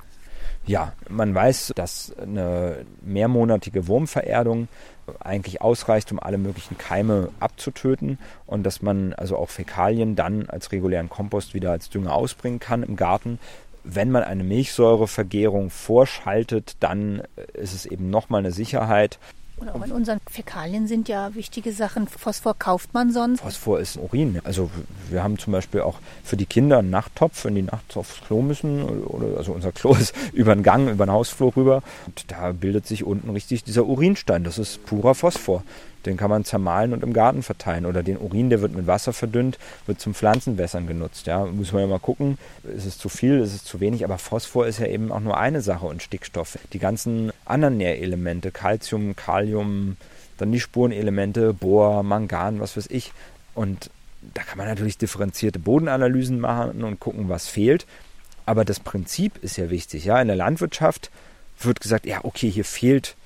Ja, 0.67 0.95
man 1.09 1.35
weiß, 1.35 1.75
dass 1.77 2.13
eine 2.19 2.87
mehrmonatige 3.03 3.87
Wurmvererdung 3.87 4.69
eigentlich 5.21 5.61
ausreicht, 5.61 6.11
um 6.13 6.21
alle 6.21 6.39
möglichen 6.39 6.79
Keime 6.79 7.31
abzutöten 7.41 8.19
und 8.47 8.65
dass 8.65 8.83
man 8.83 9.13
also 9.15 9.37
auch 9.37 9.51
Fäkalien 9.51 10.17
dann 10.17 10.49
als 10.49 10.73
regulären 10.73 11.09
Kompost 11.09 11.55
wieder 11.55 11.71
als 11.71 11.91
Dünger 11.91 12.15
ausbringen 12.15 12.61
kann 12.61 12.83
im 12.83 12.97
Garten. 12.97 13.39
Wenn 13.83 14.11
man 14.11 14.23
eine 14.23 14.45
Milchsäurevergärung 14.45 15.71
vorschaltet, 15.71 16.77
dann 16.81 17.23
ist 17.53 17.75
es 17.75 17.87
eben 17.87 18.09
nochmal 18.09 18.41
eine 18.41 18.53
Sicherheit, 18.53 19.19
und 19.65 19.81
auch 19.81 19.87
in 19.87 19.93
unseren 19.93 20.19
Fäkalien 20.31 20.87
sind 20.87 21.09
ja 21.09 21.35
wichtige 21.35 21.73
Sachen. 21.73 22.07
Phosphor 22.07 22.55
kauft 22.59 22.95
man 22.95 23.13
sonst. 23.13 23.41
Phosphor 23.41 23.81
ist 23.81 23.97
Urin. 23.97 24.41
Also 24.45 24.71
wir 25.11 25.23
haben 25.23 25.39
zum 25.39 25.53
Beispiel 25.53 25.81
auch 25.81 25.99
für 26.23 26.37
die 26.37 26.47
Kinder 26.47 26.79
einen 26.79 26.91
Nachttopf, 26.91 27.45
wenn 27.45 27.55
die 27.55 27.63
nachts 27.63 27.97
aufs 27.97 28.21
Klo 28.27 28.43
müssen. 28.43 28.83
Oder, 28.83 29.39
also 29.39 29.53
unser 29.53 29.73
Klo 29.73 29.95
ist 29.95 30.15
über 30.33 30.55
den 30.55 30.63
Gang, 30.63 30.89
über 30.89 31.07
den 31.07 31.13
Hausflur 31.13 31.57
rüber. 31.57 31.83
Und 32.07 32.25
da 32.29 32.53
bildet 32.53 32.87
sich 32.87 33.05
unten 33.05 33.31
richtig 33.31 33.65
dieser 33.65 33.87
Urinstein. 33.87 34.45
Das 34.45 34.59
ist 34.59 34.85
purer 34.87 35.15
Phosphor. 35.15 35.63
Den 36.07 36.17
kann 36.17 36.31
man 36.31 36.45
zermahlen 36.45 36.93
und 36.93 37.03
im 37.03 37.13
Garten 37.13 37.43
verteilen. 37.43 37.87
Oder 37.87 38.03
den 38.03 38.19
Urin, 38.19 38.51
der 38.51 38.61
wird 38.61 38.75
mit 38.75 38.87
Wasser 38.87 39.13
verdünnt, 39.13 39.59
wird 39.87 40.01
zum 40.01 40.15
Pflanzenwässern 40.15 40.87
genutzt. 40.87 41.27
Ja, 41.27 41.45
muss 41.45 41.73
man 41.73 41.83
ja 41.83 41.89
mal 41.89 41.99
gucken, 41.99 42.39
ist 42.65 42.87
es 42.87 42.99
zu 42.99 43.09
viel, 43.09 43.41
ist 43.41 43.55
es 43.55 43.65
zu 43.65 43.81
wenig. 43.81 44.05
Aber 44.05 44.19
Phosphor 44.19 44.67
ist 44.67 44.79
ja 44.79 44.87
eben 44.87 45.13
auch 45.13 45.21
nur 45.21 45.37
eine 45.39 45.61
Sache 45.61 45.87
und 45.87 46.03
Stickstoff. 46.03 46.59
Die 46.73 46.79
ganzen 46.79 47.33
anderen 47.45 47.77
Nährelemente, 47.77 48.51
Calcium, 48.51 49.17
Kalium, 49.17 49.97
dann 50.39 50.53
die 50.53 50.61
Spurenelemente, 50.61 51.53
Bohr, 51.53 52.03
Mangan, 52.03 52.61
was 52.61 52.77
weiß 52.77 52.89
ich. 52.91 53.13
Und 53.55 53.91
da 54.35 54.43
kann 54.43 54.59
man 54.59 54.67
natürlich 54.67 54.99
differenzierte 54.99 55.59
Bodenanalysen 55.59 56.41
machen 56.41 56.83
und 56.83 57.01
gucken, 57.01 57.29
was 57.29 57.49
fehlt. 57.49 57.87
Aber 58.47 58.65
das 58.65 58.81
Prinzip 58.81 59.43
ist 59.43 59.57
ja 59.57 59.71
wichtig. 59.71 60.05
Ja, 60.05 60.21
in 60.21 60.29
der 60.29 60.37
Landwirtschaft 60.37 61.11
wird 61.61 61.81
gesagt, 61.81 62.07
ja, 62.07 62.21
okay, 62.25 62.51
hier 62.51 62.65
fehlt 62.65 63.17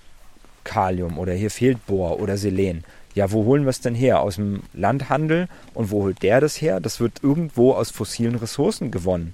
Kalium 0.68 1.18
oder 1.18 1.32
hier 1.32 1.50
fehlt 1.50 1.84
Bohr 1.86 2.20
oder 2.20 2.36
Selen. 2.36 2.84
Ja, 3.14 3.32
wo 3.32 3.44
holen 3.44 3.64
wir 3.64 3.70
es 3.70 3.80
denn 3.80 3.94
her? 3.94 4.20
Aus 4.20 4.36
dem 4.36 4.62
Landhandel. 4.74 5.48
Und 5.74 5.90
wo 5.90 6.02
holt 6.02 6.22
der 6.22 6.40
das 6.40 6.60
her? 6.60 6.78
Das 6.78 7.00
wird 7.00 7.22
irgendwo 7.22 7.72
aus 7.72 7.90
fossilen 7.90 8.36
Ressourcen 8.36 8.90
gewonnen. 8.90 9.32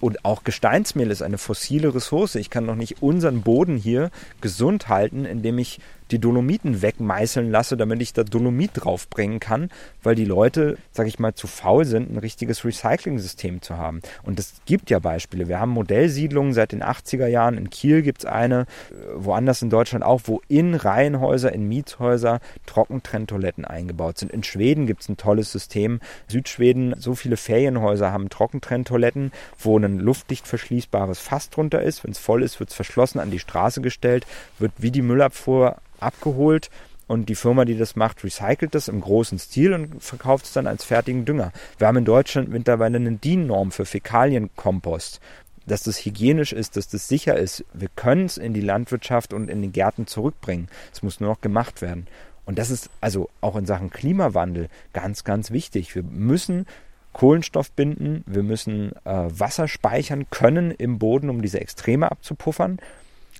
Und 0.00 0.24
auch 0.26 0.44
Gesteinsmehl 0.44 1.10
ist 1.10 1.22
eine 1.22 1.38
fossile 1.38 1.94
Ressource. 1.94 2.34
Ich 2.34 2.50
kann 2.50 2.66
doch 2.66 2.74
nicht 2.74 3.02
unseren 3.02 3.40
Boden 3.40 3.76
hier 3.78 4.10
gesund 4.42 4.88
halten, 4.88 5.24
indem 5.24 5.58
ich 5.58 5.80
die 6.10 6.18
Dolomiten 6.18 6.82
wegmeißeln 6.82 7.50
lasse, 7.50 7.76
damit 7.76 8.02
ich 8.02 8.12
da 8.12 8.24
Dolomit 8.24 8.72
draufbringen 8.74 9.40
kann, 9.40 9.70
weil 10.02 10.14
die 10.14 10.24
Leute, 10.24 10.76
sag 10.92 11.06
ich 11.06 11.18
mal, 11.18 11.34
zu 11.34 11.46
faul 11.46 11.84
sind, 11.84 12.10
ein 12.10 12.18
richtiges 12.18 12.64
Recycling-System 12.64 13.62
zu 13.62 13.76
haben. 13.76 14.00
Und 14.22 14.38
es 14.38 14.54
gibt 14.66 14.90
ja 14.90 14.98
Beispiele. 14.98 15.48
Wir 15.48 15.60
haben 15.60 15.70
Modellsiedlungen 15.70 16.52
seit 16.52 16.72
den 16.72 16.82
80er 16.82 17.26
Jahren. 17.26 17.56
In 17.56 17.70
Kiel 17.70 18.02
gibt 18.02 18.20
es 18.20 18.24
eine, 18.26 18.66
woanders 19.14 19.62
in 19.62 19.70
Deutschland 19.70 20.04
auch, 20.04 20.22
wo 20.26 20.42
in 20.48 20.74
Reihenhäuser, 20.74 21.52
in 21.52 21.68
Mietshäuser 21.68 22.40
Trockentrenntoiletten 22.66 23.64
eingebaut 23.64 24.18
sind. 24.18 24.30
In 24.32 24.42
Schweden 24.42 24.86
gibt 24.86 25.02
es 25.02 25.08
ein 25.08 25.16
tolles 25.16 25.52
System. 25.52 26.00
Südschweden, 26.28 26.94
so 26.98 27.14
viele 27.14 27.36
Ferienhäuser 27.36 28.12
haben 28.12 28.28
Trockentrenntoiletten, 28.28 29.32
wo 29.58 29.78
ein 29.78 29.98
luftdicht 29.98 30.46
verschließbares 30.46 31.18
Fass 31.18 31.50
drunter 31.50 31.82
ist. 31.82 32.04
Wenn 32.04 32.10
es 32.10 32.18
voll 32.18 32.42
ist, 32.42 32.60
wird 32.60 32.70
es 32.70 32.76
verschlossen 32.76 33.18
an 33.18 33.30
die 33.30 33.38
Straße 33.38 33.80
gestellt, 33.80 34.26
wird 34.58 34.72
wie 34.78 34.90
die 34.90 35.02
Müllabfuhr 35.02 35.76
abgeholt 36.04 36.70
und 37.06 37.28
die 37.28 37.34
Firma, 37.34 37.64
die 37.64 37.76
das 37.76 37.96
macht, 37.96 38.24
recycelt 38.24 38.74
das 38.74 38.88
im 38.88 39.00
großen 39.00 39.38
Stil 39.38 39.74
und 39.74 40.02
verkauft 40.02 40.46
es 40.46 40.52
dann 40.52 40.66
als 40.66 40.84
fertigen 40.84 41.24
Dünger. 41.24 41.52
Wir 41.78 41.86
haben 41.86 41.98
in 41.98 42.04
Deutschland 42.04 42.48
mittlerweile 42.48 42.96
eine 42.96 43.12
DIN-Norm 43.12 43.72
für 43.72 43.84
Fäkalienkompost, 43.84 45.20
dass 45.66 45.82
das 45.82 46.04
hygienisch 46.04 46.52
ist, 46.52 46.76
dass 46.76 46.88
das 46.88 47.08
sicher 47.08 47.36
ist. 47.36 47.64
Wir 47.72 47.88
können 47.94 48.26
es 48.26 48.38
in 48.38 48.54
die 48.54 48.60
Landwirtschaft 48.60 49.32
und 49.32 49.50
in 49.50 49.62
den 49.62 49.72
Gärten 49.72 50.06
zurückbringen. 50.06 50.68
Es 50.92 51.02
muss 51.02 51.20
nur 51.20 51.30
noch 51.30 51.40
gemacht 51.40 51.82
werden. 51.82 52.06
Und 52.46 52.58
das 52.58 52.70
ist 52.70 52.90
also 53.00 53.30
auch 53.40 53.56
in 53.56 53.66
Sachen 53.66 53.90
Klimawandel 53.90 54.68
ganz, 54.92 55.24
ganz 55.24 55.50
wichtig. 55.50 55.94
Wir 55.94 56.02
müssen 56.02 56.66
Kohlenstoff 57.12 57.70
binden, 57.70 58.24
wir 58.26 58.42
müssen 58.42 58.92
äh, 59.04 59.28
Wasser 59.28 59.68
speichern 59.68 60.26
können 60.30 60.70
im 60.72 60.98
Boden, 60.98 61.30
um 61.30 61.42
diese 61.42 61.60
Extreme 61.60 62.10
abzupuffern. 62.10 62.78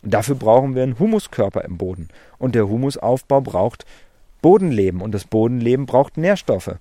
Dafür 0.04 0.34
brauchen 0.34 0.74
wir 0.74 0.82
einen 0.82 0.98
Humuskörper 0.98 1.64
im 1.64 1.78
Boden. 1.78 2.08
Und 2.38 2.54
der 2.54 2.68
Humusaufbau 2.68 3.40
braucht 3.40 3.86
Bodenleben 4.42 5.00
und 5.00 5.12
das 5.12 5.24
Bodenleben 5.24 5.86
braucht 5.86 6.18
Nährstoffe. 6.18 6.76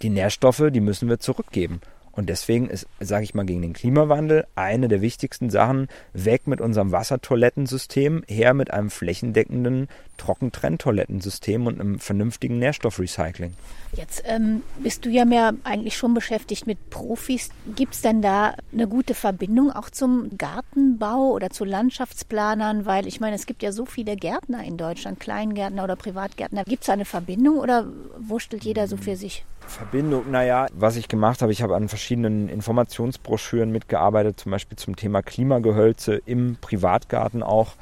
Die 0.00 0.08
Nährstoffe, 0.08 0.64
die 0.70 0.80
müssen 0.80 1.08
wir 1.08 1.20
zurückgeben. 1.20 1.80
Und 2.12 2.28
deswegen 2.28 2.68
ist, 2.68 2.86
sage 3.00 3.24
ich 3.24 3.34
mal, 3.34 3.46
gegen 3.46 3.62
den 3.62 3.72
Klimawandel 3.72 4.46
eine 4.54 4.88
der 4.88 5.00
wichtigsten 5.00 5.50
Sachen, 5.50 5.88
weg 6.12 6.46
mit 6.46 6.60
unserem 6.60 6.92
Wassertoilettensystem, 6.92 8.22
her 8.26 8.54
mit 8.54 8.70
einem 8.70 8.90
flächendeckenden 8.90 9.88
Trockentrenntoilettensystem 10.22 11.66
und 11.66 11.80
einem 11.80 11.98
vernünftigen 11.98 12.58
Nährstoffrecycling. 12.60 13.54
Jetzt 13.94 14.22
ähm, 14.24 14.62
bist 14.78 15.04
du 15.04 15.10
ja 15.10 15.24
mehr 15.24 15.52
eigentlich 15.64 15.96
schon 15.96 16.14
beschäftigt 16.14 16.66
mit 16.66 16.90
Profis. 16.90 17.50
Gibt 17.74 17.94
es 17.94 18.02
denn 18.02 18.22
da 18.22 18.54
eine 18.72 18.86
gute 18.86 19.14
Verbindung 19.14 19.72
auch 19.72 19.90
zum 19.90 20.30
Gartenbau 20.38 21.32
oder 21.32 21.50
zu 21.50 21.64
Landschaftsplanern? 21.64 22.86
Weil 22.86 23.06
ich 23.06 23.20
meine, 23.20 23.34
es 23.34 23.46
gibt 23.46 23.62
ja 23.62 23.72
so 23.72 23.84
viele 23.84 24.16
Gärtner 24.16 24.62
in 24.64 24.76
Deutschland, 24.76 25.18
Kleingärtner 25.18 25.82
oder 25.84 25.96
Privatgärtner. 25.96 26.64
Gibt 26.64 26.84
es 26.84 26.86
da 26.86 26.92
eine 26.92 27.04
Verbindung 27.04 27.58
oder 27.58 27.86
wurschtelt 28.18 28.64
jeder 28.64 28.86
so 28.86 28.96
für 28.96 29.16
sich? 29.16 29.44
Verbindung, 29.66 30.30
naja, 30.30 30.66
was 30.72 30.96
ich 30.96 31.08
gemacht 31.08 31.42
habe, 31.42 31.52
ich 31.52 31.62
habe 31.62 31.74
an 31.76 31.88
verschiedenen 31.88 32.48
Informationsbroschüren 32.48 33.70
mitgearbeitet, 33.70 34.38
zum 34.38 34.52
Beispiel 34.52 34.78
zum 34.78 34.96
Thema 34.96 35.22
Klimagehölze 35.22 36.20
im 36.24 36.56
Privatgarten 36.60 37.42
auch. 37.42 37.74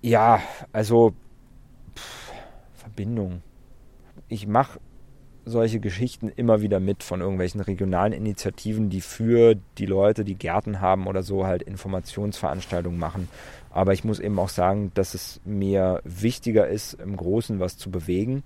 Ja, 0.00 0.40
also 0.72 1.14
pff, 1.96 2.32
Verbindung. 2.74 3.42
Ich 4.28 4.46
mache 4.46 4.78
solche 5.44 5.80
Geschichten 5.80 6.28
immer 6.28 6.60
wieder 6.60 6.78
mit 6.78 7.02
von 7.02 7.20
irgendwelchen 7.20 7.60
regionalen 7.60 8.12
Initiativen, 8.12 8.90
die 8.90 9.00
für 9.00 9.56
die 9.78 9.86
Leute, 9.86 10.24
die 10.24 10.36
Gärten 10.36 10.80
haben 10.80 11.06
oder 11.06 11.22
so, 11.22 11.46
halt 11.46 11.62
Informationsveranstaltungen 11.62 12.98
machen. 12.98 13.28
Aber 13.70 13.92
ich 13.92 14.04
muss 14.04 14.20
eben 14.20 14.38
auch 14.38 14.50
sagen, 14.50 14.92
dass 14.94 15.14
es 15.14 15.40
mir 15.44 16.00
wichtiger 16.04 16.68
ist, 16.68 16.94
im 16.94 17.16
Großen 17.16 17.60
was 17.60 17.76
zu 17.76 17.90
bewegen 17.90 18.44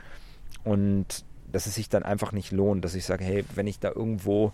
und 0.64 1.24
dass 1.50 1.66
es 1.66 1.74
sich 1.74 1.88
dann 1.88 2.02
einfach 2.02 2.32
nicht 2.32 2.52
lohnt, 2.52 2.84
dass 2.84 2.94
ich 2.94 3.04
sage, 3.04 3.24
hey, 3.24 3.44
wenn 3.54 3.66
ich 3.66 3.78
da 3.78 3.90
irgendwo 3.90 4.52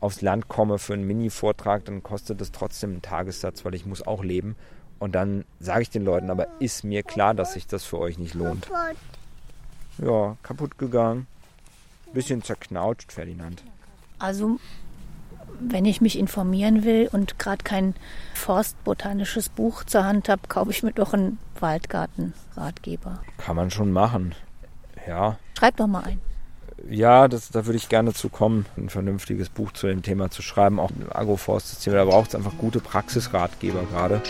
aufs 0.00 0.22
Land 0.22 0.48
komme 0.48 0.78
für 0.78 0.94
einen 0.94 1.06
Mini-Vortrag, 1.06 1.84
dann 1.84 2.02
kostet 2.02 2.40
das 2.40 2.50
trotzdem 2.50 2.90
einen 2.90 3.02
Tagessatz, 3.02 3.64
weil 3.64 3.74
ich 3.74 3.86
muss 3.86 4.04
auch 4.04 4.24
leben. 4.24 4.56
Und 5.02 5.16
dann 5.16 5.44
sage 5.58 5.82
ich 5.82 5.90
den 5.90 6.04
Leuten, 6.04 6.30
aber 6.30 6.46
ist 6.60 6.84
mir 6.84 7.02
klar, 7.02 7.34
dass 7.34 7.54
sich 7.54 7.66
das 7.66 7.82
für 7.82 7.98
euch 7.98 8.18
nicht 8.18 8.34
lohnt. 8.34 8.70
Ja, 9.98 10.36
kaputt 10.44 10.78
gegangen. 10.78 11.26
Bisschen 12.12 12.44
zerknautscht, 12.44 13.10
Ferdinand. 13.10 13.64
Also, 14.20 14.60
wenn 15.58 15.86
ich 15.86 16.00
mich 16.00 16.16
informieren 16.16 16.84
will 16.84 17.08
und 17.10 17.40
gerade 17.40 17.64
kein 17.64 17.96
forstbotanisches 18.34 19.48
Buch 19.48 19.82
zur 19.82 20.04
Hand 20.04 20.28
habe, 20.28 20.42
kaufe 20.46 20.70
ich 20.70 20.84
mir 20.84 20.92
doch 20.92 21.14
ein 21.14 21.38
Waldgartenratgeber. 21.58 23.18
Kann 23.38 23.56
man 23.56 23.72
schon 23.72 23.90
machen. 23.90 24.36
Ja. 25.08 25.36
Schreib 25.58 25.78
doch 25.78 25.88
mal 25.88 26.04
ein. 26.04 26.20
Ja, 26.88 27.26
das, 27.26 27.48
da 27.48 27.66
würde 27.66 27.76
ich 27.76 27.88
gerne 27.88 28.12
zu 28.12 28.28
kommen, 28.28 28.66
ein 28.76 28.88
vernünftiges 28.88 29.48
Buch 29.48 29.72
zu 29.72 29.88
dem 29.88 30.02
Thema 30.02 30.30
zu 30.30 30.42
schreiben, 30.42 30.78
auch 30.78 30.90
im 30.90 31.10
Agroforstsystem. 31.10 31.92
Da 31.92 32.04
braucht 32.04 32.28
es 32.28 32.34
einfach 32.36 32.56
gute 32.56 32.78
Praxisratgeber 32.78 33.82
gerade. 33.90 34.22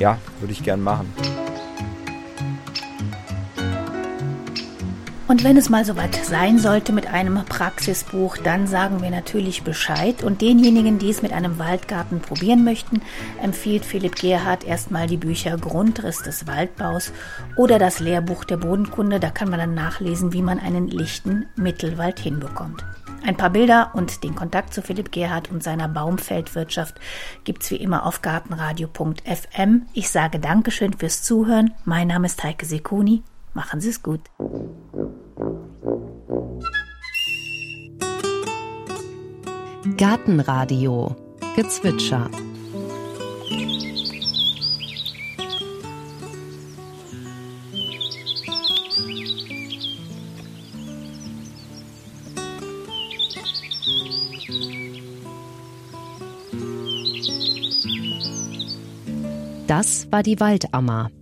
Ja, 0.00 0.18
würde 0.40 0.52
ich 0.52 0.64
gern 0.64 0.80
machen. 0.80 1.12
Und 5.28 5.44
wenn 5.44 5.56
es 5.56 5.68
mal 5.68 5.84
soweit 5.84 6.16
sein 6.24 6.58
sollte 6.58 6.92
mit 6.92 7.06
einem 7.06 7.44
Praxisbuch, 7.44 8.36
dann 8.38 8.66
sagen 8.66 9.00
wir 9.00 9.10
natürlich 9.10 9.62
Bescheid. 9.62 10.24
Und 10.24 10.40
denjenigen, 10.40 10.98
die 10.98 11.10
es 11.10 11.22
mit 11.22 11.32
einem 11.32 11.60
Waldgarten 11.60 12.20
probieren 12.20 12.64
möchten, 12.64 13.00
empfiehlt 13.40 13.84
Philipp 13.84 14.16
Gerhardt 14.16 14.64
erstmal 14.64 15.06
die 15.06 15.18
Bücher 15.18 15.56
Grundriss 15.56 16.22
des 16.22 16.48
Waldbaus 16.48 17.12
oder 17.54 17.78
das 17.78 18.00
Lehrbuch 18.00 18.42
der 18.42 18.56
Bodenkunde. 18.56 19.20
Da 19.20 19.30
kann 19.30 19.50
man 19.50 19.60
dann 19.60 19.74
nachlesen, 19.74 20.32
wie 20.32 20.42
man 20.42 20.58
einen 20.58 20.88
lichten 20.88 21.46
Mittelwald 21.54 22.18
hinbekommt. 22.18 22.84
Ein 23.22 23.36
paar 23.36 23.50
Bilder 23.50 23.90
und 23.94 24.24
den 24.24 24.34
Kontakt 24.34 24.72
zu 24.72 24.82
Philipp 24.82 25.12
Gerhardt 25.12 25.50
und 25.50 25.62
seiner 25.62 25.88
Baumfeldwirtschaft 25.88 26.98
gibt's 27.44 27.70
wie 27.70 27.76
immer 27.76 28.06
auf 28.06 28.22
gartenradio.fm. 28.22 29.86
Ich 29.92 30.10
sage 30.10 30.38
Dankeschön 30.38 30.94
fürs 30.94 31.22
Zuhören. 31.22 31.72
Mein 31.84 32.08
Name 32.08 32.26
ist 32.26 32.42
Heike 32.42 32.66
Sekuni. 32.66 33.22
Machen 33.52 33.80
Sie 33.80 33.90
es 33.90 34.02
gut. 34.02 34.20
Gartenradio 39.96 41.16
Gezwitscher 41.56 42.30
Das 59.70 60.10
war 60.10 60.24
die 60.24 60.40
Waldammer. 60.40 61.12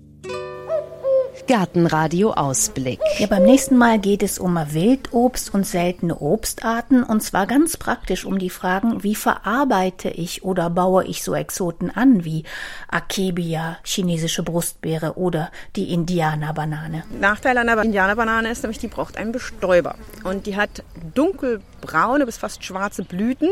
Gartenradio 1.47 2.33
Ausblick. 2.33 2.99
Ja, 3.19 3.27
beim 3.27 3.43
nächsten 3.43 3.77
Mal 3.77 3.99
geht 3.99 4.23
es 4.23 4.39
um 4.39 4.55
Wildobst 4.55 5.53
und 5.53 5.67
seltene 5.67 6.19
Obstarten 6.19 7.03
und 7.03 7.23
zwar 7.23 7.47
ganz 7.47 7.77
praktisch 7.77 8.25
um 8.25 8.39
die 8.39 8.49
Fragen, 8.49 9.03
wie 9.03 9.15
verarbeite 9.15 10.09
ich 10.09 10.45
oder 10.45 10.71
baue 10.71 11.05
ich 11.05 11.23
so 11.23 11.35
Exoten 11.35 11.91
an 11.91 12.25
wie 12.25 12.45
Akebia, 12.89 13.77
chinesische 13.85 14.43
Brustbeere 14.43 15.19
oder 15.19 15.51
die 15.77 15.93
Indianerbanane. 15.93 17.05
Nachteil 17.21 17.59
an 17.59 17.67
der 17.67 17.83
Indianerbanane 17.83 18.51
ist 18.51 18.63
nämlich, 18.63 18.79
die 18.79 18.89
braucht 18.89 19.19
einen 19.19 19.33
Bestäuber 19.33 19.97
und 20.25 20.47
die 20.47 20.57
hat 20.57 20.83
dunkelbraune 21.15 22.25
bis 22.25 22.39
fast 22.39 22.65
schwarze 22.65 23.05
Blüten 23.05 23.51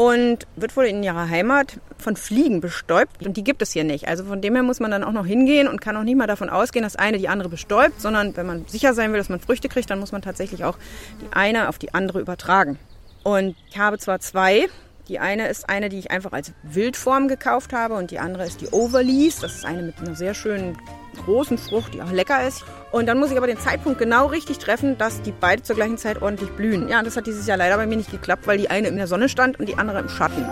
und 0.00 0.46
wird 0.56 0.78
wohl 0.78 0.86
in 0.86 1.02
ihrer 1.02 1.28
Heimat 1.28 1.78
von 1.98 2.16
Fliegen 2.16 2.62
bestäubt 2.62 3.26
und 3.26 3.36
die 3.36 3.44
gibt 3.44 3.60
es 3.60 3.72
hier 3.72 3.84
nicht. 3.84 4.08
Also 4.08 4.24
von 4.24 4.40
dem 4.40 4.54
her 4.54 4.62
muss 4.62 4.80
man 4.80 4.90
dann 4.90 5.04
auch 5.04 5.12
noch 5.12 5.26
hingehen 5.26 5.68
und 5.68 5.82
kann 5.82 5.94
auch 5.94 6.04
nicht 6.04 6.16
mal 6.16 6.26
davon 6.26 6.48
ausgehen, 6.48 6.84
dass 6.84 6.96
eine 6.96 7.18
die 7.18 7.28
andere 7.28 7.50
bestäubt, 7.50 8.00
sondern 8.00 8.34
wenn 8.34 8.46
man 8.46 8.64
sicher 8.66 8.94
sein 8.94 9.12
will, 9.12 9.18
dass 9.18 9.28
man 9.28 9.40
Früchte 9.40 9.68
kriegt, 9.68 9.90
dann 9.90 10.00
muss 10.00 10.10
man 10.10 10.22
tatsächlich 10.22 10.64
auch 10.64 10.78
die 11.20 11.36
eine 11.36 11.68
auf 11.68 11.76
die 11.76 11.92
andere 11.92 12.18
übertragen. 12.18 12.78
Und 13.24 13.56
ich 13.68 13.78
habe 13.78 13.98
zwar 13.98 14.20
zwei, 14.20 14.68
die 15.08 15.18
eine 15.18 15.48
ist 15.48 15.68
eine, 15.68 15.90
die 15.90 15.98
ich 15.98 16.10
einfach 16.10 16.32
als 16.32 16.54
Wildform 16.62 17.28
gekauft 17.28 17.74
habe 17.74 17.92
und 17.96 18.10
die 18.10 18.20
andere 18.20 18.46
ist 18.46 18.62
die 18.62 18.68
Overlease. 18.68 19.42
Das 19.42 19.54
ist 19.54 19.66
eine 19.66 19.82
mit 19.82 19.98
einer 19.98 20.14
sehr 20.14 20.32
schönen 20.32 20.78
großen 21.24 21.58
Frucht, 21.58 21.94
die 21.94 22.02
auch 22.02 22.10
lecker 22.10 22.46
ist. 22.46 22.64
Und 22.90 23.06
dann 23.06 23.18
muss 23.18 23.30
ich 23.30 23.36
aber 23.36 23.46
den 23.46 23.58
Zeitpunkt 23.58 23.98
genau 23.98 24.26
richtig 24.26 24.58
treffen, 24.58 24.98
dass 24.98 25.22
die 25.22 25.32
beide 25.32 25.62
zur 25.62 25.76
gleichen 25.76 25.98
Zeit 25.98 26.22
ordentlich 26.22 26.50
blühen. 26.50 26.88
Ja, 26.88 27.02
das 27.02 27.16
hat 27.16 27.26
dieses 27.26 27.46
Jahr 27.46 27.56
leider 27.56 27.76
bei 27.76 27.86
mir 27.86 27.96
nicht 27.96 28.10
geklappt, 28.10 28.46
weil 28.46 28.58
die 28.58 28.70
eine 28.70 28.88
in 28.88 28.96
der 28.96 29.06
Sonne 29.06 29.28
stand 29.28 29.58
und 29.58 29.68
die 29.68 29.76
andere 29.76 30.00
im 30.00 30.08
Schatten. 30.08 30.44